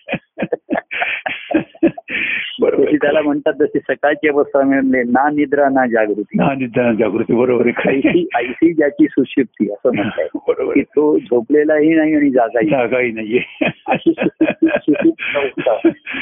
त्याला 3.03 3.23
म्हणतात 3.23 3.53
जशी 3.61 3.79
सकाळची 3.79 4.29
अवस्था 4.29 4.63
मिळते 4.63 5.03
ना 5.03 5.31
निद्रा 5.31 5.69
ना 5.69 5.87
जागृती 5.87 6.39
ना 6.39 6.55
निदान 6.55 6.97
जागृती 6.97 7.35
बरोबर. 7.35 7.69
ऐशी 7.89 8.29
ऐशी 8.37 8.73
ज्याची 8.73 9.07
सुशिप्ती 9.07 9.73
असं 9.73 9.95
म्हणताय 9.95 10.27
बरोबर. 10.35 10.81
तो 10.81 11.19
झोपलेलाही 11.19 11.95
नाही 11.95 12.15
आणि 12.15 12.31
जागाही 12.31 12.71
नाही. 12.71 12.83
जागाही 12.83 13.13
नाहीये 13.13 13.41
अशी 13.87 14.15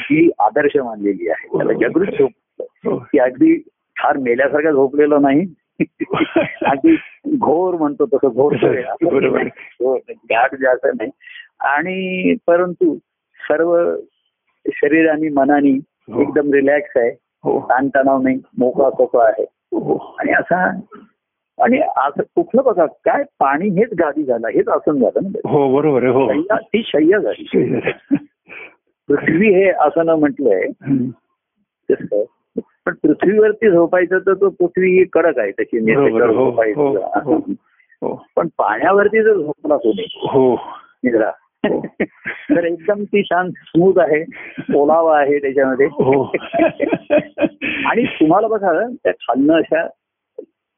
ही 0.09 0.29
आदर्श 0.39 0.77
मानलेली 0.77 1.29
आहे 1.29 1.57
त्याला 1.57 1.73
जागृत 1.73 2.07
झोप 2.19 2.31
हो. 2.85 2.97
की 2.97 3.19
अगदी 3.19 3.63
फार 4.01 4.17
मेल्यासारखं 4.17 4.71
झोपलेलो 4.71 5.19
नाही. 5.19 5.45
अगदी 6.65 6.95
घोर 7.37 7.75
म्हणतो 7.75 8.05
तसं 8.05 8.27
घोर 8.27 8.55
बरोबर. 9.03 9.43
घाट 10.09 10.55
जास्त 10.55 10.85
नाही. 10.85 11.09
आणि 11.59 12.35
परंतु 12.47 12.97
सर्व 13.39 13.95
शरीर 14.65 15.09
आणि 15.09 15.29
मनाने 15.29 15.71
हो. 16.13 16.21
एकदम 16.21 16.53
रिलॅक्स 16.53 16.97
आहे. 16.97 17.09
हो. 17.43 17.59
ताणतणाव 17.59 18.21
नाही. 18.21 18.39
मोकळा 18.57 18.89
सोकळा 18.89 19.25
आहे. 19.25 19.43
हो. 19.71 20.15
आणि 20.19 20.31
असा 20.31 20.65
आणि 21.63 21.79
असं 21.79 22.21
कुठलं 22.35 22.63
बघा 22.63 22.85
काय 22.85 23.23
पाणी 23.39 23.69
हेच 23.69 23.89
गादी 23.99 24.23
झालं 24.23 24.47
हेच 24.47 24.67
आसन 24.67 24.99
झालं 24.99 25.19
ना 25.23 25.49
हो 25.49 25.75
बरोबर 25.75 26.05
हो. 26.05 26.41
ती 26.53 26.81
शय्या 26.85 27.19
झाली. 27.19 27.45
पृथ्वी 29.09 29.53
हे 29.53 29.69
आसनं 29.69 30.15
म्हटलंय. 30.15 30.67
पण 32.85 32.93
पृथ्वीवरती 33.03 33.71
झोपायचं 33.71 34.19
तर 34.19 34.33
तो 34.33 34.49
पृथ्वी 34.49 34.89
ही 34.97 35.03
कडक 35.13 35.39
आहे 35.39 35.51
तशी 35.51 35.79
बरोबर, 35.79 36.09
त्याच्यावर 36.09 36.35
हो, 36.35 36.45
झोपायचं 36.45 36.79
हो, 36.79 37.33
हो. 37.33 37.53
हो 38.01 38.15
पण 38.35 38.47
पाण्यावरती 38.57 39.23
जर 39.23 39.37
झोपला 39.37 39.77
तुम्ही 39.77 40.05
हो 40.29 40.53
निद्रा 41.03 41.29
हो. 41.63 41.79
तर 42.49 42.63
एकदम 42.63 43.03
ती 43.03 43.23
शांत 43.23 43.51
स्मूथ 43.51 43.99
आहे 43.99 44.23
ओलावा 44.75 45.19
आहे 45.19 45.37
त्याच्यामध्ये 45.39 45.85
हो 45.85 46.23
आणि 47.85 48.03
तुम्हाला 48.05 48.47
बघा 48.47 48.71
त्या 48.87 49.11
खालनं 49.11 49.53
अशा 49.53 49.87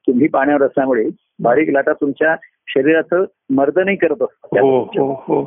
तुम्ही 0.08 0.28
पाण्यावर 0.28 0.64
असल्यामुळे 0.64 1.06
बारीक 1.44 1.70
लाटा 1.70 1.94
तुमच्या 1.94 2.36
शरीराचं 2.68 3.24
मर्दनही 3.50 3.96
करत 3.96 4.22
असतात 4.22 4.60
हो 4.60 4.80
हो 4.98 5.12
हो 5.14 5.44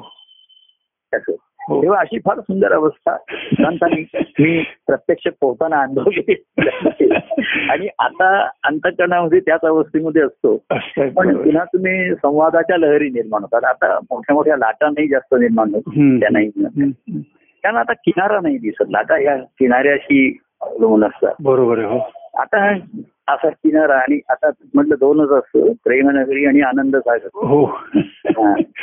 त्याचं. 1.12 1.32
हो. 1.32 1.36
तेव्हा 1.70 2.00
अशी 2.00 2.18
फार 2.18 2.40
सुंदर 2.40 2.72
अवस्था. 2.72 3.16
संतांनी 3.52 4.04
मी 4.40 4.62
प्रत्यक्ष 4.86 5.28
पोहताना 5.40 5.80
अनुभवली 5.80 6.44
आणि 7.70 7.88
आता 7.98 8.48
अंतकरणामध्ये 8.64 9.40
त्याच 9.40 9.60
अवस्थेमध्ये 9.64 10.22
असतो. 10.22 10.62
असं 10.70 11.08
पण. 11.08 11.36
पुन्हा 11.36 11.64
तुम्ही 11.64 12.14
संवादाच्या 12.14 12.76
लहरी 12.76 13.08
निर्माण 13.08 13.42
होतात. 13.42 13.64
आता 13.64 13.98
मोठ्या 13.98 14.34
मोठ्या 14.34 14.56
लाटा 14.56 14.88
नाही 14.88 15.08
जास्त 15.08 15.34
निर्माण 15.34 15.70
होत. 15.74 15.82
त्या 16.20 16.28
नाही. 16.32 16.48
कारण 17.62 17.76
आता 17.76 17.92
किनारा 17.92 18.40
नाही 18.42 18.58
दिसत. 18.58 18.84
लाटा 18.90 19.22
या 19.22 19.36
किनाऱ्याशी 19.36 20.38
अवलंबून 20.60 21.04
असतात. 21.04 21.34
बरोबर 21.40 21.78
आहे 21.78 21.86
हो. 21.86 21.98
आता 22.36 22.70
असा 23.28 23.48
किनारा 23.48 23.94
आणि 23.96 24.20
आता 24.28 24.50
म्हटलं 24.74 24.94
दोनच 25.00 25.30
असतं 25.30 25.72
प्रेमनगरी 25.84 26.44
आणि 26.46 26.60
आनंद 26.60 26.96
सागर 26.96 27.28
हो. 27.34 27.64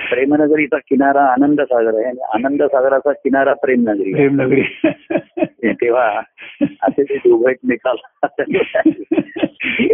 प्रेमनगरीचा 0.09 0.77
किनारा 0.77 1.23
आनंद 1.23 1.61
सागर 1.61 1.95
आहे 1.95 2.05
आणि 2.05 2.19
आनंद 2.33 2.63
सागराचा 2.63 3.11
किनारा 3.11 3.53
प्रेमनगरी 3.53 4.13
आहे. 4.13 4.27
प्रेमनगरी. 4.27 5.71
तेव्हा 5.73 6.21
असे 6.81 7.03
ते 7.03 7.17
दोघं 7.17 7.49
ही 7.49 7.77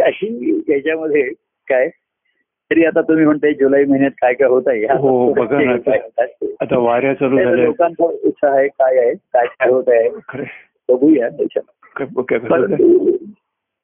अशी 0.02 0.60
याच्यामध्ये 0.68 1.22
काय? 1.68 1.88
तरी 2.70 2.84
आता 2.84 3.00
तुम्ही 3.00 3.24
म्हणताय 3.24 3.52
जुलै 3.52 3.84
महिन्यात 3.84 4.10
काय 4.20 4.34
काय 4.34 4.48
होत 4.48 4.62
आहे 4.66 4.84
हो, 4.98 5.32
बघा 5.32 5.60
ना 5.60 5.72
आता. 6.60 6.78
वाऱ्या 6.78 7.14
चालू 7.14 7.36
झाल्या. 7.36 7.64
लोकांचा 7.64 8.04
उत्साह 8.04 8.56
आहे 8.56 8.68
काय 8.68 8.98
आहे 8.98 9.14
काय 9.14 9.46
काय 9.46 9.70
होत 9.70 9.88
आहे 9.88 10.08
बघूया 10.88 11.28
त्याच्यात 11.28 11.64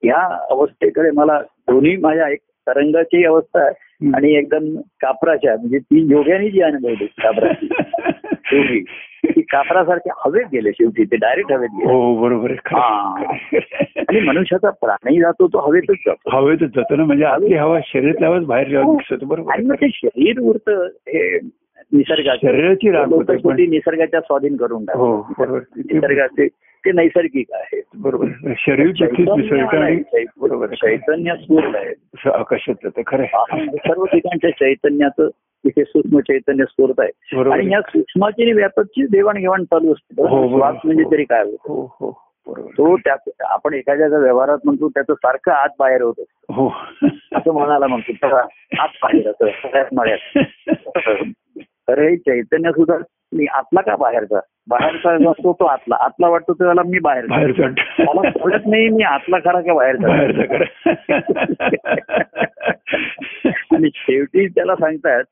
या 0.04 0.46
अवस्थेकडे 0.50 1.10
मला 1.10 1.40
दोन्ही 1.42 1.96
माझ्या 1.96 2.28
एक 2.28 2.38
तरंगाची 2.48 3.24
अवस्था 3.24 3.60
आहे. 3.60 4.08
आणि 4.14 4.34
एकदम 4.34 4.76
कापराच्या 4.76 5.56
म्हणजे 5.56 5.78
ती 5.78 6.06
योग्याने 6.10 6.50
जी 6.50 6.60
अनुभवली 6.60 7.06
कापराची. 7.06 7.68
दोन्ही 8.32 8.80
ती 9.26 9.40
कापरासारखे 9.40 10.10
हवेत 10.24 10.44
गेले 10.52 10.70
शेवटी. 10.72 11.04
ते 11.04 11.16
डायरेक्ट 11.16 11.52
हवेत 11.52 11.68
गेले. 11.72 11.92
हो 11.92 12.16
बरोबर 12.16 12.50
हा. 12.50 13.22
आणि 13.98 14.20
मनुष्याचा 14.20 14.70
प्राणही 14.70 15.20
जातो 15.20 15.48
तो 15.48 15.58
हवेतच 15.58 15.94
जातो. 16.06 16.36
हवेतच 16.36 16.68
जातो 16.76 16.96
ना. 16.96 17.04
म्हणजे 17.04 17.24
आपली 17.24 17.54
हवा 17.54 17.80
शरीरातल्या 17.84 18.30
बाहेर 18.30 18.82
दिसत 18.82 19.24
बरोबर 19.24 19.52
आणि. 19.52 19.66
मग 19.66 19.74
ते 19.74 19.88
शरीर 19.94 20.38
उरतं 20.38 20.86
हे 20.86 21.38
निसर्गाचं. 21.92 22.74
शेवटी 22.74 23.66
निसर्गाच्या 23.66 24.20
स्वाधीन 24.20 24.56
करून 24.56 24.84
हो 24.94 25.20
टाकतात. 25.20 25.46
बरोबर. 25.46 25.60
ते- 25.60 25.82
निसर्गाचे 25.92 26.48
ते 26.86 26.92
नैसर्गिक 26.92 27.46
आहे 27.52 27.82
बरोबर. 27.96 28.26
शरीर 28.58 28.90
बरोबर. 30.36 30.66
चैतन्य 30.66 31.32
स्फूर्त 31.42 31.76
आहे. 31.76 31.94
आहे. 33.24 33.60
आणि 33.60 33.76
सर्व 33.76 34.04
ठिकाणच्या 34.04 34.50
चैतन्याचं 34.50 35.28
तिथे 35.36 35.84
सूक्ष्म 35.84 36.20
चैतन्य 36.20 36.64
स्फूर्त 36.64 37.00
आहे. 37.00 37.36
आणि. 37.52 37.72
या 37.72 37.80
सूक्ष्माची 37.80 38.42
आणि 38.42 38.52
व्यापकची 38.52 39.06
देवाणघेवाण 39.06 39.64
चालू 39.64 39.92
असते. 39.92 40.22
हो, 40.22 40.28
बरोबर. 40.28 40.56
श्वास 40.56 40.74
म्हणजे 40.84 41.04
तरी 41.12 41.24
काय 41.24 41.42
होतं? 41.42 41.72
हो 41.72 41.86
हो. 42.00 42.22
तो 42.78 42.96
त्या 42.96 43.14
आपण 43.40 43.74
एखाद्याच्या 43.74 44.18
व्यवहारात 44.18 44.58
म्हणतो 44.64 44.88
त्याचं 44.88 45.14
सारखं 45.14 45.52
आत 45.52 45.68
बाहेर 45.78 46.02
होत. 46.02 46.14
हो. 46.50 46.68
असं 47.34 47.52
म्हणायला 47.52 47.86
म्हणतो 47.86 48.26
आत 48.36 48.88
बाहेर 49.02 49.30
असं 49.30 49.46
सगळ्यात 49.46 49.94
मळ्यात 49.94 50.44
तर 51.88 51.98
हे 51.98 52.16
चैतन्य 52.16 52.70
सुद्धा 52.70 52.96
मी 53.36 53.46
आतला 53.46 53.80
का 53.80 53.96
बाहेरचा? 53.96 54.40
बाहेरचा 54.68 55.18
जो 55.18 55.30
असतो 55.30 55.52
तो 55.52 55.64
आतला. 55.64 55.96
आतला 56.00 56.28
वाटतो 56.28 56.54
त्याला 56.54 56.82
मी 56.86 56.98
बाहेर 56.98 57.24
मला 57.98 58.30
कळत 58.30 58.60
नाही 58.66 58.88
मी 58.88 59.02
आतला 59.02 59.38
खरा 59.38 59.60
का 59.60 59.74
बाहेरचा. 59.74 60.12
आणि 63.72 63.88
शेवटी 63.94 64.48
त्याला 64.48 64.74
सांगतात 64.74 65.22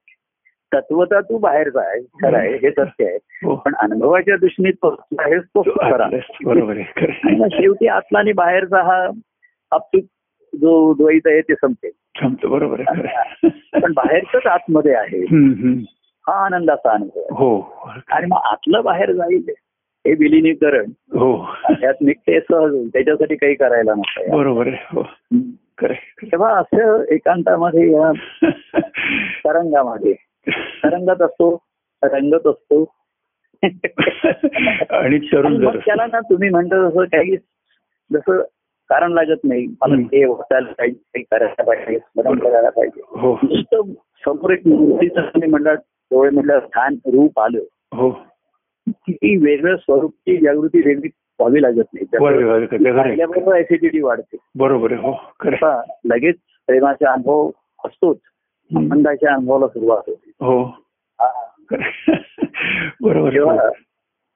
तत्वता 0.75 1.21
तू 1.21 1.39
बाहेरचा 1.39 1.81
आहे 1.81 2.01
खरं 2.01 2.39
आहे 2.39 2.55
हे 2.57 2.71
सत्य 2.71 3.05
आहे. 3.05 3.19
हो. 3.45 3.57
पण 3.57 3.75
अनुभवाच्या 3.75 4.37
दृष्टीने 4.37 4.71
तो 4.71 5.03
आहेस 5.19 5.43
तो 5.43 5.63
खरा. 5.63 6.07
बरोबर 6.45 6.77
आहे. 6.77 6.93
आहे. 6.97 7.63
शेवटी 7.63 7.87
आतला 7.87 8.19
आणि 8.19 8.33
बाहेरचा 8.33 8.83
हा 8.83 9.07
अप्सूक 9.71 10.05
जो 10.55 10.95
द्वैत 10.95 11.21
आहे 11.27 11.41
ते 11.41 11.55
संपते. 11.55 11.91
संपतं. 11.91 12.51
बरोबर 12.51 12.81
आहे. 12.81 13.03
आहे. 13.07 13.49
पण 13.81 13.93
बाहेरच 13.93 14.47
आतमध्ये 14.47 14.95
आहे. 14.95 15.25
हा 16.27 16.45
आनंदाचा 16.45 16.93
अनुभव 16.93 17.35
हो. 17.35 17.49
आणि 18.13 18.27
मग 18.27 18.39
आतलं 18.45 18.83
बाहेर 18.85 19.13
जाईल 19.13 19.51
हे 20.05 20.13
विलिनीकरण 20.15 20.91
हो. 21.13 21.33
आध्यात्मिक 21.65 22.19
ते 22.19 22.39
सहज 22.41 22.71
होईल 22.71 22.89
त्याच्यासाठी 22.89 23.37
काही 23.37 23.55
करायला 23.55 23.95
नसतं 23.95 24.37
बरोबर 24.37 24.69
हो. 24.91 25.03
तेव्हा 25.83 26.51
असं 26.59 27.03
एकांतामध्ये 27.13 27.91
या 27.93 28.11
तरंगामध्ये 29.45 30.13
तरंगात 30.85 31.23
असतो 31.23 31.55
रंगत 32.03 32.47
असतो. 32.47 32.85
आणि 34.91 35.19
तरुण 35.33 35.65
त्याला 35.77 36.07
ना 36.07 36.21
तुम्ही 36.21 36.49
म्हणता 36.51 36.89
जसं 36.89 37.05
काही 37.05 37.37
जसं 38.11 38.41
कारण 38.91 39.13
लागत 39.13 39.45
नाही 39.45 39.67
मला. 39.67 39.95
हे 40.13 40.25
वाचायला 40.25 40.73
पाहिजे 40.73 40.99
काही 40.99 41.23
करायला 41.31 41.63
पाहिजे 41.63 41.99
स्मरण 41.99 42.39
करायला 42.39 42.71
पाहिजे. 42.71 43.01
हो. 43.11 43.37
समोर 44.25 44.53
एक 44.53 44.67
मूर्तीचं 44.67 45.21
तुम्ही 45.21 45.49
म्हणलात 45.51 45.77
डोळे 46.15 46.31
म्हणलं 46.31 46.59
छान 46.59 46.95
रूप 46.95 47.41
आलं. 47.41 47.59
हो. 47.93 48.11
किती 48.89 49.37
वेगळं 49.37 49.77
स्वरूपची 49.77 50.37
जागृती 50.37 50.79
वेगळी 50.79 51.09
व्हावी 51.39 51.63
लागत 51.63 51.85
नाही. 51.93 53.61
ऍसिडिटी 53.61 54.01
वाढते. 54.03 54.37
बरोबर 54.55 54.93
हो 54.93 55.13
लगेच 56.05 56.37
प्रेमाचा 56.67 57.13
अनुभव 57.13 57.51
असतोच. 57.85 58.19
आनंदाच्या 58.77 59.35
अनुभवाला 59.35 59.69
सुरुवात 59.69 60.03
होते. 60.07 60.31
हो. 60.31 60.65
बरोबर. 63.01 63.71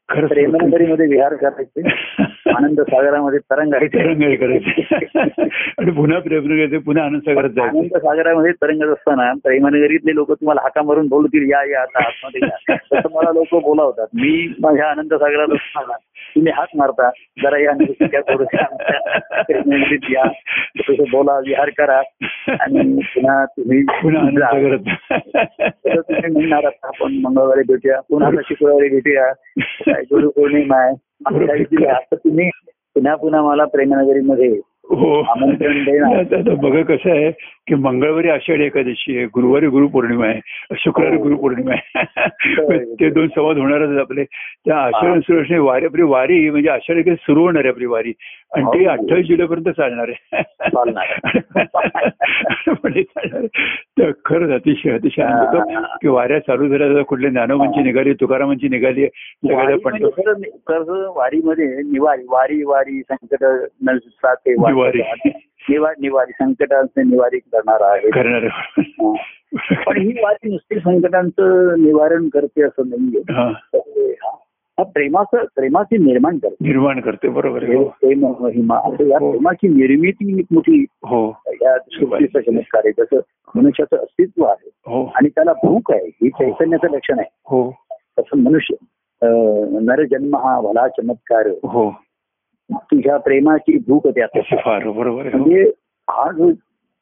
प्रेमनगरीमध्ये 0.09 1.07
विहार 1.07 1.35
करायचे 1.35 1.83
आनंद 2.57 2.81
सागरामध्ये 2.81 3.39
तरंगायचे 3.39 3.87
तरंगाई 3.87 4.37
करायचे. 4.37 4.97
आणि 5.79 5.91
पुन्हा 5.91 6.19
प्रयत्न 6.19 6.49
करायचे 6.49 6.79
पुन्हा 6.79 7.05
आनंद 7.05 7.21
सागरात 7.21 7.51
जायचे. 7.51 7.79
आनंद 7.79 7.97
सागरामध्ये 7.97 8.53
तरंगत 8.53 8.93
असताना 8.93 9.33
प्रेमनगरीतले 9.45 10.15
लोक 10.15 10.33
तुम्हाला 10.33 10.61
हाका 10.63 10.83
मारून 10.83 11.09
बोलतील 11.09 11.51
या 11.51 11.71
या 11.71 11.83
आता 11.83 11.99
आतमध्ये 11.99 12.49
या. 12.49 12.77
तसं 12.77 13.09
मला 13.15 13.33
लोक 13.33 13.63
बोलावतात. 13.63 14.07
मी 14.15 14.55
माझ्या 14.61 14.87
आनंद 14.87 15.15
सागरात 15.15 15.53
असताना 15.53 15.97
तुम्ही 16.39 16.53
हाक 16.57 16.69
मारता. 16.77 17.11
जरा 17.43 17.63
या 17.63 17.73
नृत्या 17.73 18.21
थोडंसं 18.21 19.43
प्रेमनगरीत 19.43 19.99
या. 20.11 20.25
थोडंसं 20.79 21.05
बोला 21.13 21.39
विहार 21.39 21.71
करा. 21.79 22.01
आणि 22.61 23.01
पुन्हा 23.01 23.45
तुम्ही 23.45 23.83
तसं 23.83 26.01
तुम्ही 26.01 26.31
म्हणणार 26.31 26.67
आता. 26.67 26.79
आपण 26.83 27.13
मंगळवारी 27.13 27.63
भेटूया. 27.69 28.01
पुन्हा 28.01 28.31
शुक्रवारी 28.45 28.89
भेटूया. 28.89 29.33
गुरुपौर्णिमा 29.89 30.77
आहे. 30.77 31.19
आता 31.91 32.15
तुम्ही 32.15 32.51
पुन्हा 32.95 33.15
पुन्हा 33.15 33.43
मला 33.43 33.65
प्रेमनगरीमध्ये 33.65 34.61
हो. 34.91 35.21
आता 35.21 36.55
बघा 36.55 36.83
कसं 36.83 37.11
आहे 37.11 37.31
की 37.67 37.75
मंगळवारी 37.75 38.29
आषाढी 38.29 38.65
एकादशी 38.65 39.17
आहे 39.17 39.27
गुरुवारी 39.27 39.67
गुरुपौर्णिमा 39.67 40.27
आहे 40.27 40.41
शुक्रवारी 40.79 41.17
हो. 41.17 41.23
गुरुपौर्णिमा 41.23 41.73
आहे. 41.73 42.05
ते 42.79 43.11
दोन 43.11 43.29
संवाद 43.29 43.59
होणारच 43.59 43.99
आपले. 43.99 44.25
त्या 44.67 44.77
आषाढ 44.77 45.21
सुरक्षणे 45.21 45.59
वारी 45.59 45.85
आपली 45.85 46.03
वारी 46.03 46.51
म्हणजे 46.51 46.69
आषाढी 46.69 47.03
सुरू 47.03 47.41
होणार 47.41 47.65
आहे 47.65 47.69
आपली 47.69 47.87
वारी. 47.87 48.13
आणि 48.57 48.65
ती 48.65 48.85
हो. 48.85 48.91
अठ्ठावीस 48.91 49.27
जुलैपर्यंत 49.27 49.69
चालणार 49.69 50.11
चालणार 50.63 51.05
आहे. 51.09 51.41
चालणार 51.65 53.35
आहे. 53.35 53.47
तर 53.99 54.11
खरंच 54.25 54.51
अतिशय 54.51 54.91
अतिशय 54.91 55.23
आनंद 55.23 55.85
की 56.03 56.09
वाऱ्या 56.09 56.39
चालू 56.39 56.69
झाल्या 56.69 57.05
कुठले 57.05 57.31
ज्ञानोबांची 57.31 57.83
निघाली 57.83 58.13
तुकारामांची 58.13 58.69
निघाली 58.69 59.07
सगळ्या 59.07 59.59
वारी 59.59 59.79
पण 59.79 59.93
म्हणजे 60.01 60.51
खरं 60.51 61.13
वारीमध्ये 61.17 61.67
निवारी 61.67 62.23
वारी 62.29 62.65
वारी 62.65 63.03
संकट 63.11 63.45
नसाते 63.83 64.53
निवारी. 64.53 65.03
निवारी 65.71 66.01
निवारी 66.01 66.33
संकटांचे 66.33 67.03
निवारी 67.03 67.39
करणार 67.39 67.81
आहे. 67.83 68.11
करणार. 68.11 68.49
पण 69.87 70.01
ही 70.01 70.13
वारी 70.23 70.51
नुसती 70.51 70.81
संकटांचं 70.81 71.75
निवारण 71.79 72.29
करते 72.29 72.63
असं 72.63 72.83
नाहीये. 72.89 73.45
प्रेमाचं 74.83 75.45
प्रेमाची 75.55 75.99
निर्माण 75.99 76.39
करते. 76.39 76.57
निर्माण 76.61 77.01
करते 77.01 77.29
बरोबर 77.29 77.63
हे. 77.63 77.85
प्रेम 77.85 78.33
महिमा 78.41 78.75
या 79.01 79.19
हो. 79.21 79.31
प्रेमाची 79.31 79.69
निर्मिती 79.69 80.43
मोठी 80.51 80.85
हो. 81.03 81.41
या 81.47 81.79
सृष्टीचं 81.79 82.41
चमत्कार 82.41 82.83
आहे. 82.85 83.05
जसं 83.05 83.17
मनुष्याचं 83.55 83.97
अस्तित्व 83.97 84.45
आहे 84.45 84.71
हो. 84.87 85.13
आणि 85.15 85.29
त्याला 85.29 85.53
भूक 85.53 85.93
आहे 85.93 86.07
ही 86.07 86.29
चैतन्याचं 86.29 86.91
लक्षण 86.91 87.19
आहे. 87.19 87.31
हो. 87.45 87.71
तसं 87.93 88.39
मनुष्य 88.39 88.75
नरजन्म 89.83 90.37
हा 90.37 90.61
भला 90.61 90.89
चमत्कार 90.89 91.47
हो. 91.47 91.95
तुझ्या 92.73 93.17
प्रेमाची 93.17 93.79
भूक 93.79 94.07
त्यात. 94.09 94.29
म्हणजे 94.67 95.73
हा 96.11 96.33
जो 96.33 96.53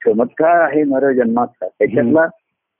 चमत्कार 0.06 0.60
आहे 0.60 0.82
नरजन्माचा 0.82 1.68
त्याच्यातला 1.68 2.26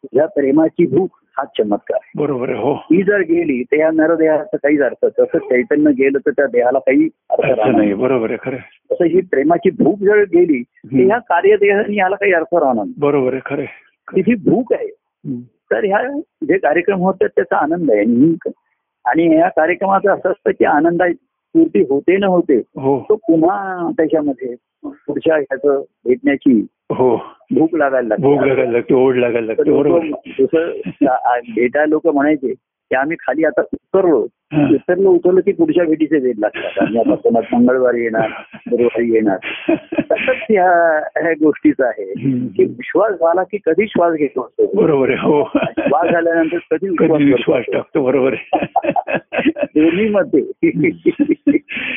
तुझ्या 0.03 0.27
प्रेमाची 0.27 0.87
भूक 0.87 1.11
हा 1.39 1.45
चमत्कार 1.45 1.99
बरोबर 2.17 2.49
आहे 2.49 2.59
हो. 2.59 2.75
ती 2.75 3.03
जर 3.03 3.21
गेली 3.21 3.63
तर 3.63 3.77
या 3.77 3.91
नरदेहाचा 3.91 4.57
काहीच 4.57 4.81
अर्थ 4.81 5.05
तसं 5.05 5.39
चैतन्य 5.39 5.91
गेलं 5.93 6.19
तर 6.19 6.31
त्या 6.31 6.47
देहाला 6.47 6.79
काही 6.79 7.09
अर्थ 7.31 7.77
नाही. 7.77 7.95
बरोबर 7.95 8.31
आहे 8.31 8.37
खरं. 8.43 8.57
तसं 8.93 9.05
ही 9.05 9.21
प्रेमाची 9.21 9.71
भूक 9.71 9.99
जर 9.99 10.23
गेली 10.23 10.63
तर. 10.63 10.97
ह्या 10.97 11.19
कार्यदेहाने 11.19 11.97
याला 11.97 12.17
काही 12.17 12.33
अर्थ 12.33 12.55
राहणार 12.55 12.85
बरोबर 12.99 13.33
आहे 13.33 13.41
खरं. 13.47 13.65
तिथे 14.17 14.35
भूक 14.35 14.73
आहे. 14.73 14.89
तर 15.71 15.85
ह्या 15.85 16.21
जे 16.43 16.59
कार्यक्रम 16.59 16.99
होतात 16.99 17.29
त्याचा 17.29 17.57
आनंद 17.57 17.91
आहे 17.91 18.01
आणि- 18.01 18.51
आणि 19.05 19.27
ह्या 19.37 19.49
कार्यक्रमाचं 19.49 20.11
असं 20.11 20.31
असतं 20.31 20.51
की 20.51 20.65
आनंद 20.65 21.03
पूर्ती 21.55 21.81
होते 21.81 22.17
न 22.17 22.25
होते 22.25 22.57
हो. 22.57 22.99
तो 23.09 23.15
पुन्हा 23.15 23.91
त्याच्यामध्ये 23.97 24.55
पुढच्या 24.85 25.37
ह्याचं 25.37 25.83
भेटण्याची 26.05 26.67
हो. 26.91 27.17
भूक 27.55 27.75
लागायला 27.75 28.09
लागते. 28.09 28.23
भोग 28.23 28.45
लागायला 28.45 28.73
लागते 28.73 28.95
ओढ 28.95 29.17
लागायला 29.17 29.47
लागते 29.47 29.71
बरोबर. 29.71 29.99
आ- 31.09 31.39
भेटायला 31.39 31.87
लोक 31.87 32.07
म्हणायचे 32.07 32.53
की 32.55 32.95
आम्ही 32.95 33.17
खाली 33.21 33.45
आता 33.45 33.61
उतरलो 33.61 34.27
हा. 34.53 34.69
उतरलो 34.71 35.41
की 35.41 35.53
पुढच्या 35.53 35.85
भेटीचे 35.85 36.19
वेध 36.19 36.39
लागतात. 36.39 36.79
आम्ही 36.79 36.99
आता 36.99 37.59
मंगळवारी 37.59 38.03
येणार 38.03 38.29
गुरुवारी 38.71 39.13
येणार. 39.13 39.37
तसंच 40.01 40.37
ह्या 40.51 40.99
ह्या 41.23 41.33
गोष्टीचं 41.33 41.85
आहे. 41.85 42.05
की 42.49 42.65
विश्वास 42.65 43.13
झाला 43.13 43.43
की 43.43 43.59
कधी 43.67 43.87
श्वास 43.87 44.15
घेतो 44.15 44.41
असतो 44.41 44.71
बरोबर 44.75 45.09
आहे 45.09 45.19
हो. 45.19 45.51
श्वास 45.57 46.13
झाल्यानंतर 46.13 46.57
कधी 46.71 46.89
विश्वास. 47.25 47.65
टाकतो 47.73 48.05
बरोबर 48.05 48.33
आहे. 48.33 48.67
दोन्ही 49.51 50.09
मध्ये 50.09 50.43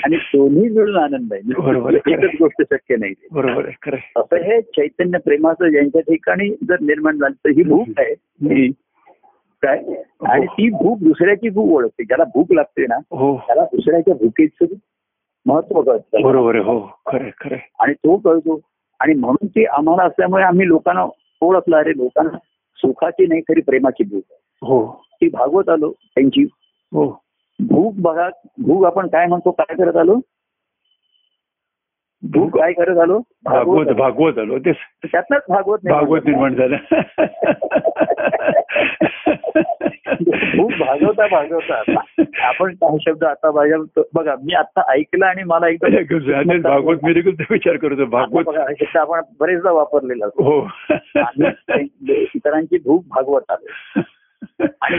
आणि 0.04 0.16
दोन्ही 0.16 0.70
मिळून 0.70 0.98
आनंद 0.98 1.34
आहे. 1.34 1.42
बरोबर. 1.62 1.94
एकच 1.94 2.30
गोष्ट 2.40 2.64
शक्य 2.74 2.96
नाही. 2.96 3.14
बरोबर. 3.32 3.96
असं 4.16 4.36
हे 4.36 4.62
चैतन्य 4.62 5.18
प्रेमाचं 5.18 5.68
ज्यांच्या 5.68 6.02
ठिकाणी 6.02 6.50
जर 6.50 6.76
निर्माण 6.82 7.18
झालं 7.18 7.46
तर 7.46 7.50
ही 7.50 7.64
भूक 7.64 7.88
आहे. 7.98 8.14
काय 9.62 9.84
आणि 10.26 10.46
ती 10.46 10.70
भूक 10.70 11.00
दुसऱ्याची 11.00 11.50
भूक 11.50 11.72
ओळखते. 11.72 12.04
ज्याला 12.04 12.24
भूक 12.24 12.52
लागते 12.52 12.86
ना 12.88 12.96
हो. 12.96 13.38
त्याला 13.38 13.64
दुसऱ्याच्या 13.64 14.14
भूकेचं 14.14 14.66
महत्त्व 15.46 15.82
कळतं. 15.82 16.22
बरोबर 16.22 16.56
हो. 16.56 16.80
खरं 17.06 17.30
खरं. 17.42 17.58
आणि 17.80 17.94
तो 17.94 18.18
कळतो. 18.18 18.60
आणि 19.00 19.14
म्हणून 19.14 19.48
ती 19.48 19.66
आम्हाला 19.66 20.04
असल्यामुळे 20.04 20.44
आम्ही 20.44 20.68
लोकांना 20.68 21.06
ओळखलं. 21.42 21.78
अरे 21.78 21.92
लोकांना 21.92 22.38
सुखाची 22.76 23.26
नाही 23.28 23.42
खरी 23.42 23.62
प्रेमाची 23.62 24.04
भूक 24.04 24.24
हो. 24.62 24.92
ती 25.14 25.30
भागवत 25.30 25.70
आलो 25.70 25.92
त्यांची. 25.92 26.44
हो. 26.94 27.22
भूक 27.60 27.94
बघा 27.98 28.30
भूक 28.58 28.86
आपण 28.86 29.08
काय 29.08 29.26
म्हणतो 29.26 29.52
काय 29.52 29.76
करत 29.76 29.96
आलो? 29.96 30.20
भूक 32.24 32.60
काय 32.60 32.74
करत 32.74 32.98
आलो 32.98 33.20
भागवत 33.44 33.86
भागवत 33.86 34.38
आलो 34.38 34.60
तेच 34.60 34.76
त्यातनंच 35.06 35.42
भागवत 35.50 35.78
भागवत 35.84 36.20
झालं. 36.20 36.32
निर्माण 36.32 36.56
झालं. 36.56 36.76
भूक 40.58 40.72
भागवता 40.72 41.28
भागवता. 41.28 41.82
आपण 42.48 42.74
काही 42.74 42.98
शब्द 43.02 43.24
आता 43.24 43.52
बघा 44.14 44.36
मी 44.44 44.54
आता 44.54 44.92
ऐकलं 44.92 45.26
आणि 45.26 45.44
मला 45.44 45.68
एकदम 45.68 46.34
आणि 46.34 46.60
भागवत 46.60 46.98
मिरिकल 47.04 47.44
विचार 47.50 47.76
करतो. 47.76 48.06
भागवत 48.06 48.44
शब्द 48.50 48.98
आपण 48.98 49.20
बरेचदा 49.40 49.72
वापरलेला. 49.72 50.26
हो. 50.26 50.68
इतरांची 52.36 52.78
भूक 52.78 53.06
भागवत 53.08 53.52
आलो. 53.52 54.02
आणि 54.82 54.98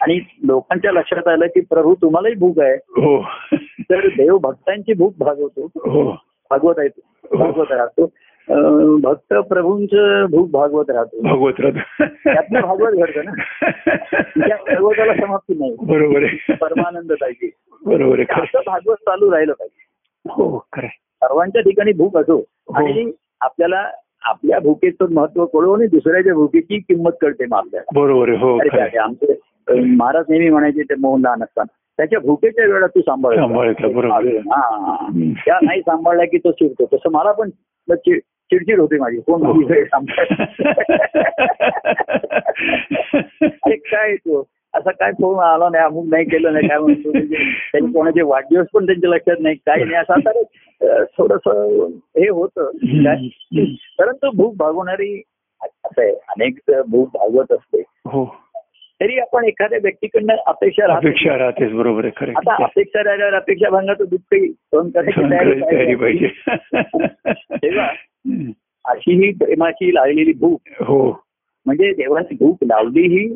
आणि 0.00 0.20
लोकांच्या 0.42 0.92
लक्षात 0.92 1.28
आलं 1.28 1.46
की 1.46 1.60
प्रभू 1.60 1.94
तुम्हालाही 1.94 2.34
भूक 2.34 2.60
आहे. 2.60 2.74
हो. 2.74 3.26
तर 3.80 4.06
देव 4.06 4.38
भक्तांची 4.38 4.92
भूक 4.92 5.14
भागवतो. 5.18 5.64
हो. 5.64 6.16
भागवत 6.50 6.78
आहे 6.78 6.88
भागवत 7.36 7.72
राहतो. 7.72 8.10
भक्त 9.00 9.34
प्रभूंच 9.48 9.90
भूक 10.30 10.50
भागवत 10.50 10.90
राहतो. 10.90 11.20
भागवत 11.22 11.60
राहतो. 11.60 12.04
त्यातनं 12.24 12.60
भागवत 12.60 12.92
घडतं 12.92 13.24
ना. 13.24 13.32
भागवताला 14.38 15.14
समाप्ती 15.14 15.54
नाही. 15.58 15.76
बरोबर 15.82 16.22
आहे. 16.22 16.54
परमानंद 16.54 17.12
पाहिजे. 17.12 17.50
बरोबर 17.86 18.18
आहे. 18.20 18.42
भागवत 18.66 18.96
चालू 18.96 19.30
राहिलं 19.32 19.52
पाहिजे. 19.52 19.88
हो 20.24 20.58
खरं. 20.72 20.86
सर्वांच्या 21.22 21.62
ठिकाणी 21.62 21.92
भूक 21.92 22.16
असो 22.16 22.42
आणि 22.74 23.10
आपल्याला 23.40 23.84
आपल्या 24.22 24.58
भूकेचं 24.60 25.12
महत्त्व 25.12 25.44
कळू 25.44 25.72
आणि 25.72 25.86
दुसऱ्याच्या 25.86 26.34
भूकेची 26.34 26.78
किंमत 26.78 27.12
कळते 27.20 27.44
मग 27.46 27.56
आपल्याला 27.58 28.00
बरोबर 28.00 28.28
आहे. 28.28 28.38
हो 28.38 28.58
आमचे 29.02 29.80
महाराज 29.96 30.24
नेहमी 30.28 30.48
म्हणायचे 30.50 30.82
ते 30.82 30.94
मोहन 30.94 31.20
लहान 31.20 31.42
असताना 31.42 31.72
त्याच्या 32.00 32.18
भूकेच्या 32.20 32.64
वेळा 32.64 32.86
तू 32.86 33.00
सांभाळ 33.00 33.36
त्या 35.30 35.58
नाही 35.62 35.80
सांभाळला 35.80 36.24
की 36.24 36.38
तो 36.38 36.50
चिडतो. 36.52 36.84
तसं 36.92 37.10
मला 37.12 37.32
पण 37.32 37.50
चिडचिड 37.90 38.80
होते 38.80 38.98
माझी. 38.98 39.20
कोण 39.20 39.42
हो. 39.46 39.62
सांभाळ. 39.84 40.24
अरे 43.42 43.76
काय 43.76 44.16
तो? 44.16 44.48
असा 44.74 44.90
काय 44.90 45.12
फोन 45.12 45.38
आला 45.38 45.68
नाही 45.68 45.84
अमुक 45.84 46.06
नाही 46.08 46.24
केलं 46.24 46.52
नाही 46.52 46.68
काय 46.68 46.78
म्हणतो 46.78 47.12
म्हणजे 47.12 47.36
त्यांनी 47.72 47.92
कोणाचे 47.92 48.22
वाढदिवस 48.22 48.66
पण 48.74 48.86
त्यांच्या 48.86 49.10
लक्षात 49.10 49.36
नाही 49.40 49.54
काही 49.54 49.84
नाही. 49.84 49.96
असं 49.96 50.12
आता 50.12 50.42
थोडस 51.04 51.48
हे 52.18 52.28
होतं. 52.28 52.70
परंतु 53.98 54.30
भूक 54.30 54.56
भागवणारी 54.56 55.22
असं 55.62 56.02
आहे 56.02 56.10
अनेक 56.10 56.58
भूक 56.86 57.08
भागवत 57.08 57.52
असते. 57.52 57.82
हो. 58.06 58.36
तरी 59.02 59.18
आपण 59.18 59.44
एखाद्या 59.44 59.78
व्यक्तीकडनं 59.82 60.36
अपेक्षा 60.46 60.94
अपेक्षा 60.94 61.38
राहतेच 61.38 61.72
बरोबर 61.72 62.04
आहे 62.04 62.30
आता. 62.30 62.64
अपेक्षा 62.64 63.04
राहिल्यावर 63.04 63.34
अपेक्षा 63.34 63.92
दुःखही 63.92 64.52
सहन 64.52 64.88
करायची 64.88 65.20
सहन 65.20 65.30
तयारी 65.30 65.60
करायची 65.60 65.94
पाहिजे. 65.94 66.28
तेव्हा. 67.56 67.88
अशी 68.84 69.14
ही 69.14 69.32
प्रेमाची 69.32 69.94
लागलेली 69.94 70.32
भूक. 70.32 70.60
हो. 70.80 71.24
म्हणजे 71.66 71.92
देवाने 71.92 72.34
भूक 72.40 72.58
लावली 72.62 73.00
ही 73.00 73.34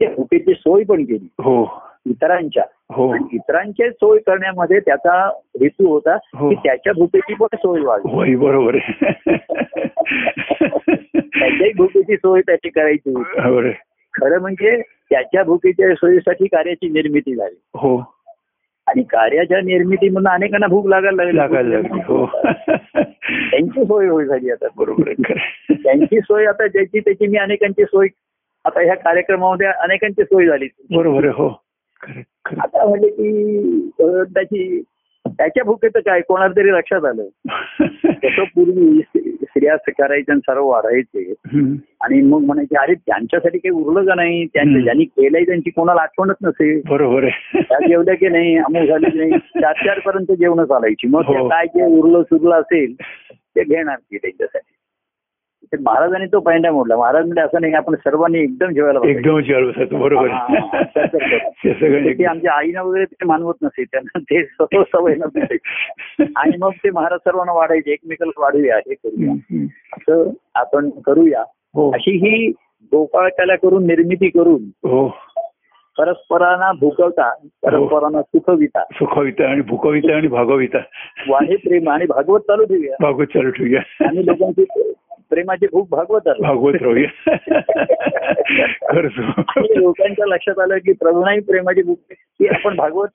त्या 0.00 0.10
भूकेची 0.10 0.54
सोय 0.54 0.84
पण 0.84 1.04
केली. 1.04 1.28
हो. 1.38 1.82
इतरांच्या. 2.06 2.64
हो. 2.90 3.14
इतरांची 3.32 3.90
सोय 3.90 4.18
करण्यामध्ये 4.18 4.80
त्याचा 4.80 5.26
हेतू 5.60 5.88
होता 5.88 6.16
हो. 6.34 6.48
की 6.48 6.54
त्याच्या 6.54 6.92
भूकेची 6.92 7.34
पण 7.34 7.56
सोय 7.56 7.80
व्हावी. 7.80 8.34
बरोबर 8.34 8.78
त्याच्याही 11.14 11.72
भूकेची 11.76 12.16
सोय 12.16 12.40
त्याची 12.40 12.68
करायची. 12.68 13.22
खरं 14.20 14.40
म्हणजे 14.40 14.82
त्याच्या 14.82 15.42
भूकेच्या 15.44 15.94
सोयीसाठी 15.94 16.46
कार्याची 16.46 16.88
निर्मिती 16.88 17.34
झाली. 17.34 17.60
हो. 17.74 17.98
आणि 18.86 19.02
कार्याच्या 19.02 19.60
निर्मितीमधून 19.60 20.28
अनेकांना 20.28 20.66
भूक 20.66 20.86
लागायला 20.86 21.32
लागायला 21.32 21.68
लागली 21.68 22.00
हो. 22.00 22.26
त्यांची 23.50 23.84
सोय 23.84 24.08
होय 24.08 24.24
झाली 24.24 24.50
आता. 24.50 24.66
बरोबर. 24.76 25.12
त्यांची 25.70 26.20
सोय 26.20 26.46
आता 26.46 26.66
ज्याची 26.66 27.00
त्याची 27.00 27.26
मी 27.26 27.38
अनेकांची 27.38 27.84
सोय 27.84 28.08
आता 28.64 28.80
ह्या 28.80 28.96
कार्यक्रमामध्ये 28.96 29.66
अनेकांची 29.66 30.22
सोय 30.22 30.46
झाली. 30.46 30.68
बरोबर 30.90 31.24
हो. 31.24 31.62
आता 32.58 32.88
म्हणजे 32.88 33.08
की 33.08 33.90
त्याची 34.34 34.82
त्याच्या 35.28 35.64
भूकेचं 35.64 36.00
काय? 36.00 36.20
कोणाला 36.20 36.52
तरी 36.56 36.70
लक्षात 36.72 37.04
आलं. 37.04 37.26
तसं 38.04 38.44
पूर्वी 38.54 39.00
स्त्रिया 39.02 39.76
करायच्या 39.76 40.32
आणि 40.34 40.40
सर्व 40.40 40.66
वाढायचे. 40.66 41.32
आणि 42.00 42.20
मग 42.22 42.40
म्हणायचे 42.40 42.76
अरे 42.76 42.94
त्यांच्यासाठी 42.94 43.58
काही 43.58 43.70
उरलं 43.70 44.04
का 44.06 44.14
नाही? 44.14 44.46
त्यांच्या. 44.46 44.82
ज्यांनी 44.82 45.04
केलंय 45.04 45.44
त्यांची 45.44 45.70
कोणाला 45.70 46.02
आठवणच 46.02 46.36
नसेल. 46.42 46.80
बरोबर 46.88 47.28
त्या 47.54 47.78
जेवल्या 47.88 48.14
की 48.14 48.28
नाही 48.28 48.56
अमुक 48.56 48.88
झाली 48.88 49.10
की 49.10 49.18
नाही 49.18 49.38
चार 49.60 49.72
चार 49.86 49.98
पर्यंत 49.98 50.32
जेवण 50.32 50.64
चालायची. 50.64 51.06
मग 51.06 51.22
ते 51.22 51.38
हो. 51.38 51.48
काय 51.48 51.66
जे 51.66 51.84
उरलं 52.00 52.22
सुरलं 52.22 52.54
असेल 52.54 52.94
ते 53.32 53.64
घेणार 53.64 53.96
की 53.96 54.16
त्यांच्यासाठी. 54.18 54.72
ते 54.72 54.79
महाराजांनी 55.84 56.26
तो 56.26 56.40
पायंडा 56.40 56.70
मोडला. 56.70 56.96
महाराज 56.96 57.24
म्हणजे 57.24 57.40
असं 57.40 57.60
नाही 57.60 57.72
आपण 57.72 57.94
सर्वांनी 57.94 58.38
एकदम 58.38 58.68
जेवायला. 58.68 59.08
एकदम 59.08 59.40
बरोबर. 59.98 60.28
ते 62.18 62.24
आमच्या 62.24 62.52
आईनं 62.58 62.82
वगैरे 62.82 63.04
ते 63.04 63.24
मानवत 63.24 63.54
नसे 63.62 63.84
त्यांना 63.84 64.18
ते 64.18 64.44
स्वतः 64.44 64.82
सवय 64.82 65.14
नव्हती. 65.14 65.56
आणि 66.36 66.56
मग 66.58 66.70
ते 66.70 66.90
महाराज 66.90 67.18
सर्वांना 67.18 67.52
वाढायचे 67.52 67.92
एकमेकाला 67.92 68.42
वाढूया 68.42 68.76
हे 68.76 68.94
करूया. 68.94 69.32
असं 69.92 70.30
आपण 70.54 70.90
करूया. 70.90 71.44
हो. 71.74 71.90
अशी 71.90 72.10
ही 72.10 72.50
गोपाळकाला 72.84 73.56
करून 73.56 73.86
निर्मिती 73.86 74.28
करून 74.28 74.62
हो. 74.62 75.08
परस्परांना 75.98 76.72
भुकवता 76.72 77.30
परस्परांना 77.62 78.22
सुखविता. 78.22 78.82
सुखविता 78.92 79.50
आणि 79.50 79.60
भूकविता 79.60 80.16
आणि 80.16 80.26
भागविता. 80.26 80.78
वाहे 81.28 81.56
प्रेम 81.56 81.90
आणि 81.90 82.06
भागवत 82.06 82.40
चालू 82.40 82.64
ठेवूया. 82.64 82.96
भागवत 83.00 83.26
चालू 83.26 83.50
ठेवूया. 83.50 83.80
आणि 84.08 84.26
लोकांची 84.26 84.64
प्रेमाची 85.30 85.66
भूक 85.72 85.88
भागवत 85.90 86.28
भागवत 86.28 86.72
लोकांच्या 89.76 90.26
लक्षात 90.26 90.58
आलं 90.58 90.78
की 90.78 90.92
प्रभूनाही 90.92 91.40
प्रेमाची 91.40 91.82
भूक 91.82 91.98
ती 92.10 92.46
आपण 92.46 92.76
भागवत 92.76 93.08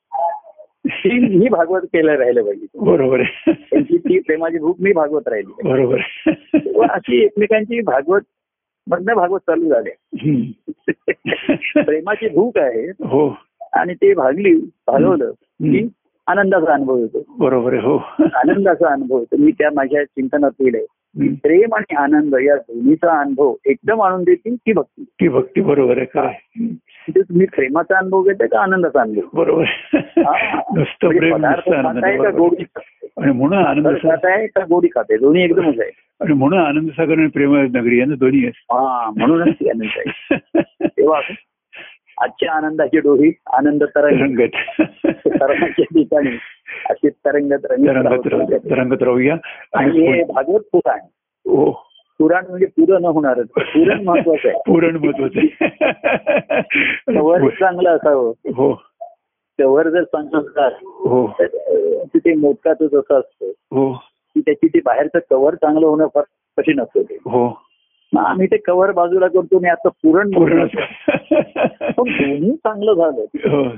ही 0.91 1.49
भागवत 1.49 1.81
केलं 1.81 2.15
राहिलं 2.15 2.43
पाहिजे. 2.43 2.65
बरोबर 2.79 3.21
त्यांची 3.47 3.97
ती 3.97 4.19
प्रेमाची 4.19 4.57
भूक 4.57 4.75
मी 4.79 4.91
भागवत 4.91 5.27
राहिली. 5.27 5.69
बरोबर 5.69 5.97
अशी 6.89 7.23
एकमेकांची 7.23 7.81
भागवत 7.81 8.21
मधनं 8.91 9.13
भागवत 9.13 9.39
चालू 9.39 9.69
झाले. 9.69 9.89
प्रेमाची 11.81 12.29
भूक 12.29 12.57
आहे. 12.57 12.89
हो. 12.89 13.37
आणि 13.73 13.93
ते 13.93 14.13
भागली 14.13 14.71
भागवलं 14.87 15.31
की 15.31 15.87
आनंदाचा 16.27 16.73
अनुभव 16.73 16.97
येतो. 16.97 17.23
बरोबर 17.37 17.73
आहे. 17.73 17.81
हो. 17.81 17.99
आनंदाचा 18.19 18.93
अनुभव 18.93 19.19
येतो. 19.19 19.37
मी 19.37 19.51
त्या 19.51 19.69
माझ्या 19.75 20.03
चिंतनात 20.03 20.51
हम्म. 20.59 20.85
प्रेम 21.19 21.75
आणि 21.75 21.95
आनंद 21.95 22.35
या 22.45 22.55
दोन्हीचा 22.55 23.19
अनुभव 23.19 23.55
एकदम 23.65 24.01
आणून 24.01 24.23
देतील 24.23 24.55
ती 24.55 24.73
भक्ती? 24.73 25.03
ती 25.03 25.27
भक्ती 25.27 25.61
बरोबर 25.61 25.97
आहे 25.97 26.19
आहे. 26.19 26.63
म्हणजे 26.63 27.21
तुम्ही 27.21 27.47
प्रेमाचा 27.47 27.97
अनुभव 27.97 28.23
घेता 28.23 28.45
का 28.45 28.59
आनंदाचा 28.59 29.01
अनुभव 29.01 29.21
बरोबर. 29.33 29.61
आहे. 29.61 30.57
नुसतं 30.57 31.03
म्हणजे 31.03 31.19
प्रेम 31.19 32.23
का. 32.23 32.29
गोडी? 32.29 32.63
आणि 33.21 33.31
म्हणून 33.31 33.65
आनंद 33.65 33.87
तर 33.87 33.93
खाताय 33.93 34.47
का 34.47 34.63
गोडी 34.63 34.87
खाते 34.87 35.17
दोन्ही 35.17 35.43
एकदमच 35.43 35.79
आहे. 35.79 35.91
आणि 36.21 36.33
म्हणून 36.33 36.59
आनंद 36.59 36.89
सागर 36.89 37.13
आणि 37.13 37.27
प्रेम 37.27 37.55
नगरी 37.55 37.99
यांना 37.99 38.15
दोन्ही 38.15 38.47
हा 38.47 39.11
म्हणूनच 39.17 39.47
आनंद 39.47 39.83
आहे. 39.83 40.37
तेव्हा 40.87 41.21
आजच्या 42.21 42.51
आनंदाची 42.51 42.99
डोही 42.99 43.31
आनंद 43.53 43.83
तरंगाच्या 43.83 45.67
ठिकाणी. 45.67 46.29
अशी 46.89 47.09
तरंगत 47.09 47.65
रंगत 47.65 47.87
तरंगत 47.87 48.27
राहू- 48.27 48.29
राहू. 48.31 48.69
तरंगत 48.69 49.03
राहूया 49.03 49.35
आणि 49.73 50.07
हे 50.07 50.23
भागवत 50.23 50.59
पुराण. 50.71 50.99
हो 51.45 51.71
पुराण 52.19 52.45
म्हणजे 52.49 52.65
पुरं 52.65 53.01
न 53.01 53.05
होणारच. 53.05 53.47
पुरण 53.47 54.03
महत्वाचं 54.05 54.47
आहे. 54.47 54.59
पुरण 54.67 54.95
महत्वाचं 54.95 55.39
कवर 57.19 57.39
आहे 57.39 57.49
चांगलं 57.59 57.89
असावं. 57.89 58.31
हो. 58.55 58.73
कवर 59.59 59.89
जर 59.89 60.03
चांगलं 60.03 60.69
हो. 60.83 61.27
तिथे 62.13 62.33
मोदकाचं 62.33 62.85
जसं 62.85 63.19
असतं 63.19 63.45
हो. 63.71 63.93
की 64.35 64.41
त्याची 64.41 64.67
ते 64.67 64.79
बाहेरचं 64.85 65.19
कव्हर 65.29 65.55
चांगलं 65.55 65.87
होणं 65.87 66.07
फार 66.07 66.23
कठीण 66.57 66.79
असतं 66.79 67.01
ते. 67.01 67.17
हो. 67.25 67.64
मग 68.15 68.23
आम्ही 68.23 68.47
ते 68.47 68.57
कव्हर 68.57 68.91
बाजूला 68.91 69.27
करतो 69.27 69.57
आणि 69.57 69.67
आता 69.67 69.89
पुरण. 69.89 70.31
पण 70.31 72.09
दोन्ही 72.09 72.51
चांगलं 72.51 72.93
झालं. 72.93 73.21
हो 73.49 73.69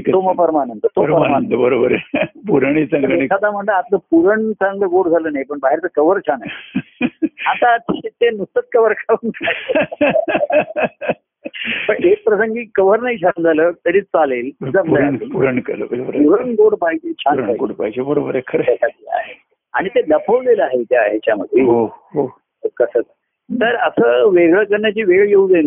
ते 0.00 0.12
मग 0.12 0.34
परमानंद 0.34 0.78
तो 0.84 1.02
परमानंद 1.02 1.54
बरोबर 1.54 1.96
पुरणही 2.48 2.86
चांगलं 2.86 3.14
एखादा 3.14 3.50
म्हणता 3.50 3.72
आपलं 3.72 3.96
पुरण 3.96 4.52
चांगलं 4.52 4.86
गोड 4.86 5.08
झालं 5.08 5.32
नाही 5.32 5.44
पण 5.44 5.58
बाहेरचं 5.62 5.88
कव्हर 5.94 6.18
छान 6.18 6.38
आहे. 6.42 7.08
आता 7.46 7.76
ते 8.06 8.30
नुसतंच 8.30 8.64
कव्हर 8.72 8.92
खाऊन. 8.92 9.30
पण 11.88 11.94
एक 12.04 12.24
प्रसंगी 12.24 12.64
कव्हर 12.74 13.00
नाही 13.00 13.16
छान 13.16 13.42
झालं 13.42 13.70
तरी 13.70 14.00
चालेल. 14.00 14.50
पुरण 14.64 16.52
गोड 16.52 16.74
पाहिजे 16.74 17.12
छान. 17.12 17.56
गोड 17.58 17.72
पाहिजे. 17.72 18.02
बरोबर 18.02 18.34
आहे 18.34 18.42
खरं 18.46 18.62
आहे. 18.68 19.49
आणि 19.72 19.88
ते 19.88 20.00
लपवलेलं 20.08 20.64
आहे 20.64 20.82
त्या 20.82 21.02
ह्याच्यामध्ये. 21.02 21.62
हो 21.62 21.84
हो. 21.84 22.38
कसं? 22.76 23.00
तर 23.52 23.76
असं 23.76 24.28
वेगळं 24.28 24.64
करण्याची 24.64 25.02
वेळ 25.02 25.28
येऊ 25.28 25.48
दे. 25.48 25.60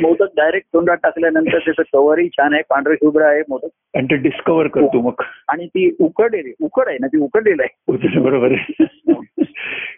मोदक 0.00 0.26
डायरेक्ट 0.36 0.68
तोंडात 0.72 0.96
टाकल्यानंतर 1.02 1.58
त्याचं 1.58 1.82
कवरही 1.92 2.28
छान 2.28 2.52
आहे 2.52 2.62
पांढरं 2.70 2.94
शुभ्र 2.94 3.22
आहे 3.22 3.42
मोदक. 3.48 3.96
आणि 3.96 4.06
ते 4.06 4.16
डिस्कवर 4.16 4.66
करतो 4.66 5.00
मग. 5.00 5.22
आणि 5.48 5.66
ती 5.66 5.96
उकडलेली 6.00 6.52
उकड 6.62 6.88
आहे 6.88 6.98
ना 7.00 7.06
ती 7.06 7.18
उकडलेलं 7.18 7.62
आहे. 7.62 7.92
उद्या 7.92 8.20
बरोबर 8.20 8.52
आहे. 8.52 8.84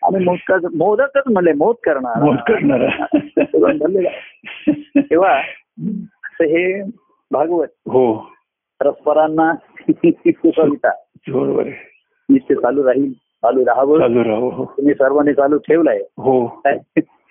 आणि 0.02 0.24
मोदकाच 0.24 0.64
मोदकच 0.64 1.22
म्हणले 1.26 1.52
मोद 1.52 1.74
करणार. 1.84 2.22
मोद 2.22 2.36
करणारा. 2.36 3.06
तेव्हा 5.00 5.40
हे 6.40 6.82
भागवत 7.30 7.66
हो. 7.86 8.14
परस्परांना 8.80 9.52
बरोबर 11.28 11.66
आहे. 11.66 11.97
नित्य 12.30 12.54
चालू 12.54 12.82
राहील 12.82 13.12
चालू 13.12 13.62
राहावं. 13.66 13.98
चालू 13.98 14.24
राहो 14.24 14.50
हो. 14.50 14.64
तुम्ही 14.64 14.94
सर्वांनी 14.94 15.32
चालू 15.32 15.58
ठेवलाय. 15.58 15.96
हो? 15.96 16.62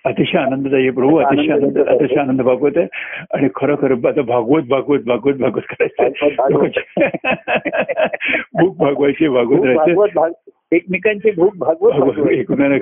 अतिशय 0.04 0.38
आनंददायी 0.38 0.90
प्रभू 0.90 1.16
अतिशय 1.16 1.52
आनंद 1.52 1.78
अतिशय 1.78 2.20
आनंद 2.20 2.40
भागवत 2.40 2.70
आहे. 2.76 2.86
आणि 3.34 3.48
खरोखर 3.54 3.92
आता 3.92 4.22
भागवत 4.22 4.62
भागवत 4.62 4.98
भागवत 5.06 5.34
भागवत 5.34 5.62
करायचं 5.68 6.64
भूक 8.54 8.76
भागवायची 8.76 9.28
भागवत 9.28 9.64
राहायचं. 9.64 10.32
एकमेकांची 10.72 11.30
भूक 11.30 11.56
भागवत. 11.56 12.30
एकमेकांना 12.30 12.76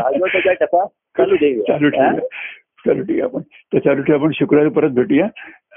भागवताच्या 0.00 0.52
टपा 0.52 0.84
चालू 0.86 1.36
चालू 1.62 1.88
ठेवूया. 1.88 2.18
चालू 2.86 3.02
ठेवूया 3.02 3.24
आपण. 3.24 3.40
तर 3.40 3.78
चालू 3.78 4.02
ठेवूया 4.02 4.22
आपण. 4.22 4.30
शुक्रवारी 4.34 4.70
परत 4.70 4.90
भेटूया. 4.90 5.26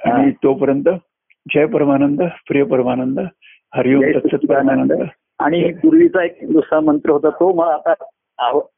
आणि 0.06 0.32
तोपर्यंत 0.32 0.90
जय 1.56 1.66
परमानंद 1.66 2.22
प्रिय 2.48 2.64
परमानंद. 2.64 3.20
हरिओम 3.76 4.04
आणि 5.40 5.72
पूर्वीचा 5.74 6.24
एक 6.24 6.38
दुसरा 6.44 6.80
मंत्र 6.80 7.10
होता 7.10 7.30
तो 7.30 7.54
मला 7.54 7.74
आता 7.74 7.94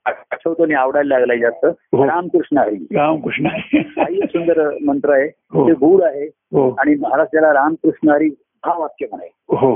आठवतो 0.06 0.64
आणि 0.64 0.74
आवडायला 0.74 1.18
लागलाय 1.18 1.38
जास्त. 1.38 1.66
हो. 1.66 2.06
रामकृष्ण 2.06 2.58
हरी 2.58 2.76
रामकृष्ण 2.76 3.48
काही 3.76 4.18
एक 4.18 4.24
सुंदर 4.24 4.70
मंत्र 4.86 5.10
आहे. 5.10 5.30
हो. 5.52 5.68
ते 5.68 5.74
गूढ 5.74 6.02
आहे. 6.02 6.26
हो. 6.26 6.76
आणि 6.80 6.96
महाराज 6.96 7.28
त्याला 7.28 7.54
रामकृष्ण 7.54 8.10
हरी 8.10 8.30
हा 8.66 8.80
वाक्य 8.80 9.06
म्हणाय 9.12 9.28
हो. 9.50 9.76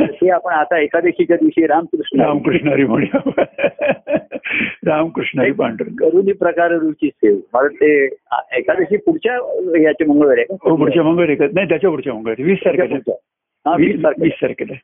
ते 0.00 0.30
आपण 0.30 0.52
आता 0.52 0.78
एकादशीच्या 0.78 1.36
दिवशी 1.36 1.66
रामकृष्ण 1.66 2.20
रामकृष्ण 2.20 2.68
हरी 2.68 2.84
म्हणूया 2.84 3.32
रामकृष्ण 4.86 5.40
हरी 5.40 5.52
पांढर 5.52 5.84
करुणी 6.00 6.32
प्रकार 6.32 6.70
रुची 6.70 7.08
सेव. 7.08 7.36
मला 7.54 7.68
ते 7.68 8.04
एकादशी 8.52 8.96
पुढच्या 8.96 9.34
याचे 9.82 10.04
मंगळवारी 10.04 10.42
पुढच्या 10.42 11.02
मंगळवारी. 11.02 11.36
नाही 11.52 11.68
त्याच्या 11.68 11.90
पुढच्या 11.90 12.14
मंगळवारी. 12.14 12.42
वीस. 12.42 12.58
हा, 12.66 13.12
वीस 13.66 14.04
वीस 14.20 14.32
तारखेला. 14.32 14.74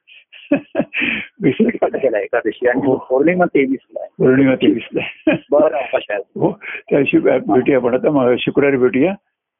वीस 1.43 1.55
तारखेला 1.61 2.18
एकादशी 2.18 2.68
आणि 2.68 2.81
हो. 2.87 2.97
पौर्णिमा 2.97 3.45
तेवीसला 3.45 4.07
पौर्णिमा 4.18 4.55
तेवीसला 4.55 5.35
बरं 5.51 5.79
हो 6.41 6.59
त्याशी 6.91 7.18
भेटूया 7.18 7.77
आपण 7.77 7.95
आता. 7.95 8.35
शुक्रवारी 8.39 8.77
भेटूया. 8.77 9.14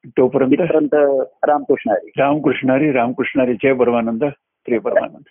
तोपर्यंत 0.07 0.51
तिथपर्यंत 0.51 0.95
रामकृष्ण 1.47 1.91
हरी. 1.91 2.11
रामकृष्णारी 2.17 2.91
रामकृष्णारी 2.91 3.53
जय 3.53 3.73
परमानंद 3.73 4.23
प्रिय 4.65 4.79
परमानंद 4.79 5.23